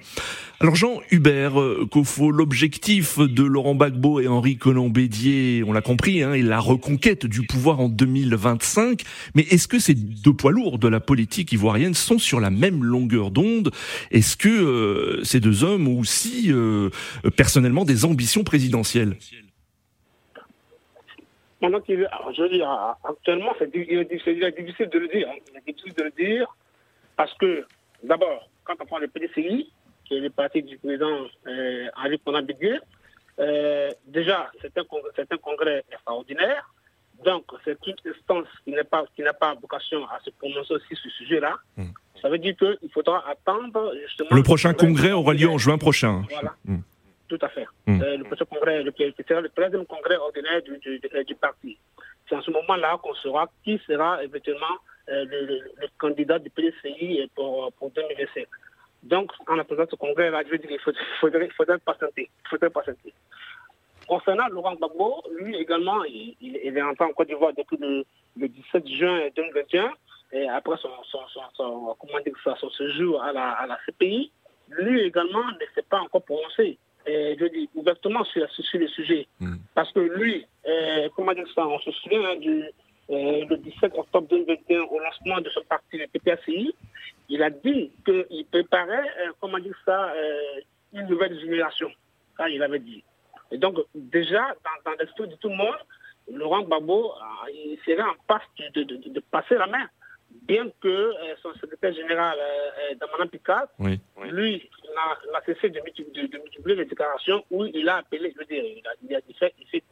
Alors 0.63 0.75
Jean 0.75 1.01
Hubert 1.11 1.59
euh, 1.59 1.85
Kofo, 1.91 2.31
l'objectif 2.31 3.19
de 3.19 3.43
Laurent 3.43 3.75
Gbagbo 3.75 4.21
et 4.21 4.29
Henri 4.29 4.55
Colomb-Bédier, 4.55 5.61
on 5.67 5.73
l'a 5.73 5.81
compris, 5.81 6.23
hein, 6.23 6.33
est 6.33 6.41
la 6.41 6.59
reconquête 6.59 7.25
du 7.25 7.45
pouvoir 7.45 7.81
en 7.81 7.89
2025. 7.89 9.01
Mais 9.35 9.41
est-ce 9.41 9.67
que 9.67 9.77
ces 9.77 9.93
deux 9.93 10.33
poids 10.33 10.53
lourds 10.53 10.79
de 10.79 10.87
la 10.87 11.01
politique 11.01 11.51
ivoirienne 11.51 11.93
sont 11.93 12.17
sur 12.17 12.39
la 12.39 12.49
même 12.49 12.81
longueur 12.81 13.29
d'onde? 13.29 13.71
Est-ce 14.11 14.37
que 14.37 14.47
euh, 14.47 15.23
ces 15.25 15.41
deux 15.41 15.65
hommes 15.65 15.87
ont 15.89 15.99
aussi 15.99 16.45
euh, 16.49 16.89
personnellement 17.35 17.83
des 17.83 18.05
ambitions 18.05 18.45
présidentielles? 18.45 19.17
Je 21.61 22.41
veux 22.41 22.49
dire, 22.49 22.97
actuellement, 23.03 23.53
c'est 23.59 23.69
difficile 23.69 24.89
de 24.89 24.99
le 24.99 25.07
dire. 25.09 25.27
C'est 25.53 25.65
difficile 25.65 25.93
de 25.93 26.03
le 26.03 26.11
dire 26.11 26.55
parce 27.17 27.33
que, 27.33 27.65
d'abord, 28.01 28.49
quand 28.63 28.75
on 28.79 28.85
prend 28.85 28.99
PDCI, 28.99 29.69
qui 30.13 30.19
le 30.19 30.29
parti 30.29 30.63
du 30.63 30.77
président 30.77 31.25
euh, 31.47 31.87
Henri 31.95 32.19
Conan 32.19 32.45
euh, 33.39 33.89
déjà, 34.05 34.51
c'est 34.61 34.77
un, 34.77 34.81
un, 34.81 35.37
congrès 35.37 35.83
extraordinaire. 35.91 36.71
Donc, 37.25 37.45
c'est 37.65 37.77
une 37.87 37.95
instance 38.05 38.47
qui 38.63 38.71
n'a 38.71 38.83
pas, 38.83 39.05
pas 39.39 39.55
vocation 39.55 40.05
à 40.05 40.19
se 40.23 40.29
prononcer 40.31 40.73
aussi 40.73 40.95
sur 40.95 40.97
ce 40.97 41.09
sujet-là. 41.17 41.55
Hmm. 41.75 41.87
Ça 42.21 42.29
veut 42.29 42.37
dire 42.37 42.55
qu'il 42.55 42.91
faudra 42.93 43.27
attendre 43.27 43.91
justement. 44.05 44.29
Le 44.31 44.43
prochain 44.43 44.73
congrès 44.73 45.11
aura 45.11 45.33
lieu 45.33 45.49
en 45.49 45.57
juin 45.57 45.79
prochain. 45.79 46.23
Voilà. 46.29 46.53
Hmm. 46.65 46.81
Tout 47.27 47.39
à 47.41 47.49
fait. 47.49 47.65
Hmm. 47.87 48.01
Euh, 48.01 48.17
le 48.17 48.23
prochain 48.23 48.45
congrès, 48.45 48.83
le, 48.83 48.93
le 48.95 49.49
troisième 49.49 49.85
congrès 49.87 50.17
ordinaire 50.17 50.61
du, 50.61 50.77
du, 50.77 50.99
du 50.99 51.35
parti. 51.35 51.77
C'est 52.29 52.35
en 52.35 52.41
ce 52.41 52.51
moment-là 52.51 52.99
qu'on 53.01 53.15
saura 53.15 53.49
qui 53.63 53.81
sera 53.87 54.23
éventuellement 54.23 54.77
euh, 55.09 55.25
le, 55.25 55.87
candidat 55.97 56.39
du 56.39 56.49
PDCI 56.49 57.29
pour, 57.35 57.71
pour 57.73 57.89
2025. 57.91 58.45
Donc, 59.03 59.31
en 59.47 59.59
attendant 59.59 59.85
ce 59.89 59.95
congrès-là, 59.95 60.43
je 60.45 60.51
veux 60.51 60.57
dire, 60.57 60.71
il 60.71 60.79
faudrait, 60.79 61.49
faudrait, 61.49 61.77
patienter. 61.79 62.29
faudrait 62.49 62.69
patienter. 62.69 63.13
Concernant 64.07 64.47
Laurent 64.49 64.75
Gbagbo, 64.75 65.23
lui 65.39 65.55
également, 65.57 66.03
il, 66.03 66.35
est 66.41 66.81
entré 66.81 67.05
en 67.05 67.13
Côte 67.13 67.27
d'Ivoire 67.27 67.53
depuis 67.57 67.77
le, 67.77 68.05
17 68.35 68.87
juin 68.87 69.21
2021, 69.35 69.91
et 70.33 70.49
après 70.49 70.77
son, 70.77 70.89
son, 71.03 71.19
son, 71.55 71.95
comment 71.99 72.19
dire 72.25 72.33
ça, 72.43 72.55
son 72.59 72.69
séjour 72.71 73.21
à 73.21 73.31
la, 73.31 73.51
à 73.51 73.67
la 73.67 73.77
CPI. 73.85 74.31
Lui 74.69 75.01
également 75.01 75.45
ne 75.45 75.65
s'est 75.75 75.85
pas 75.87 75.99
encore 75.99 76.23
prononcé 76.23 76.77
et 77.05 77.35
je 77.39 77.45
dis 77.45 77.69
ouvertement 77.75 78.23
sur, 78.25 78.49
sur 78.51 78.79
le 78.79 78.87
sujet. 78.87 79.27
Hmm. 79.39 79.55
Parce 79.75 79.91
que 79.91 79.99
lui, 79.99 80.45
euh, 80.67 81.09
comment 81.15 81.33
dire 81.33 81.47
ça, 81.53 81.67
on 81.67 81.79
se 81.79 81.91
souvient 81.91 82.23
hein, 82.23 82.35
du, 82.37 82.63
euh, 83.09 83.45
le 83.49 83.57
17 83.57 83.97
octobre 83.97 84.27
2021 84.29 84.81
au 84.83 84.99
lancement 84.99 85.41
de 85.41 85.49
son 85.49 85.61
parti, 85.63 85.97
le 85.97 86.07
PPACI, 86.07 86.73
il 87.29 87.43
a 87.43 87.49
dit 87.49 87.91
qu'il 88.05 88.45
préparait, 88.49 89.09
euh, 89.19 89.31
comment 89.41 89.59
dire 89.59 89.77
ça, 89.83 90.13
euh, 90.13 90.61
une 90.93 91.07
nouvelle 91.07 91.37
génération. 91.39 91.89
Ça, 92.37 92.49
il 92.49 92.63
avait 92.63 92.79
dit. 92.79 93.03
Et 93.51 93.57
donc, 93.57 93.77
déjà, 93.93 94.55
dans, 94.85 94.91
l'esprit 94.99 95.27
de 95.27 95.35
tout 95.35 95.49
le 95.49 95.55
monde, 95.55 95.75
Laurent 96.31 96.61
Gbagbo 96.61 97.13
il 97.53 97.77
serait 97.85 98.01
en 98.01 98.15
passe 98.25 98.43
de, 98.73 99.19
passer 99.31 99.55
la 99.55 99.67
main. 99.67 99.85
Bien 100.31 100.67
que 100.81 101.11
son 101.43 101.53
secrétaire 101.55 101.93
général, 101.93 102.37
Damana 102.99 103.27
Picard, 103.27 103.67
lui, 104.31 104.69
n'a 105.31 105.41
cessé 105.45 105.69
de, 105.69 105.79
multiplier 105.81 106.75
les 106.75 106.85
déclarations 106.85 107.43
où 107.51 107.65
il 107.65 107.87
a 107.87 107.97
appelé, 107.97 108.33
je 108.33 108.39
veux 108.39 108.45
dire, 108.45 108.63
il, 108.63 108.87
a, 108.87 108.91
il, 109.07 109.15
a, 109.15 109.19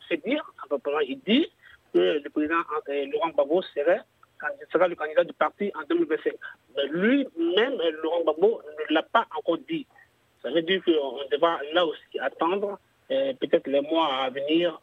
fait, 0.07 0.18
dire, 0.26 0.43
il 1.07 1.20
dit 1.20 1.47
que 1.94 2.22
le 2.24 2.30
président 2.30 2.56
Laurent 3.12 3.30
Gbagbo 3.30 3.62
serait 3.62 4.02
sera 4.72 4.88
le 4.88 4.96
candidat 4.96 5.24
du 5.24 5.34
parti 5.34 5.72
en 5.76 5.84
2025. 5.88 6.34
Mais 6.76 6.88
lui-même, 6.88 7.78
Laurent 8.02 8.22
Gbagbo, 8.22 8.62
ne 8.89 8.94
l'a 8.94 9.04
pas 9.04 9.26
encore 9.38 9.58
dit. 9.70 9.86
Ça 10.42 10.50
veut 10.50 10.62
dire 10.62 10.84
qu'on 10.84 11.20
devra 11.32 11.60
là 11.74 11.86
aussi 11.86 12.20
attendre 12.20 12.80
euh, 13.12 13.34
peut-être 13.39 13.68
les 13.68 13.82
mois 13.82 14.08
à 14.16 14.30
venir 14.30 14.82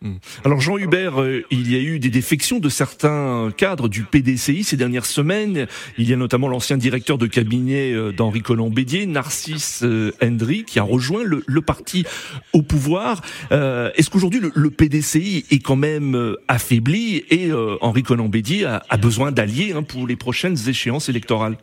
Hmm. 0.00 0.16
Alors 0.44 0.60
Jean 0.60 0.78
Hubert, 0.78 1.20
euh, 1.20 1.44
il 1.50 1.70
y 1.70 1.76
a 1.76 1.80
eu 1.80 1.98
des 1.98 2.10
défections 2.10 2.58
de 2.58 2.68
certains 2.68 3.50
cadres 3.56 3.88
du 3.88 4.04
PDCI 4.04 4.64
ces 4.64 4.76
dernières 4.76 5.06
semaines. 5.06 5.66
Il 5.98 6.08
y 6.08 6.12
a 6.12 6.16
notamment 6.16 6.48
l'ancien 6.48 6.76
directeur 6.76 7.18
de 7.18 7.26
cabinet 7.26 7.92
euh, 7.92 8.12
d'Henri 8.12 8.42
Colomb-Bédier, 8.42 9.06
Narcisse 9.06 9.84
Hendry, 10.22 10.64
qui 10.64 10.78
a 10.78 10.82
rejoint 10.82 11.22
le, 11.24 11.60
parti 11.60 12.04
au 12.52 12.62
pouvoir. 12.62 13.20
Est-ce 13.50 14.10
qu'aujourd'hui 14.10 14.40
le, 14.54 14.70
PDCI 14.70 15.44
est 15.50 15.62
quand 15.62 15.76
même 15.76 16.36
affaibli 16.48 17.24
et 17.30 17.50
Henri 17.80 18.02
Colomb-Bédier 18.02 18.64
a, 18.66 18.96
besoin 18.96 19.30
d'alliés 19.30 19.72
hein, 19.74 19.82
pour 19.82 20.06
les 20.06 20.16
prochaines 20.16 20.56
échéances 20.68 21.08
électorales? 21.08 21.56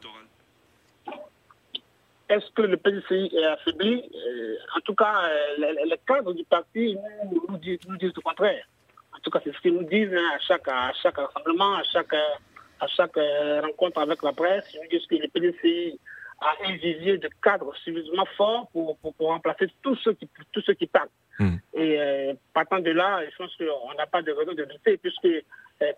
Est-ce 2.29 2.51
que 2.51 2.61
le 2.61 2.77
PDCI 2.77 3.31
est 3.33 3.45
affaibli? 3.45 4.03
Euh, 4.13 4.55
En 4.75 4.81
tout 4.81 4.95
cas, 4.95 5.23
euh, 5.23 5.85
les, 5.85 5.97
cadres 6.05 6.33
du 6.33 6.43
parti 6.43 6.97
nous, 7.31 7.57
disent, 7.57 7.79
nous, 7.87 7.97
disent, 7.97 8.13
le 8.15 8.21
contraire. 8.21 8.65
En 9.13 9.19
tout 9.19 9.29
cas, 9.29 9.39
c'est 9.43 9.53
ce 9.53 9.59
qu'ils 9.61 9.73
nous 9.73 9.83
disent 9.83 10.13
hein, 10.13 10.29
à, 10.35 10.39
chaque, 10.39 10.67
à 10.67 10.91
chaque 11.01 11.17
rassemblement, 11.17 11.75
à 11.75 11.83
chaque, 11.83 12.13
à 12.13 12.87
chaque 12.87 13.17
euh, 13.17 13.61
rencontre 13.61 13.99
avec 13.99 14.21
la 14.23 14.33
presse. 14.33 14.65
Ils 14.73 14.81
nous 14.81 14.89
disent 14.89 15.07
que 15.07 15.15
le 15.15 15.27
PDCI 15.29 15.99
a 16.41 16.53
un 16.67 16.75
visier 16.75 17.17
de 17.17 17.29
cadres 17.41 17.73
suffisamment 17.77 18.27
fort 18.35 18.67
pour, 18.73 18.97
pour, 18.97 19.13
remplacer 19.27 19.67
tous 19.81 19.95
ceux 20.03 20.13
qui, 20.13 20.29
tous 20.51 20.61
ceux 20.61 20.73
qui 20.73 20.85
partent. 20.85 21.09
Hmm. 21.39 21.55
Et 21.73 22.33
partant 22.53 22.79
de 22.79 22.91
là, 22.91 23.21
je 23.25 23.35
pense 23.37 23.55
qu'on 23.55 23.93
n'a 23.95 24.05
pas 24.05 24.21
de 24.21 24.31
raison 24.31 24.53
de 24.53 24.65
douter, 24.65 24.97
puisque 24.97 25.27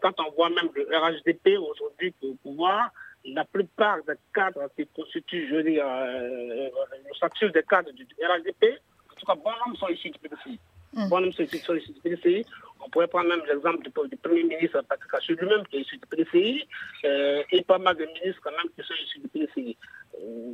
quand 0.01 0.13
on 0.19 0.32
voit 0.32 0.49
même 0.49 0.69
le 0.75 0.88
RHDP 0.97 1.57
aujourd'hui 1.57 2.13
au 2.23 2.36
pouvoir, 2.43 2.89
la 3.34 3.45
plupart 3.45 3.97
des 4.07 4.13
cadres 4.34 4.69
qui 4.75 4.88
constituent, 4.88 5.47
je 5.49 5.55
veux 5.55 5.63
dire, 5.63 5.86
euh, 5.88 6.69
le 7.07 7.13
statut 7.15 7.51
des 7.51 7.63
cadres 7.63 7.91
du 7.91 8.05
RADP, 8.21 8.80
en 9.11 9.15
tout 9.15 9.25
cas, 9.25 9.36
bon 9.36 9.51
nombre 9.65 9.77
sont 9.77 9.88
issus 9.88 10.09
du 10.09 10.19
PDCI. 10.19 10.59
Mm. 10.93 11.09
Bon 11.09 11.19
nombre 11.19 11.34
sont 11.34 11.43
issus 11.75 11.93
du 11.93 12.01
PDCI. 12.01 12.45
On 12.82 12.89
pourrait 12.89 13.07
prendre 13.07 13.30
même 13.30 13.41
l'exemple 13.47 13.84
du, 13.84 14.17
Premier 14.17 14.43
ministre 14.43 14.82
Patrick 14.88 15.13
Assou 15.13 15.34
lui-même, 15.34 15.65
qui 15.67 15.77
est 15.77 15.82
issu 15.82 15.97
du 15.97 16.07
PDCI, 16.07 16.67
euh, 17.05 17.43
et 17.51 17.61
pas 17.63 17.77
mal 17.77 17.95
de 17.97 18.05
ministres 18.05 18.41
quand 18.43 18.51
même 18.51 18.71
qui 18.75 18.84
sont 18.84 18.93
issus 19.03 19.19
du 19.19 19.27
PDCI. 19.27 19.77
Euh, 20.21 20.53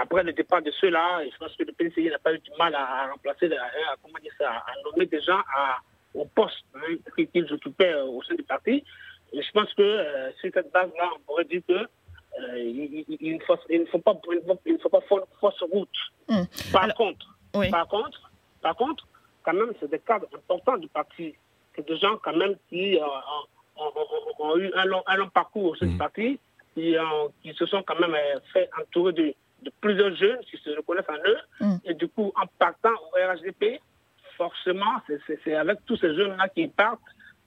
après 0.00 0.22
le 0.22 0.32
départ 0.32 0.62
de 0.62 0.70
ceux-là, 0.70 1.22
je 1.24 1.36
pense 1.38 1.54
que 1.56 1.64
le 1.64 1.72
PDCI 1.72 2.10
n'a 2.10 2.18
pas 2.18 2.32
eu 2.34 2.38
du 2.38 2.50
mal 2.58 2.74
à, 2.74 3.08
remplacer, 3.10 3.46
à, 3.52 3.96
comment 4.02 4.18
dire 4.22 4.32
ça, 4.38 4.50
à 4.50 4.72
nommer 4.84 5.06
des 5.06 5.20
gens 5.20 5.40
à, 5.54 5.78
au 6.14 6.24
poste 6.26 6.64
hein, 6.74 6.96
qu'ils 7.32 7.52
occupaient 7.52 7.94
au 7.94 8.22
sein 8.22 8.34
du 8.34 8.42
parti. 8.42 8.84
Et 9.32 9.42
je 9.42 9.50
pense 9.52 9.72
que 9.74 9.82
euh, 9.82 10.30
sur 10.40 10.50
cette 10.52 10.72
base-là, 10.72 11.10
on 11.16 11.20
pourrait 11.20 11.44
dire 11.44 11.62
que 11.66 11.72
euh, 11.72 12.58
il, 12.58 13.34
ne 13.34 13.38
faut, 13.40 13.56
pas, 13.56 13.62
il 13.70 13.80
ne 13.80 14.78
faut 14.78 14.88
pas 14.88 15.00
fausse 15.40 15.62
route. 15.70 15.88
Hmm. 16.28 16.42
Par 16.72 16.94
contre, 16.94 17.26
par 17.70 17.88
contre, 17.88 18.30
par 18.60 18.76
contre, 18.76 19.06
quand 19.42 19.52
même, 19.52 19.72
c'est 19.80 19.90
des 19.90 19.98
cadres 19.98 20.28
importants 20.34 20.78
du 20.78 20.88
parti. 20.88 21.34
C'est 21.74 21.86
des 21.86 21.96
gens 21.96 22.16
quand 22.22 22.36
même 22.36 22.56
qui 22.68 22.98
euh, 22.98 23.04
ont, 24.38 24.56
eu 24.58 24.70
un 24.74 24.84
long, 24.84 25.02
un 25.06 25.16
long 25.16 25.28
parcours 25.28 25.72
au 25.72 25.76
sein 25.76 25.86
du 25.86 25.94
hmm. 25.94 25.98
parti, 25.98 26.38
qui, 26.74 26.96
qui, 27.42 27.54
se 27.54 27.66
sont 27.66 27.82
quand 27.82 27.98
même 27.98 28.16
fait 28.52 28.70
entourer 28.80 29.12
de, 29.12 29.34
de, 29.62 29.72
plusieurs 29.80 30.14
jeunes 30.16 30.40
qui 30.50 30.56
se 30.58 30.70
reconnaissent 30.70 31.08
en 31.08 31.28
eux. 31.28 31.38
Hmm. 31.60 31.76
Et 31.84 31.94
du 31.94 32.08
coup, 32.08 32.32
en 32.36 32.46
partant 32.58 32.90
au 32.90 33.16
RHDP, 33.16 33.80
forcément, 34.36 35.00
c'est 35.44 35.54
avec 35.54 35.78
tous 35.86 35.96
ces 35.96 36.14
jeunes-là 36.14 36.48
qui 36.48 36.68
partent 36.68 37.00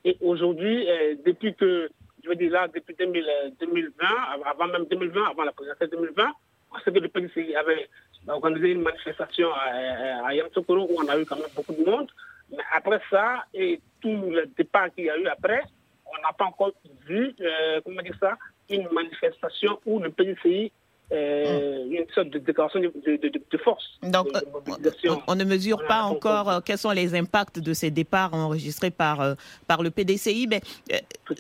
et 0.05 0.17
aujourd'hui, 0.21 0.87
euh, 0.87 1.15
depuis 1.25 1.55
que, 1.55 1.89
je 2.23 2.29
veux 2.29 2.35
dire 2.35 2.51
là, 2.51 2.67
depuis 2.67 2.95
2020, 2.95 3.57
euh, 3.59 4.43
avant 4.45 4.67
même 4.67 4.85
2020, 4.85 5.31
avant 5.31 5.43
la 5.43 5.51
présidentielle 5.51 5.89
2020, 5.89 6.31
on 6.71 6.79
sait 6.79 6.91
que 6.91 6.99
le 6.99 7.07
PDC 7.07 7.55
avait 7.55 7.89
organisé 8.27 8.71
une 8.71 8.83
manifestation 8.83 9.51
à, 9.51 10.27
à 10.27 10.33
Yamsokoro 10.35 10.87
où 10.91 11.01
on 11.03 11.07
a 11.07 11.19
eu 11.19 11.25
quand 11.25 11.37
même 11.37 11.49
beaucoup 11.55 11.73
de 11.73 11.83
monde. 11.83 12.09
Mais 12.51 12.63
après 12.75 13.01
ça, 13.09 13.45
et 13.53 13.81
tout 13.99 14.29
le 14.29 14.45
départ 14.55 14.93
qu'il 14.93 15.05
y 15.05 15.09
a 15.09 15.17
eu 15.17 15.25
après, 15.27 15.63
on 16.05 16.21
n'a 16.21 16.33
pas 16.33 16.45
encore 16.45 16.71
vu, 17.07 17.33
euh, 17.41 17.81
comment 17.83 18.03
dire 18.03 18.15
ça, 18.19 18.37
une 18.69 18.87
manifestation 18.91 19.79
où 19.87 19.99
le 19.99 20.11
PDCI 20.11 20.71
euh, 21.11 21.85
une 21.91 22.05
sorte 22.15 22.29
de 22.29 22.39
déclaration 22.39 22.79
de, 22.79 23.57
force. 23.63 23.83
Donc, 24.01 24.27
on, 25.27 25.35
ne 25.35 25.43
mesure 25.43 25.85
pas 25.85 26.01
encore 26.01 26.49
euh, 26.49 26.59
quels 26.65 26.79
sont 26.79 26.89
les 26.89 27.13
impacts 27.13 27.59
de 27.59 27.73
ces 27.73 27.91
départs 27.91 28.33
enregistrés 28.33 28.89
par, 28.89 29.21
euh, 29.21 29.35
par 29.67 29.83
le 29.83 29.91
PDCI. 29.91 30.47
Mais 30.47 30.61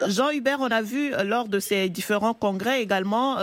Jean 0.07 0.29
Hubert, 0.29 0.59
on 0.61 0.69
a 0.69 0.83
vu 0.83 1.11
lors 1.23 1.47
de 1.47 1.59
ces 1.59 1.89
différents 1.89 2.35
congrès 2.35 2.83
également, 2.83 3.37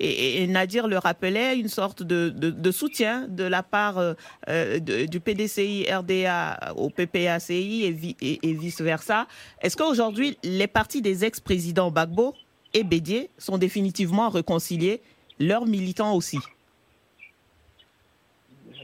et, 0.00 0.46
Nadir 0.46 0.88
le 0.88 0.96
rappelait, 0.96 1.58
une 1.58 1.68
sorte 1.68 2.02
de, 2.02 2.70
soutien 2.70 3.26
de 3.28 3.44
la 3.44 3.62
part 3.62 4.14
du 4.48 5.20
PDCI 5.20 5.86
RDA 5.92 6.72
au 6.76 6.88
PPACI 6.88 8.16
et, 8.20 8.48
et 8.48 8.52
vice-versa. 8.54 9.26
Est-ce 9.60 9.76
qu'aujourd'hui, 9.76 10.38
les 10.42 10.66
partis 10.66 11.02
des 11.02 11.26
ex-présidents 11.26 11.90
Bagbo 11.90 12.34
et 12.74 12.84
Bédier 12.84 13.30
sont 13.38 13.58
définitivement 13.58 14.28
réconciliés 14.30 15.02
leurs 15.40 15.66
militants 15.66 16.14
aussi 16.14 16.38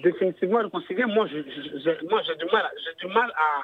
Définitivement 0.02 0.58
réconcilier, 0.58 1.06
moi 1.06 1.26
j'ai 1.28 1.42
du, 1.42 2.04
mal, 2.10 2.70
du 3.00 3.06
mal 3.06 3.32
à 3.36 3.62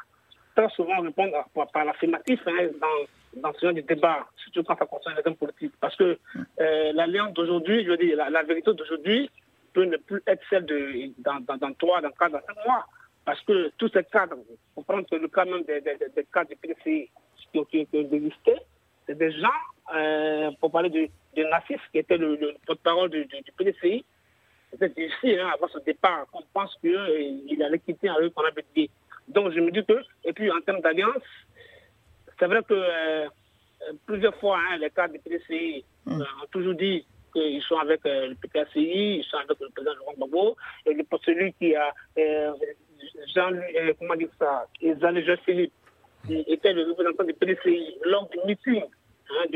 très 0.57 0.75
souvent 0.75 1.01
répondre 1.01 1.37
par 1.73 1.85
l'affirmatif 1.85 2.41
hein, 2.47 2.69
dans, 2.81 3.43
dans 3.43 3.53
ce 3.55 3.67
genre 3.67 3.75
de 3.75 3.83
débat, 3.83 4.27
surtout 4.37 4.63
quand 4.65 4.79
ça 4.79 4.87
concerne 4.87 5.17
les 5.17 5.23
hommes 5.27 5.37
politiques. 5.37 5.75
Parce 5.81 5.95
que 5.97 6.19
euh, 6.61 6.93
l'alliance 6.95 7.33
d'aujourd'hui, 7.35 7.85
je 7.85 7.91
veux 7.91 8.17
la, 8.17 8.43
vérité 8.43 8.73
d'aujourd'hui 8.73 9.31
peut 9.73 9.85
ne 9.85 9.97
plus 9.99 10.23
être 10.27 10.43
celle 10.49 10.65
de 10.67 11.13
dans, 11.19 11.41
dans, 11.41 11.57
dans 11.57 11.73
3, 11.75 12.01
dans 12.01 12.11
4, 12.11 12.33
dans 12.33 12.41
5 12.41 12.67
mois. 12.67 12.87
Parce 13.25 13.41
que 13.43 13.71
tous 13.77 13.91
ces 13.91 14.03
cadres, 14.05 14.37
pour 14.75 14.85
prendre 14.85 15.07
le 15.13 15.29
cas 15.29 15.45
même 15.45 15.63
des, 15.65 15.81
des, 15.81 15.97
des 16.17 16.27
cadres 16.33 16.51
du 16.51 16.57
qui 17.53 17.59
ont, 17.59 17.65
qui 17.65 17.87
c'est 19.07 19.19
des 19.19 19.33
gens, 19.33 19.49
euh, 19.95 20.51
pour 20.61 20.71
parler 20.71 20.89
de, 20.89 21.09
de 21.37 21.45
Nassif, 21.45 21.81
qui 21.93 21.99
était 21.99 22.17
le, 22.17 22.55
porte-parole 22.67 23.11
du, 23.11 23.25
du, 23.25 23.53
PDCI, 23.57 24.05
c'était 24.73 24.89
difficile 24.89 25.41
hein, 25.41 25.51
avant 25.55 25.69
son 25.69 25.81
départ, 25.81 26.27
qu'on 26.33 26.43
pense 26.53 26.75
qu'il 26.81 26.95
euh, 26.95 27.65
allait 27.65 27.79
quitter 27.79 28.09
un 28.09 28.29
qu'on 28.31 28.45
avait 28.45 28.65
dit. 28.75 28.91
Donc 29.29 29.53
je 29.53 29.61
me 29.61 29.71
dis 29.71 29.85
que, 29.85 30.01
et 30.25 30.33
puis 30.33 30.51
en 30.51 30.61
termes 30.61 30.81
d'alliance, 30.81 31.23
c'est 32.39 32.47
vrai 32.47 32.63
que 32.63 32.75
euh, 32.75 33.29
plusieurs 34.07 34.35
fois, 34.37 34.59
hein, 34.59 34.79
les 34.79 34.91
cadres 34.91 35.15
du 35.15 35.21
PDCI 35.21 35.85
mm. 36.07 36.21
ont 36.21 36.47
toujours 36.51 36.75
dit 36.75 37.05
qu'ils 37.33 37.63
sont 37.63 37.77
avec 37.77 38.01
le 38.05 38.35
PKCI, 38.35 39.19
ils 39.19 39.25
sont 39.25 39.37
avec 39.37 39.59
le 39.61 39.69
président 39.71 39.95
Laurent 39.95 40.15
Gbagbo, 40.17 40.57
et 40.87 40.97
celui 41.25 41.53
qui 41.55 41.75
a 41.77 41.93
Jean, 43.35 43.53
comment 43.99 44.17
dire 44.17 44.29
ça, 44.39 44.67
Jean 44.83 45.37
Philippe, 45.45 45.73
qui 46.27 46.45
était 46.49 46.73
le 46.73 46.89
représentant 46.89 47.25
du 47.25 47.35
PDCI 47.35 47.99
lors 48.05 48.29
du 48.29 48.39
meeting 48.47 48.83
Hein, 49.31 49.47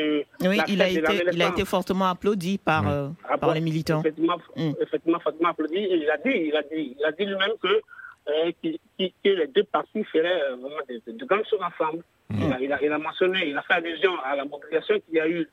oui, 0.43 0.61
il 0.69 0.83
a, 0.83 0.89
été, 0.89 1.25
il 1.33 1.43
a 1.43 1.49
été 1.49 1.65
fortement 1.65 2.07
applaudi 2.07 2.59
par, 2.59 2.89
euh, 2.89 3.09
ah 3.29 3.39
par 3.39 3.55
les 3.55 3.61
militants. 3.61 4.01
Effectivement, 4.01 4.39
mm. 4.57 4.73
effectivement, 4.81 5.21
fortement 5.21 5.49
applaudi. 5.51 5.79
Et 5.79 5.97
il 5.97 6.11
a 6.11 6.17
dit, 6.19 6.31
il 6.49 6.57
a 6.57 6.63
dit, 6.63 6.97
il 6.99 7.05
a 7.05 7.13
dit 7.13 7.25
lui-même 7.27 7.53
que, 7.63 7.81
euh, 8.29 8.53
que 8.63 9.29
les 9.29 9.47
deux 9.49 9.65
partis 9.65 10.05
feraient 10.05 10.43
euh, 10.43 10.57
vraiment 10.57 10.77
de, 10.89 11.25
grandes 11.25 11.47
choses 11.49 11.61
ensemble. 11.63 12.03
Mm. 12.31 12.55
Il, 12.61 12.73
a, 12.73 12.83
il, 12.83 12.93
a, 12.93 12.99
mentionné, 12.99 13.49
il 13.49 13.59
a 13.59 13.63
fait 13.63 13.75
allusion 13.75 14.13
à 14.25 14.37
la 14.37 14.45
mobilisation 14.45 15.01
qu'il 15.01 15.15
y 15.15 15.21
a 15.21 15.29
eu 15.29 15.49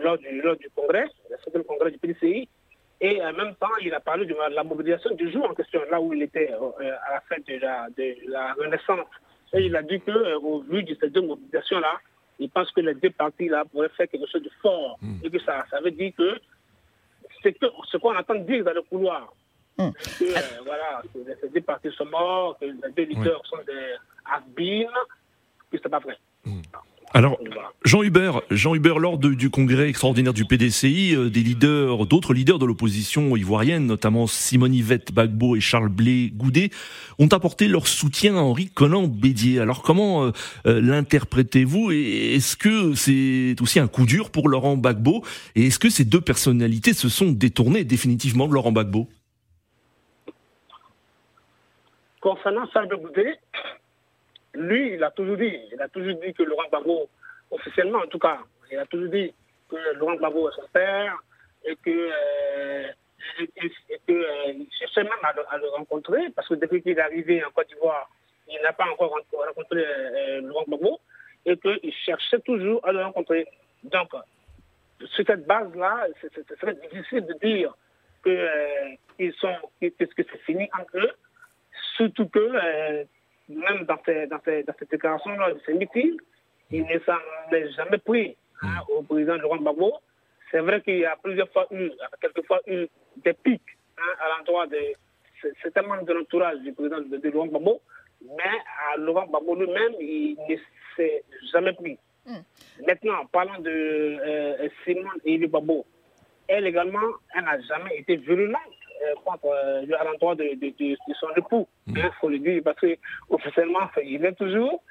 lors 0.00 0.18
du, 0.18 0.40
lors 0.42 0.56
du 0.56 0.70
congrès, 0.74 1.06
le 1.30 1.36
second 1.44 1.62
congrès 1.64 1.90
du 1.90 1.98
PDCI. 1.98 2.48
Et 3.00 3.20
en 3.22 3.32
même 3.32 3.54
temps, 3.56 3.76
il 3.82 3.92
a 3.92 4.00
parlé 4.00 4.24
de 4.24 4.34
la 4.54 4.64
mobilisation 4.64 5.14
du 5.14 5.30
jour 5.30 5.50
en 5.50 5.54
question, 5.54 5.80
là 5.90 6.00
où 6.00 6.14
il 6.14 6.22
était 6.22 6.50
à 6.50 7.12
la 7.14 7.20
fin 7.28 7.36
de 7.46 7.60
la, 7.60 7.88
de 7.96 8.30
la 8.30 8.54
Renaissance. 8.54 9.06
Et 9.52 9.66
il 9.66 9.76
a 9.76 9.82
dit 9.82 10.00
qu'au 10.00 10.60
vu 10.60 10.82
de 10.82 10.96
ces 10.98 11.10
deux 11.10 11.20
mobilisations-là, 11.20 11.98
il 12.38 12.50
pense 12.50 12.70
que 12.72 12.80
les 12.80 12.94
deux 12.94 13.10
parties-là 13.10 13.64
pourraient 13.64 13.88
faire 13.90 14.08
quelque 14.08 14.26
chose 14.30 14.42
de 14.42 14.50
fort. 14.60 14.98
Hmm. 15.00 15.18
Et 15.22 15.30
que 15.30 15.38
ça, 15.40 15.64
ça 15.70 15.80
veut 15.80 15.90
dire 15.90 16.12
que 16.16 16.38
c'est 17.42 17.52
que, 17.52 17.66
ce 17.90 17.96
qu'on 17.96 18.16
entend 18.16 18.34
dire 18.36 18.64
dans 18.64 18.72
le 18.72 18.82
couloir. 18.82 19.32
Hmm. 19.78 19.90
Que, 20.18 20.24
euh, 20.24 20.62
voilà, 20.64 21.02
que 21.12 21.18
ces 21.40 21.48
deux 21.48 21.60
parties 21.60 21.90
sont 21.92 22.06
morts, 22.06 22.58
que 22.58 22.64
les 22.64 22.92
deux 22.96 23.04
leaders 23.04 23.44
sont 23.46 23.58
des 23.66 23.94
has 24.24 24.42
que 25.70 25.78
c'est 25.82 25.88
pas 25.88 25.98
vrai. 25.98 26.18
Hmm. 26.44 26.60
Alors, 27.16 27.38
Jean 27.82 28.02
Hubert, 28.02 28.42
Jean 28.50 28.74
Hubert, 28.74 28.98
lors 28.98 29.16
du 29.16 29.48
congrès 29.48 29.88
extraordinaire 29.88 30.34
du 30.34 30.44
PDCI, 30.44 31.14
euh, 31.16 31.30
des 31.30 31.40
leaders, 31.40 32.04
d'autres 32.04 32.34
leaders 32.34 32.58
de 32.58 32.66
l'opposition 32.66 33.34
ivoirienne, 33.36 33.86
notamment 33.86 34.26
Simone 34.26 34.74
Yvette 34.74 35.14
Bagbo 35.14 35.56
et 35.56 35.60
Charles 35.60 35.88
Blé 35.88 36.30
Goudet, 36.34 36.68
ont 37.18 37.28
apporté 37.28 37.68
leur 37.68 37.86
soutien 37.86 38.36
à 38.36 38.40
Henri 38.40 38.68
Conan 38.68 39.04
Bédier. 39.08 39.60
Alors, 39.60 39.80
comment 39.80 40.26
euh, 40.26 40.32
euh, 40.66 40.78
l'interprétez-vous 40.82 41.90
et 41.90 42.34
est-ce 42.34 42.54
que 42.54 42.92
c'est 42.92 43.56
aussi 43.62 43.80
un 43.80 43.88
coup 43.88 44.04
dur 44.04 44.28
pour 44.28 44.50
Laurent 44.50 44.76
Bagbo 44.76 45.24
Et 45.54 45.68
est-ce 45.68 45.78
que 45.78 45.88
ces 45.88 46.04
deux 46.04 46.20
personnalités 46.20 46.92
se 46.92 47.08
sont 47.08 47.32
détournées 47.32 47.84
définitivement 47.84 48.46
de 48.46 48.52
Laurent 48.52 48.72
Bagbo 48.72 49.08
Concernant 52.20 52.68
Charles 52.74 52.88
lui, 54.56 54.94
il 54.94 55.04
a 55.04 55.10
toujours 55.10 55.36
dit, 55.36 55.58
il 55.72 55.80
a 55.80 55.88
toujours 55.88 56.14
dit 56.20 56.32
que 56.32 56.42
Laurent 56.42 56.68
Gbagbo, 56.68 57.08
officiellement 57.50 57.98
en 57.98 58.06
tout 58.06 58.18
cas, 58.18 58.38
il 58.70 58.78
a 58.78 58.86
toujours 58.86 59.10
dit 59.10 59.32
que 59.68 59.76
Laurent 59.96 60.16
Gbagbo 60.16 60.48
est 60.48 60.54
son 60.54 60.68
père 60.72 61.16
et 61.64 61.76
que, 61.76 61.90
euh, 61.90 62.88
euh, 64.10 64.52
cherchait 64.78 65.02
même 65.02 65.12
à 65.22 65.58
le, 65.58 65.68
rencontrer 65.68 66.30
parce 66.34 66.48
que 66.48 66.54
depuis 66.54 66.82
qu'il 66.82 66.98
est 66.98 67.00
arrivé 67.00 67.44
en 67.44 67.50
Côte 67.50 67.68
d'Ivoire, 67.68 68.08
il 68.48 68.58
n'a 68.62 68.72
pas 68.72 68.86
encore 68.90 69.10
rencontré 69.10 69.84
euh, 69.84 70.40
Laurent 70.42 70.64
Gbagbo 70.66 71.00
et 71.44 71.56
qu'il 71.56 71.92
cherchait 72.04 72.40
toujours 72.40 72.86
à 72.86 72.92
le 72.92 73.02
rencontrer. 73.02 73.46
Donc, 73.84 74.10
sur 74.98 75.26
cette 75.26 75.46
base-là, 75.46 76.06
c'est 76.20 76.56
très 76.58 76.74
difficile 76.74 77.26
de 77.26 77.34
dire 77.34 77.74
que, 78.24 78.48
ils 79.18 79.32
sont, 79.34 79.54
que 79.80 79.88
c'est 79.98 80.38
fini 80.44 80.68
entre 80.78 80.98
eux, 80.98 81.12
surtout 81.96 82.28
que 82.28 83.06
même 83.48 83.84
dans, 83.84 83.98
ces, 84.04 84.26
dans, 84.26 84.40
ces, 84.44 84.62
dans 84.62 84.74
cette 84.78 84.90
déclaration-là 84.90 85.52
de 85.52 85.60
ces 85.64 85.74
meetings, 85.74 86.18
il 86.70 86.84
ne 86.84 86.98
s'en 87.00 87.18
est 87.52 87.70
jamais 87.72 87.98
pris 87.98 88.36
hein, 88.62 88.80
au 88.88 89.02
président 89.02 89.36
Laurent 89.36 89.58
Gbagbo. 89.58 89.94
C'est 90.50 90.60
vrai 90.60 90.80
qu'il 90.80 90.98
y 90.98 91.04
a 91.04 91.16
plusieurs 91.16 91.50
fois 91.50 91.66
eu, 91.70 91.90
quelquefois 92.20 92.60
eu 92.66 92.86
des 93.18 93.32
pics 93.32 93.62
hein, 93.98 94.12
à 94.20 94.38
l'endroit 94.38 94.66
de 94.66 94.78
certains 95.62 95.82
membres 95.82 96.04
de 96.04 96.12
l'entourage 96.12 96.58
du 96.60 96.72
président 96.72 97.00
de, 97.00 97.30
Laurent 97.30 97.46
Gbagbo, 97.46 97.80
mais 98.22 98.58
à 98.92 98.96
Laurent 98.96 99.26
Gbagbo 99.26 99.54
lui-même, 99.54 99.94
il 100.00 100.36
ne 100.48 100.56
s'est 100.96 101.24
jamais 101.52 101.72
pris. 101.72 101.98
Hmm. 102.26 102.40
Maintenant, 102.86 103.26
parlant 103.26 103.60
de 103.60 103.70
euh, 103.70 104.68
Simone 104.84 105.20
et 105.24 105.38
Gbagbo, 105.38 105.86
elle 106.48 106.66
également, 106.66 107.12
elle 107.34 107.44
n'a 107.44 107.60
jamais 107.60 107.98
été 107.98 108.16
virulente 108.16 108.56
euh, 108.56 108.85
contre, 109.24 109.46
euh, 109.46 109.98
à 109.98 110.04
l'endroit 110.04 110.34
de, 110.34 110.56
son 111.20 111.28
époux. 111.36 111.66
Il 111.86 111.94
mm. 111.94 112.10
faut 112.20 112.28
le 112.28 112.38
dire, 112.38 112.62
parce 112.64 112.78
qu'officiellement, 112.80 113.88
il 114.02 114.24
est 114.24 114.32
toujours. 114.32 114.82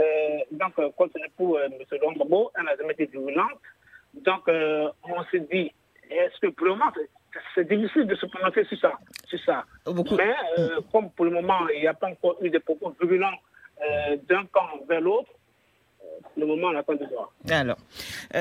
Euh, 0.00 0.38
donc, 0.50 0.74
contre 0.96 1.18
son 1.18 1.24
époux, 1.24 1.58
M. 1.58 1.72
Lombabo, 2.00 2.50
elle 2.56 2.64
n'a 2.64 2.76
jamais 2.76 2.94
été 2.94 3.06
violente. 3.06 3.58
Donc, 4.14 4.48
on 4.48 5.24
s'est 5.30 5.46
dit, 5.52 5.72
est-ce 6.10 6.38
que 6.40 6.48
pour 6.48 6.66
le 6.66 6.72
moment, 6.72 6.92
c'est 7.54 7.66
difficile 7.66 8.06
de 8.06 8.14
se 8.14 8.26
prononcer 8.26 8.64
sur 8.64 8.78
ça. 8.78 8.92
Sur 9.26 9.40
ça. 9.40 9.64
Mais 9.86 10.34
comme 10.92 11.10
pour 11.10 11.24
le 11.24 11.30
moment, 11.30 11.66
il 11.74 11.80
n'y 11.80 11.86
a 11.86 11.94
pas 11.94 12.08
encore 12.08 12.36
eu 12.42 12.50
de 12.50 12.58
propos 12.58 12.94
violents 13.02 13.38
d'un 14.28 14.44
camp 14.46 14.68
vers 14.88 15.00
l'autre, 15.00 15.30
le 16.36 16.46
moment, 16.46 16.68
on 16.68 16.76
attend 16.76 16.94
de 16.94 17.06
voir. 17.06 17.32
Alors, 17.50 17.78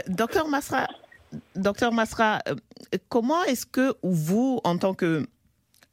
docteur 0.08 0.48
Masra, 0.48 0.88
Docteur 1.56 1.92
Masra, 1.94 2.40
euh, 2.48 2.56
comment 3.10 3.44
est-ce 3.44 3.66
que 3.66 3.94
vous, 4.04 4.60
en 4.64 4.78
tant 4.78 4.94
que 4.94 5.26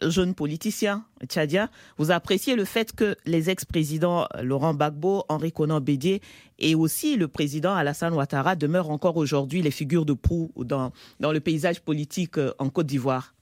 jeune 0.02 0.34
politicien 0.34 1.04
tchadien, 1.26 1.68
vous 1.96 2.10
appréciez 2.10 2.54
le 2.54 2.64
fait 2.64 2.92
que 2.92 3.16
les 3.26 3.50
ex-présidents 3.50 4.26
Laurent 4.42 4.74
Gbagbo, 4.74 5.24
Henri 5.28 5.52
Conan 5.52 5.80
Bédier 5.80 6.20
et 6.58 6.74
aussi 6.74 7.16
le 7.16 7.28
président 7.28 7.74
Alassane 7.74 8.14
Ouattara 8.14 8.56
demeurent 8.56 8.90
encore 8.90 9.16
aujourd'hui 9.16 9.62
les 9.62 9.70
figures 9.70 10.04
de 10.04 10.12
proue 10.12 10.50
dans, 10.56 10.92
le 11.20 11.40
paysage 11.40 11.80
politique 11.80 12.38
euh, 12.38 12.52
en 12.58 12.68
Côte 12.68 12.86
d'Ivoire? 12.86 13.34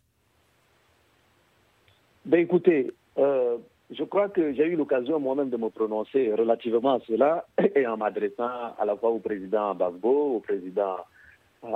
Ben 2.24 2.40
Écoutez, 2.40 2.90
euh, 3.18 3.56
je 3.90 4.02
crois 4.04 4.28
que 4.28 4.52
j'ai 4.54 4.66
eu 4.66 4.76
l'occasion 4.76 5.20
moi-même 5.20 5.50
de 5.50 5.56
me 5.56 5.68
prononcer 5.68 6.32
relativement 6.32 6.94
à 6.94 7.00
cela 7.06 7.46
et 7.74 7.86
en 7.86 7.96
m'adressant 7.96 8.74
à 8.78 8.84
la 8.84 8.96
fois 8.96 9.10
au 9.10 9.18
président 9.18 9.74
Gbagbo, 9.74 10.36
au 10.36 10.40
président 10.40 10.96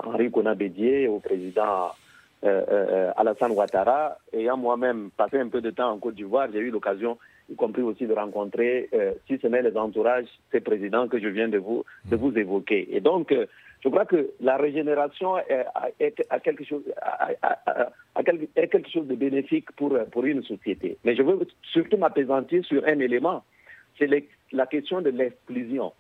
Henri 0.05 0.30
Bédier, 0.57 1.09
au 1.09 1.18
président 1.18 1.91
euh, 2.43 2.64
euh, 2.70 3.12
Alassane 3.16 3.53
Ouattara. 3.53 4.16
Ayant 4.32 4.57
moi-même 4.57 5.11
passé 5.16 5.38
un 5.38 5.49
peu 5.49 5.61
de 5.61 5.70
temps 5.70 5.91
en 5.91 5.99
Côte 5.99 6.14
d'Ivoire, 6.14 6.49
j'ai 6.53 6.61
eu 6.61 6.70
l'occasion, 6.70 7.18
y 7.51 7.55
compris 7.55 7.82
aussi 7.82 8.07
de 8.07 8.14
rencontrer, 8.14 8.88
euh, 8.95 9.12
si 9.26 9.38
ce 9.38 9.47
n'est 9.47 9.62
les 9.62 9.76
entourages, 9.76 10.28
ces 10.51 10.61
présidents 10.61 11.07
que 11.07 11.18
je 11.18 11.28
viens 11.28 11.49
de 11.49 11.59
vous, 11.59 11.84
de 12.07 12.16
vous 12.16 12.36
évoquer. 12.38 12.88
Et 12.97 13.01
donc, 13.01 13.34
je 13.82 13.88
crois 13.88 14.07
que 14.07 14.30
la 14.41 14.57
régénération 14.57 15.36
est, 15.38 16.14
quelque 16.43 16.64
chose, 16.64 16.82
quelque 18.24 18.91
chose 18.91 19.07
de 19.07 19.14
bénéfique 19.16 19.70
pour, 19.72 19.99
pour 20.11 20.24
une 20.24 20.43
société. 20.43 20.97
Mais 21.05 21.14
je 21.14 21.22
veux 21.22 21.47
surtout 21.62 21.99
m'apaisantir 21.99 22.64
sur 22.64 22.82
un 22.86 23.01
élément, 23.01 23.45
c'est 23.99 24.09
la 24.53 24.66
question 24.66 25.03
de 25.03 25.11
l'exclusion. 25.11 25.93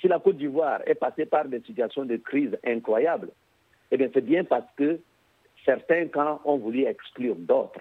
Si 0.00 0.08
la 0.08 0.18
Côte 0.18 0.36
d'Ivoire 0.36 0.80
est 0.86 0.94
passée 0.94 1.26
par 1.26 1.46
des 1.46 1.60
situations 1.60 2.04
de 2.04 2.16
crise 2.16 2.56
incroyables, 2.64 3.30
eh 3.90 3.96
bien 3.96 4.08
c'est 4.12 4.24
bien 4.24 4.44
parce 4.44 4.66
que 4.76 5.00
certains 5.64 6.06
camps 6.08 6.40
ont 6.44 6.58
voulu 6.58 6.84
exclure 6.84 7.36
d'autres. 7.36 7.80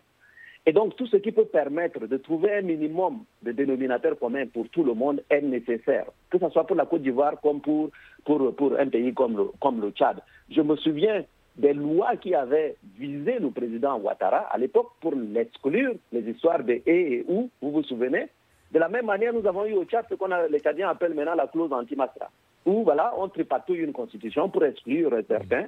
Et 0.68 0.74
donc 0.74 0.96
tout 0.96 1.06
ce 1.06 1.18
qui 1.18 1.32
peut 1.32 1.46
permettre 1.46 2.08
de 2.08 2.18
trouver 2.18 2.56
un 2.56 2.62
minimum 2.62 3.24
de 3.44 3.52
dénominateurs 3.52 4.18
communs 4.18 4.48
pour 4.48 4.68
tout 4.70 4.84
le 4.84 4.94
monde 4.94 5.22
est 5.30 5.42
nécessaire, 5.42 6.06
que 6.32 6.40
ce 6.40 6.50
soit 6.50 6.66
pour 6.66 6.76
la 6.76 6.86
Côte 6.86 7.04
d'Ivoire 7.04 7.40
comme 7.42 7.62
pour, 7.62 7.92
pour, 8.24 8.56
pour 8.56 8.80
un 8.80 8.88
pays 8.88 9.14
comme 9.14 9.38
le, 9.38 9.46
comme 9.62 9.82
le 9.82 9.92
Tchad. 9.92 10.22
Je 10.50 10.62
me 10.62 10.76
souviens 10.78 11.24
des 11.58 11.74
lois 11.74 12.18
qui 12.18 12.34
avaient 12.34 12.76
visé 12.98 13.40
le 13.40 13.52
président 13.52 14.00
Ouattara 14.00 14.40
à 14.52 14.58
l'époque 14.58 14.92
pour 15.02 15.14
l'exclure, 15.16 15.94
les 16.12 16.30
histoires 16.30 16.64
de 16.64 16.74
et 16.74 17.14
et 17.14 17.26
où, 17.28 17.50
vous 17.62 17.72
vous 17.72 17.84
souvenez? 17.84 18.28
De 18.76 18.80
la 18.80 18.90
même 18.90 19.06
manière, 19.06 19.32
nous 19.32 19.48
avons 19.48 19.66
eu 19.66 19.74
au 19.74 19.86
Tchad 19.86 20.04
ce 20.10 20.16
qu'on 20.16 20.30
a, 20.32 20.50
les 20.50 20.60
Tchadiens 20.60 20.90
appellent 20.90 21.14
maintenant 21.14 21.34
la 21.34 21.48
clause 21.48 21.72
anti-mastra, 21.72 22.30
où 22.66 22.84
voilà, 22.84 23.14
on 23.18 23.30
tripatouille 23.30 23.80
une 23.80 23.94
constitution 23.94 24.50
pour 24.50 24.66
exclure 24.66 25.14
certains. 25.30 25.68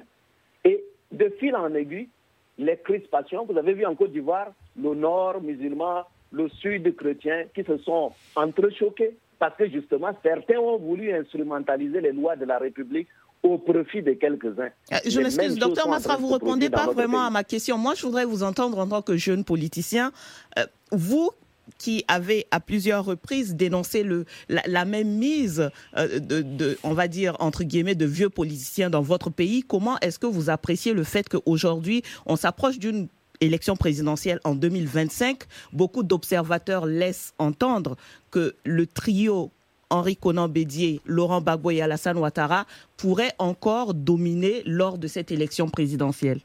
Et 0.62 0.84
de 1.10 1.32
fil 1.40 1.56
en 1.56 1.72
aiguille, 1.74 2.10
les 2.58 2.76
crispations, 2.76 3.46
vous 3.48 3.56
avez 3.56 3.72
vu 3.72 3.86
en 3.86 3.94
Côte 3.94 4.12
d'Ivoire, 4.12 4.48
le 4.78 4.94
nord 4.94 5.40
musulman, 5.40 6.02
le 6.32 6.50
sud 6.50 6.94
chrétien 6.96 7.44
qui 7.54 7.64
se 7.64 7.78
sont 7.78 8.12
entrechoqués 8.36 9.16
parce 9.38 9.56
que 9.56 9.70
justement, 9.70 10.10
certains 10.22 10.58
ont 10.58 10.76
voulu 10.76 11.10
instrumentaliser 11.14 12.02
les 12.02 12.12
lois 12.12 12.36
de 12.36 12.44
la 12.44 12.58
République 12.58 13.08
au 13.42 13.56
profit 13.56 14.02
de 14.02 14.12
quelques-uns. 14.12 14.68
Euh, 14.92 14.96
je 15.06 15.20
m'excuse, 15.20 15.58
docteur 15.58 15.88
Mastra, 15.88 16.16
vous 16.16 16.28
ne 16.28 16.34
répondez 16.34 16.68
pas 16.68 16.92
vraiment 16.92 17.24
à 17.24 17.30
ma 17.30 17.42
question. 17.44 17.78
Moi, 17.78 17.94
je 17.94 18.04
voudrais 18.04 18.26
vous 18.26 18.42
entendre 18.42 18.78
en 18.78 18.86
tant 18.86 19.00
que 19.00 19.16
jeune 19.16 19.44
politicien. 19.44 20.12
Euh, 20.58 20.66
vous 20.90 21.30
qui 21.76 22.04
avait 22.08 22.46
à 22.50 22.60
plusieurs 22.60 23.04
reprises 23.04 23.54
dénoncé 23.54 24.06
la, 24.48 24.84
même 24.84 25.08
mise 25.08 25.70
euh, 25.96 26.18
de, 26.18 26.78
on 26.82 26.94
va 26.94 27.08
dire, 27.08 27.36
entre 27.40 27.64
guillemets, 27.64 27.94
de 27.94 28.06
vieux 28.06 28.30
politiciens 28.30 28.90
dans 28.90 29.02
votre 29.02 29.30
pays. 29.30 29.62
Comment 29.62 29.98
est-ce 30.00 30.18
que 30.18 30.26
vous 30.26 30.50
appréciez 30.50 30.92
le 30.92 31.04
fait 31.04 31.28
qu'aujourd'hui, 31.28 32.02
on 32.26 32.36
s'approche 32.36 32.78
d'une 32.78 33.08
élection 33.40 33.76
présidentielle 33.76 34.40
en 34.44 34.54
2025 34.54 35.42
Beaucoup 35.72 36.02
d'observateurs 36.02 36.86
laissent 36.86 37.34
entendre 37.38 37.96
que 38.30 38.56
le 38.64 38.86
trio 38.86 39.50
Henri 39.90 40.16
Conan 40.16 40.48
Bédier, 40.48 41.00
Laurent 41.06 41.40
Gbagbo 41.40 41.70
et 41.70 41.80
Alassane 41.80 42.18
Ouattara 42.18 42.66
pourrait 42.96 43.32
encore 43.38 43.94
dominer 43.94 44.62
lors 44.66 44.98
de 44.98 45.06
cette 45.06 45.30
élection 45.30 45.68
présidentielle? 45.68 46.40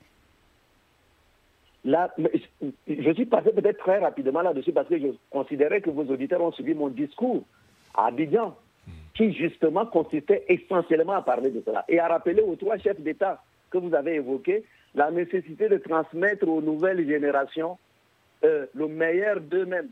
Je 1.86 3.14
suis 3.14 3.26
passé 3.26 3.52
peut-être 3.52 3.80
très 3.80 4.00
rapidement 4.00 4.42
là-dessus 4.42 4.72
parce 4.72 4.88
que 4.88 4.98
je 4.98 5.08
considérais 5.30 5.82
que 5.82 5.90
vos 5.90 6.06
auditeurs 6.06 6.42
ont 6.42 6.52
suivi 6.52 6.74
mon 6.74 6.88
discours 6.90 7.44
à 7.94 8.08
Abidjan, 8.08 8.56
qui 9.14 9.34
justement 9.34 9.86
consistait 9.86 10.46
essentiellement 10.48 11.14
à 11.14 11.22
parler 11.22 11.52
de 11.52 11.62
cela 11.66 11.84
et 11.90 12.00
à 12.00 12.08
rappeler 12.08 12.42
aux 12.42 12.56
trois 12.56 12.78
chefs 12.78 13.02
d'État 13.02 13.44
que 13.70 13.78
vous 13.78 13.94
avez 13.94 14.16
évoqués 14.16 14.64
la 14.96 15.12
nécessité 15.12 15.68
de 15.68 15.78
transmettre 15.78 16.48
aux 16.48 16.62
nouvelles 16.62 17.06
générations 17.08 17.78
euh, 18.44 18.66
le 18.74 18.88
meilleur 18.88 19.42
d'eux-mêmes 19.42 19.90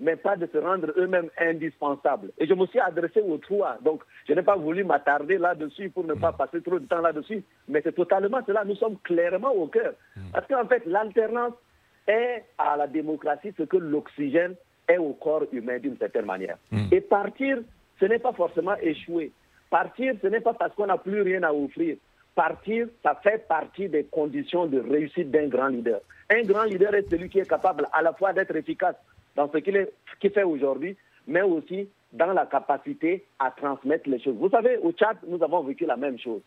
mais 0.00 0.16
pas 0.16 0.36
de 0.36 0.46
se 0.46 0.58
rendre 0.58 0.92
eux-mêmes 0.96 1.30
indispensables. 1.38 2.30
Et 2.38 2.46
je 2.46 2.54
me 2.54 2.66
suis 2.66 2.80
adressé 2.80 3.20
aux 3.20 3.38
trois. 3.38 3.78
Donc, 3.82 4.02
je 4.28 4.32
n'ai 4.34 4.42
pas 4.42 4.56
voulu 4.56 4.84
m'attarder 4.84 5.38
là-dessus 5.38 5.90
pour 5.90 6.04
ne 6.04 6.14
pas 6.14 6.32
mm. 6.32 6.36
passer 6.36 6.62
trop 6.62 6.78
de 6.78 6.86
temps 6.86 7.00
là-dessus. 7.00 7.42
Mais 7.68 7.80
c'est 7.82 7.94
totalement 7.94 8.40
cela. 8.46 8.64
Nous 8.64 8.74
sommes 8.76 8.98
clairement 9.04 9.52
au 9.52 9.66
cœur. 9.68 9.94
Mm. 10.16 10.20
Parce 10.32 10.46
qu'en 10.48 10.66
fait, 10.66 10.84
l'alternance 10.86 11.54
est 12.06 12.44
à 12.58 12.76
la 12.76 12.86
démocratie 12.86 13.54
ce 13.56 13.62
que 13.62 13.76
l'oxygène 13.76 14.54
est 14.88 14.98
au 14.98 15.12
corps 15.12 15.46
humain 15.52 15.78
d'une 15.78 15.96
certaine 15.96 16.26
manière. 16.26 16.58
Mm. 16.70 16.86
Et 16.90 17.00
partir, 17.00 17.58
ce 18.00 18.06
n'est 18.06 18.18
pas 18.18 18.32
forcément 18.32 18.76
échouer. 18.82 19.32
Partir, 19.70 20.14
ce 20.20 20.26
n'est 20.26 20.40
pas 20.40 20.54
parce 20.54 20.74
qu'on 20.74 20.86
n'a 20.86 20.98
plus 20.98 21.22
rien 21.22 21.42
à 21.44 21.52
offrir. 21.52 21.96
Partir, 22.34 22.88
ça 23.02 23.18
fait 23.22 23.46
partie 23.46 23.88
des 23.88 24.04
conditions 24.04 24.66
de 24.66 24.80
réussite 24.80 25.30
d'un 25.30 25.46
grand 25.46 25.68
leader. 25.68 26.00
Un 26.30 26.42
grand 26.42 26.64
leader 26.64 26.92
est 26.94 27.08
celui 27.08 27.28
qui 27.28 27.38
est 27.38 27.48
capable 27.48 27.86
à 27.92 28.02
la 28.02 28.12
fois 28.12 28.32
d'être 28.32 28.56
efficace 28.56 28.96
dans 29.36 29.50
ce 29.50 29.58
qu'il 29.58 30.30
fait 30.30 30.42
aujourd'hui, 30.42 30.96
mais 31.26 31.42
aussi 31.42 31.88
dans 32.12 32.32
la 32.32 32.46
capacité 32.46 33.24
à 33.38 33.50
transmettre 33.50 34.08
les 34.08 34.20
choses. 34.20 34.36
Vous 34.36 34.48
savez, 34.48 34.78
au 34.78 34.92
Tchad, 34.92 35.16
nous 35.26 35.42
avons 35.42 35.62
vécu 35.62 35.84
la 35.84 35.96
même 35.96 36.18
chose. 36.18 36.40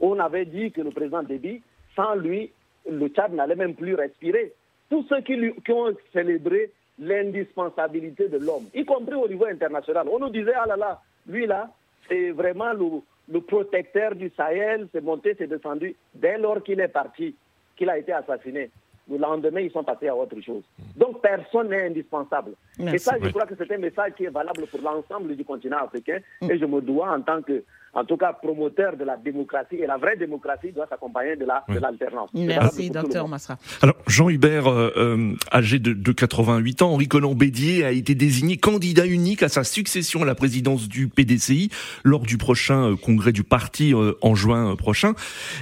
On 0.00 0.18
avait 0.18 0.46
dit 0.46 0.72
que 0.72 0.80
le 0.80 0.90
président 0.90 1.22
Déby, 1.22 1.62
sans 1.94 2.14
lui, 2.14 2.50
le 2.90 3.08
Tchad 3.08 3.32
n'allait 3.32 3.54
même 3.54 3.74
plus 3.74 3.94
respirer. 3.94 4.52
Tous 4.88 5.04
ceux 5.08 5.20
qui, 5.20 5.34
ont 5.70 5.94
célébré 6.12 6.70
l'indispensabilité 6.98 8.28
de 8.28 8.38
l'homme, 8.38 8.68
y 8.74 8.84
compris 8.84 9.14
au 9.14 9.28
niveau 9.28 9.46
international, 9.46 10.08
on 10.10 10.18
nous 10.18 10.30
disait, 10.30 10.54
ah 10.54 10.66
là 10.66 10.76
là, 10.76 11.00
lui 11.26 11.46
là, 11.46 11.70
c'est 12.08 12.30
vraiment 12.30 12.72
le, 12.72 13.00
le 13.28 13.40
protecteur 13.40 14.14
du 14.14 14.30
Sahel, 14.36 14.88
c'est 14.92 15.02
monté, 15.02 15.34
c'est 15.38 15.46
descendu. 15.46 15.94
Dès 16.14 16.38
lors 16.38 16.62
qu'il 16.62 16.80
est 16.80 16.88
parti, 16.88 17.34
qu'il 17.76 17.90
a 17.90 17.98
été 17.98 18.12
assassiné, 18.12 18.70
le 19.12 19.18
lendemain, 19.18 19.60
ils 19.60 19.70
sont 19.70 19.84
passés 19.84 20.08
à 20.08 20.16
autre 20.16 20.40
chose. 20.40 20.62
Donc, 20.96 21.20
personne 21.20 21.68
n'est 21.68 21.86
indispensable. 21.86 22.52
Et 22.78 22.98
ça, 22.98 23.16
je 23.22 23.28
crois 23.28 23.46
que 23.46 23.54
c'est 23.56 23.70
un 23.72 23.78
message 23.78 24.12
qui 24.16 24.24
est 24.24 24.30
valable 24.30 24.66
pour 24.66 24.80
l'ensemble 24.80 25.36
du 25.36 25.44
continent 25.44 25.78
africain. 25.84 26.18
Mm. 26.40 26.50
Et 26.50 26.58
je 26.58 26.64
me 26.64 26.80
dois, 26.80 27.10
en 27.12 27.20
tant 27.20 27.42
que 27.42 27.64
en 27.94 28.04
tout 28.04 28.16
cas 28.16 28.32
promoteur 28.32 28.96
de 28.96 29.04
la 29.04 29.16
démocratie. 29.16 29.76
Et 29.76 29.86
la 29.86 29.98
vraie 29.98 30.16
démocratie 30.16 30.72
doit 30.72 30.86
s'accompagner 30.86 31.36
de 31.36 31.44
l'alternance. 31.44 32.30
Merci, 32.34 32.90
docteur 32.90 33.28
Massa. 33.28 33.58
Alors, 33.82 33.96
Jean 34.06 34.28
Hubert, 34.30 34.66
euh, 34.66 34.92
euh, 34.96 35.34
âgé 35.52 35.78
de, 35.78 36.12
88 36.12 36.82
ans, 36.82 36.92
Henri 36.92 37.08
Conan 37.08 37.34
Bédier 37.34 37.84
a 37.84 37.90
été 37.90 38.14
désigné 38.14 38.56
candidat 38.56 39.06
unique 39.06 39.42
à 39.42 39.48
sa 39.48 39.64
succession 39.64 40.22
à 40.22 40.24
la 40.24 40.34
présidence 40.34 40.88
du 40.88 41.08
PDCI 41.08 41.70
lors 42.04 42.22
du 42.22 42.38
prochain 42.38 42.92
euh, 42.92 42.96
congrès 42.96 43.32
du 43.32 43.44
parti 43.44 43.94
en 44.20 44.34
juin 44.34 44.74
prochain. 44.76 45.12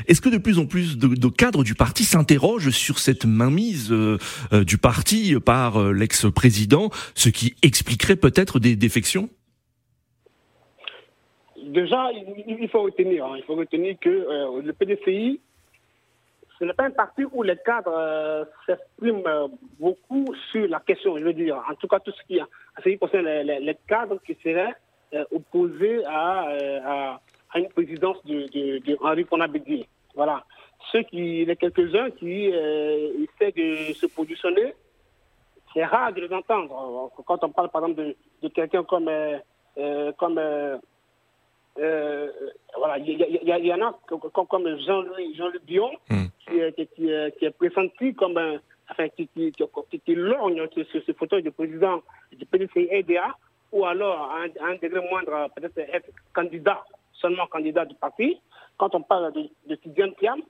Est-ce 0.06 0.20
que 0.20 0.28
de 0.28 0.38
plus 0.38 0.58
en 0.58 0.66
plus 0.66 0.98
de, 0.98 1.28
cadres 1.28 1.64
du 1.64 1.74
parti 1.74 2.04
s'interrogent 2.04 2.70
sur 2.70 2.98
cette 2.98 3.24
mainmise 3.24 3.92
du 4.52 4.78
parti 4.78 5.34
par 5.44 5.92
l'ex-président, 5.92 6.90
ce 7.14 7.28
qui 7.28 7.54
expliquerait 7.62 8.16
peut-être 8.16 8.58
des 8.58 8.76
défections 8.76 9.28
déjà, 11.70 12.10
il, 12.12 12.68
faut 12.68 12.82
retenir, 12.82 13.24
hein, 13.26 13.34
il 13.36 13.42
faut 13.44 13.54
retenir 13.54 13.96
que 14.00 14.08
euh, 14.08 14.62
le 14.62 14.72
PDCI, 14.72 15.40
ce 16.58 16.64
n'est 16.64 16.74
pas 16.74 16.84
un 16.84 16.90
parti 16.90 17.22
où 17.32 17.42
les 17.42 17.56
cadres 17.56 17.94
euh, 17.96 18.44
s'expriment 18.66 19.26
euh, 19.26 19.48
beaucoup 19.78 20.26
sur 20.50 20.68
la 20.68 20.80
question, 20.80 21.16
je 21.16 21.24
veux 21.24 21.32
dire. 21.32 21.62
En 21.70 21.74
tout 21.74 21.88
cas, 21.88 22.00
tout 22.00 22.12
ce 22.12 22.22
qui, 22.26 22.38
ce 22.82 22.88
qui 22.88 22.98
concerne 22.98 23.26
les, 23.26 23.76
cadres 23.86 24.20
qui 24.26 24.36
seraient 24.42 24.74
opposés 25.32 26.04
à, 26.06 27.20
une 27.56 27.68
présidence 27.68 28.24
de, 28.24 28.46
de, 28.52 28.78
de 28.78 29.84
Voilà. 30.14 30.44
Ceux 30.92 31.02
qui, 31.02 31.44
les 31.44 31.56
quelques-uns 31.56 32.10
qui 32.10 32.46
essaient 32.46 33.52
de 33.52 33.92
se 33.92 34.06
positionner, 34.06 34.74
c'est 35.72 35.84
rare 35.84 36.12
de 36.12 36.20
les 36.20 36.32
entendre. 36.32 37.10
Quand 37.26 37.44
on 37.44 37.50
parle, 37.50 37.70
par 37.70 37.82
exemple, 37.84 38.02
de, 38.02 38.16
de 38.42 38.48
quelqu'un 38.48 38.82
comme, 38.84 39.10
comme 40.18 40.40
euh, 41.78 42.28
voilà, 42.76 42.98
il 42.98 43.10
y, 43.10 43.72
en 43.72 43.88
a 43.88 43.98
comme, 44.06 44.78
Jean-Louis 44.80 45.34
Jean 45.34 45.50
Bion, 45.64 45.90
hmm. 46.10 46.26
qui, 46.46 46.86
qui, 46.94 47.10
est 47.10 47.50
pressenti 47.56 48.14
comme 48.14 48.36
un, 48.36 48.56
enfin, 48.90 49.08
qui, 49.08 49.28
qui, 49.28 49.52
qui, 49.52 50.14
lorgne 50.14 50.66
sur 50.68 51.02
ce 51.06 51.12
fauteuil 51.12 51.42
de 51.42 51.50
président 51.50 52.02
du 52.32 52.44
PDC 52.44 52.88
EDA, 52.90 53.36
ou 53.72 53.84
alors 53.84 54.30
à 54.32 54.42
un, 54.64 54.74
degré 54.74 55.00
moindre, 55.08 55.48
peut-être 55.54 55.78
être 55.78 56.10
candidat, 56.34 56.84
seulement 57.12 57.46
candidat 57.46 57.84
du 57.84 57.94
parti. 57.94 58.40
Quand 58.76 58.94
on 58.94 59.02
parle 59.02 59.32
de, 59.32 59.48
de 59.66 59.74
Tidiane 59.76 60.14
Thiam, 60.14 60.40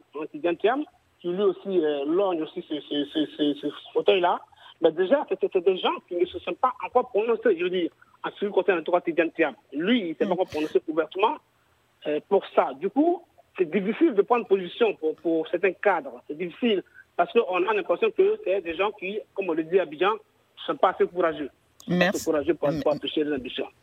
Thiam, 0.59 0.85
qui 1.21 1.29
lui 1.29 1.43
aussi 1.43 1.85
euh, 1.85 2.05
lorgne 2.07 2.43
aussi 2.43 2.65
ce, 2.69 2.81
ce, 2.81 3.55
ce, 3.55 3.67
fauteuil-là, 3.93 4.41
mais 4.81 4.93
déjà, 4.93 5.27
c'était 5.29 5.61
des 5.61 5.79
gens 5.79 5.95
qui 6.09 6.17
ne 6.17 6.25
se 6.27 6.39
sont 6.41 6.55
pas 6.55 6.73
encore 6.85 7.11
prononcés, 7.11 7.57
je 7.59 7.65
veux 7.65 7.71
dire 7.71 7.91
en 8.23 8.31
ce 8.31 8.45
qui 8.45 8.51
concerne 8.53 8.79
le 8.79 8.85
droit 8.85 9.01
Tidiane 9.01 9.31
Lui, 9.73 10.01
il 10.01 10.09
ne 10.11 10.15
s'est 10.15 10.27
pas 10.27 10.35
mm. 10.35 10.47
prononcé 10.47 10.83
ouvertement 10.89 11.37
euh, 12.07 12.21
pour 12.29 12.45
ça. 12.55 12.73
Du 12.79 12.91
coup, 12.91 13.23
c'est 13.57 13.71
difficile 13.71 14.15
de 14.15 14.23
prendre 14.23 14.47
position 14.47 14.95
pour, 14.95 15.15
pour 15.17 15.49
certains 15.49 15.73
cadres. 15.73 16.23
C'est 16.29 16.37
difficile 16.37 16.83
parce 17.17 17.33
qu'on 17.33 17.69
a 17.69 17.75
l'impression 17.75 18.11
que 18.11 18.39
c'est 18.45 18.61
des 18.61 18.75
gens 18.75 18.91
qui, 18.93 19.19
comme 19.35 19.49
on 19.49 19.53
le 19.53 19.65
dit 19.65 19.79
à 19.79 19.83
Abidjan, 19.83 20.13
ne 20.13 20.19
sont 20.67 20.77
pas 20.77 20.91
assez 20.91 21.07
courageux. 21.07 21.51
Merci. 21.91 22.25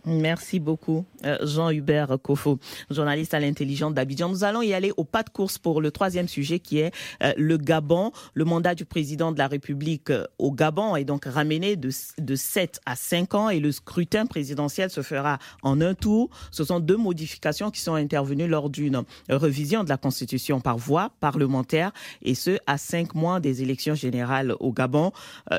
Merci 0.06 0.60
beaucoup, 0.60 1.06
euh, 1.26 1.38
Jean-Hubert 1.42 2.18
Kofo, 2.22 2.58
journaliste 2.90 3.34
à 3.34 3.40
l'intelligence 3.42 3.94
d'Abidjan. 3.94 4.30
Nous 4.30 4.46
allons 4.46 4.62
y 4.62 4.74
aller 4.74 4.94
au 4.96 5.04
pas 5.04 5.24
de 5.24 5.30
course 5.30 5.58
pour 5.58 5.82
le 5.82 5.92
troisième 5.92 6.30
sujet 6.30 6.60
qui 6.60 6.80
est 6.80 6.94
euh, 7.22 7.34
le 7.36 7.58
Gabon. 7.58 8.12
Le 8.34 8.46
mandat 8.46 8.76
du 8.76 8.86
président 8.86 9.34
de 9.34 9.38
la 9.38 9.48
République 9.48 10.10
euh, 10.10 10.24
au 10.40 10.54
Gabon 10.54 10.96
est 10.96 11.04
donc 11.04 11.26
ramené 11.26 11.76
de, 11.76 11.90
de 12.18 12.36
7 12.36 12.80
à 12.86 12.96
5 12.96 13.36
ans 13.36 13.50
et 13.50 13.60
le 13.60 13.74
scrutin 13.74 14.26
présidentiel 14.26 14.90
se 14.90 15.02
fera 15.02 15.38
en 15.62 15.82
un 15.82 15.94
tour. 15.94 16.30
Ce 16.52 16.64
sont 16.64 16.80
deux 16.80 16.98
modifications 16.98 17.72
qui 17.72 17.82
sont 17.82 17.96
intervenues 17.96 18.48
lors 18.48 18.70
d'une 18.70 19.04
révision 19.30 19.84
de 19.84 19.90
la 19.90 19.98
Constitution 19.98 20.62
par 20.62 20.78
voie 20.78 21.12
parlementaire 21.20 21.92
et 22.22 22.36
ce, 22.36 22.58
à 22.68 22.78
cinq 22.78 23.16
mois 23.16 23.42
des 23.42 23.62
élections 23.62 23.96
générales 23.96 24.54
au 24.62 24.72
Gabon. 24.72 25.12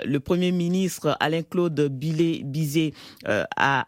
le 0.04 0.18
Premier 0.20 0.52
ministre 0.52 1.16
Alain-Claude 1.20 1.88
Billet 1.90 2.37
Bizet 2.44 2.92
euh, 3.26 3.44
a 3.56 3.86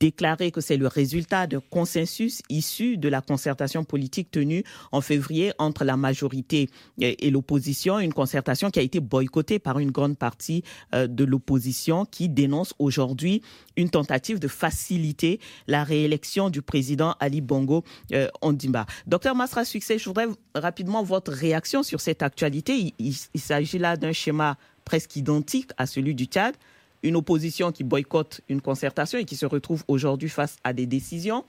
déclaré 0.00 0.50
que 0.50 0.60
c'est 0.60 0.76
le 0.76 0.86
résultat 0.86 1.46
d'un 1.46 1.60
consensus 1.70 2.42
issu 2.48 2.96
de 2.96 3.08
la 3.08 3.20
concertation 3.20 3.84
politique 3.84 4.30
tenue 4.30 4.62
en 4.92 5.00
février 5.00 5.52
entre 5.58 5.84
la 5.84 5.96
majorité 5.96 6.70
et 7.00 7.30
l'opposition, 7.30 7.98
une 7.98 8.12
concertation 8.12 8.70
qui 8.70 8.78
a 8.78 8.82
été 8.82 9.00
boycottée 9.00 9.58
par 9.58 9.78
une 9.78 9.90
grande 9.90 10.16
partie 10.16 10.62
euh, 10.94 11.06
de 11.06 11.24
l'opposition 11.24 12.04
qui 12.04 12.28
dénonce 12.28 12.74
aujourd'hui 12.78 13.42
une 13.76 13.90
tentative 13.90 14.38
de 14.38 14.48
faciliter 14.48 15.40
la 15.66 15.84
réélection 15.84 16.50
du 16.50 16.62
président 16.62 17.14
Ali 17.20 17.40
Bongo 17.40 17.84
euh, 18.12 18.28
Ondimba. 18.42 18.86
Docteur 19.06 19.34
Masra 19.34 19.64
Succès, 19.64 19.98
je 19.98 20.04
voudrais 20.04 20.28
rapidement 20.54 21.02
votre 21.02 21.32
réaction 21.32 21.82
sur 21.82 22.00
cette 22.00 22.22
actualité. 22.22 22.94
il 22.98 23.40
s'agit 23.40 23.78
là 23.78 23.96
d'un 23.96 24.12
schéma 24.12 24.56
presque 24.84 25.16
identique 25.16 25.70
à 25.76 25.86
celui 25.86 26.14
du 26.14 26.24
Tchad 26.24 26.54
une 27.02 27.16
opposition 27.16 27.72
qui 27.72 27.84
boycotte 27.84 28.40
une 28.48 28.60
concertation 28.60 29.18
et 29.18 29.24
qui 29.24 29.36
se 29.36 29.46
retrouve 29.46 29.84
aujourd'hui 29.88 30.28
face 30.28 30.58
à 30.64 30.72
des 30.72 30.86
décisions 30.86 31.44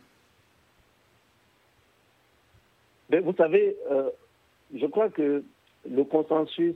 ben, 3.10 3.24
Vous 3.24 3.34
savez, 3.34 3.76
euh, 3.92 4.10
je 4.76 4.86
crois 4.86 5.10
que 5.10 5.44
le 5.90 6.04
consensus, 6.04 6.76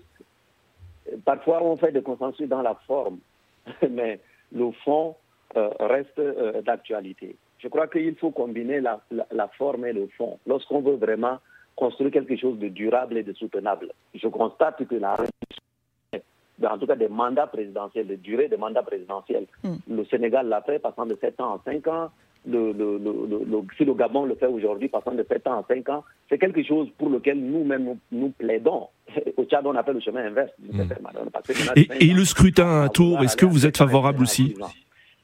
parfois 1.25 1.63
on 1.63 1.77
fait 1.77 1.91
des 1.91 2.01
consensus 2.01 2.47
dans 2.47 2.61
la 2.61 2.75
forme, 2.87 3.19
mais 3.89 4.19
le 4.51 4.71
fond 4.83 5.15
euh, 5.55 5.69
reste 5.79 6.19
euh, 6.19 6.61
d'actualité. 6.61 7.35
Je 7.59 7.67
crois 7.67 7.87
qu'il 7.87 8.15
faut 8.15 8.31
combiner 8.31 8.81
la, 8.81 9.01
la, 9.31 9.47
forme 9.47 9.85
et 9.85 9.93
le 9.93 10.07
fond 10.17 10.37
lorsqu'on 10.45 10.81
veut 10.81 10.95
vraiment 10.95 11.39
construire 11.75 12.11
quelque 12.11 12.35
chose 12.35 12.59
de 12.59 12.67
durable 12.67 13.17
et 13.17 13.23
de 13.23 13.33
soutenable. 13.33 13.93
Je 14.13 14.27
constate 14.27 14.85
que 14.85 14.95
la 14.95 15.17
en 16.63 16.77
tout 16.77 16.87
cas 16.87 16.95
des 16.95 17.07
mandats 17.07 17.47
présidentiels, 17.47 18.07
de 18.07 18.15
durée 18.15 18.47
des 18.47 18.57
mandats 18.57 18.83
présidentiels. 18.83 19.45
Hmm. 19.63 19.75
Le 19.89 20.05
Sénégal 20.05 20.47
l'a 20.47 20.61
fait, 20.61 20.79
passant 20.79 21.05
de 21.05 21.17
7 21.19 21.39
ans 21.41 21.55
à 21.55 21.61
5 21.65 21.87
ans. 21.87 22.09
Le, 22.45 22.73
le, 22.73 22.97
le, 22.97 23.61
si 23.77 23.85
le 23.85 23.93
Gabon 23.93 24.25
le 24.25 24.35
fait 24.35 24.47
aujourd'hui, 24.47 24.89
passant 24.89 25.13
de 25.13 25.25
7 25.27 25.47
ans 25.47 25.59
à 25.59 25.65
5 25.67 25.87
ans, 25.89 26.03
c'est 26.29 26.37
quelque 26.37 26.61
chose 26.63 26.89
pour 26.97 27.09
lequel 27.09 27.39
nous-mêmes 27.39 27.97
nous, 28.11 28.29
plaidons. 28.31 28.87
Au 29.37 29.45
Tchad, 29.45 29.65
on 29.65 29.75
appelle 29.75 29.95
le 29.95 30.01
chemin 30.01 30.25
inverse. 30.25 30.51
Hmm. 30.59 30.81
Et, 31.75 31.87
et, 32.01 32.13
le 32.13 32.25
scrutin 32.25 32.65
à 32.65 32.83
un 32.83 32.87
tour, 32.89 33.23
est-ce 33.23 33.37
que 33.37 33.45
vous 33.45 33.65
êtes 33.65 33.77
favorable 33.77 34.21
aussi 34.21 34.55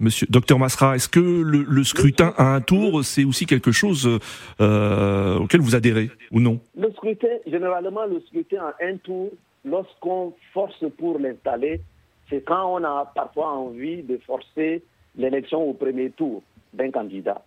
Monsieur 0.02 0.28
Docteur 0.30 0.58
Masra, 0.58 0.96
est-ce 0.96 1.10
que 1.10 1.20
le, 1.20 1.84
scrutin 1.84 2.34
à 2.38 2.56
un 2.56 2.62
tour, 2.62 3.04
c'est 3.04 3.26
aussi 3.26 3.46
quelque 3.46 3.74
chose 3.74 4.20
euh, 4.62 5.38
auquel 5.38 5.60
vous 5.60 5.76
adhérez 5.76 6.10
ou 6.32 6.40
non? 6.40 6.62
Le 6.78 6.90
scrutin, 6.92 7.28
généralement, 7.46 8.06
le 8.06 8.22
scrutin 8.22 8.62
à 8.62 8.76
un 8.82 8.96
tour, 8.96 9.30
lorsqu'on 9.70 10.34
force 10.54 10.84
pour 10.98 11.20
l'installer, 11.20 11.82
c'est 12.30 12.44
quand 12.44 12.76
on 12.76 12.84
a 12.84 13.12
parfois 13.16 13.52
envie 13.52 14.04
de 14.04 14.18
forcer 14.18 14.84
l'élection 15.16 15.62
au 15.68 15.74
premier 15.74 16.10
tour 16.12 16.44
d'un 16.74 16.92
candidat. 16.92 17.44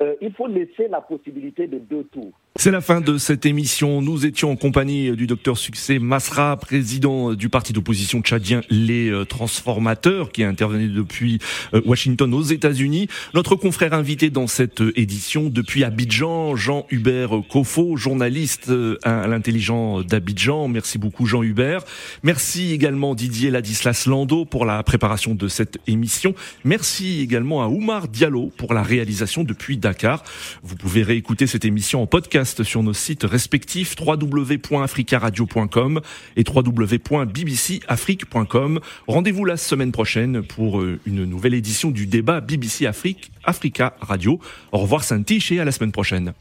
Euh, 0.00 0.14
il 0.20 0.32
faut 0.32 0.46
laisser 0.46 0.88
la 0.88 1.00
possibilité 1.00 1.66
de 1.66 1.78
deux 1.78 2.04
tours. 2.04 2.32
C'est 2.60 2.70
la 2.70 2.82
fin 2.82 3.00
de 3.00 3.16
cette 3.16 3.46
émission. 3.46 4.02
Nous 4.02 4.26
étions 4.26 4.50
en 4.50 4.56
compagnie 4.56 5.12
du 5.12 5.26
docteur 5.26 5.56
Succès 5.56 5.98
Masra, 5.98 6.58
président 6.58 7.32
du 7.32 7.48
parti 7.48 7.72
d'opposition 7.72 8.20
tchadien 8.20 8.60
Les 8.68 9.08
euh, 9.08 9.24
Transformateurs, 9.24 10.30
qui 10.30 10.42
est 10.42 10.44
intervenu 10.44 10.88
depuis 10.88 11.38
euh, 11.72 11.80
Washington 11.86 12.34
aux 12.34 12.42
États-Unis. 12.42 13.08
Notre 13.32 13.56
confrère 13.56 13.94
invité 13.94 14.28
dans 14.28 14.46
cette 14.46 14.82
édition 14.94 15.48
depuis 15.48 15.84
Abidjan, 15.84 16.54
Jean-Hubert 16.54 17.30
Kofo, 17.48 17.96
journaliste 17.96 18.68
euh, 18.68 18.98
à 19.04 19.26
l'intelligent 19.26 20.02
d'Abidjan. 20.02 20.68
Merci 20.68 20.98
beaucoup 20.98 21.24
Jean-Hubert. 21.24 21.82
Merci 22.24 22.74
également 22.74 23.14
Didier 23.14 23.50
Ladislas 23.50 24.04
Lando 24.04 24.44
pour 24.44 24.66
la 24.66 24.82
préparation 24.82 25.34
de 25.34 25.48
cette 25.48 25.78
émission. 25.86 26.34
Merci 26.64 27.22
également 27.22 27.62
à 27.62 27.68
Oumar 27.68 28.06
Diallo 28.06 28.52
pour 28.58 28.74
la 28.74 28.82
réalisation 28.82 29.44
depuis 29.44 29.78
Dakar. 29.78 30.22
Vous 30.62 30.76
pouvez 30.76 31.02
réécouter 31.02 31.46
cette 31.46 31.64
émission 31.64 32.02
en 32.02 32.06
podcast 32.06 32.49
podcast 32.50 32.64
sur 32.64 32.82
nos 32.82 32.92
sites 32.92 33.24
respectifs 33.24 33.94
www.africaradio.com 33.98 36.00
et 36.36 36.44
www.bbcafrique.com. 36.48 38.80
Rendez-vous 39.06 39.44
la 39.44 39.56
semaine 39.56 39.92
prochaine 39.92 40.42
pour 40.42 40.80
euh, 40.80 40.98
une 41.06 41.24
nouvelle 41.24 41.54
édition 41.54 41.92
du 41.92 42.06
débat 42.06 42.40
BBC 42.40 42.86
Afrique 42.86 43.30
Africa 43.44 43.94
Radio. 44.00 44.40
Au 44.72 44.78
revoir 44.78 45.04
Saint-Tiche 45.04 45.52
et 45.52 45.60
à 45.60 45.64
la 45.64 45.70
semaine 45.72 45.92
prochaine. 45.92 46.32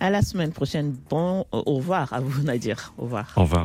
À 0.00 0.10
la 0.10 0.22
semaine 0.22 0.50
prochaine. 0.52 0.96
Bon, 1.08 1.46
au 1.52 1.76
revoir 1.76 2.12
à 2.12 2.18
vous 2.20 2.42
Nadir. 2.42 2.92
Au 2.98 3.04
revoir. 3.04 3.32
Au 3.36 3.42
revoir. 3.42 3.62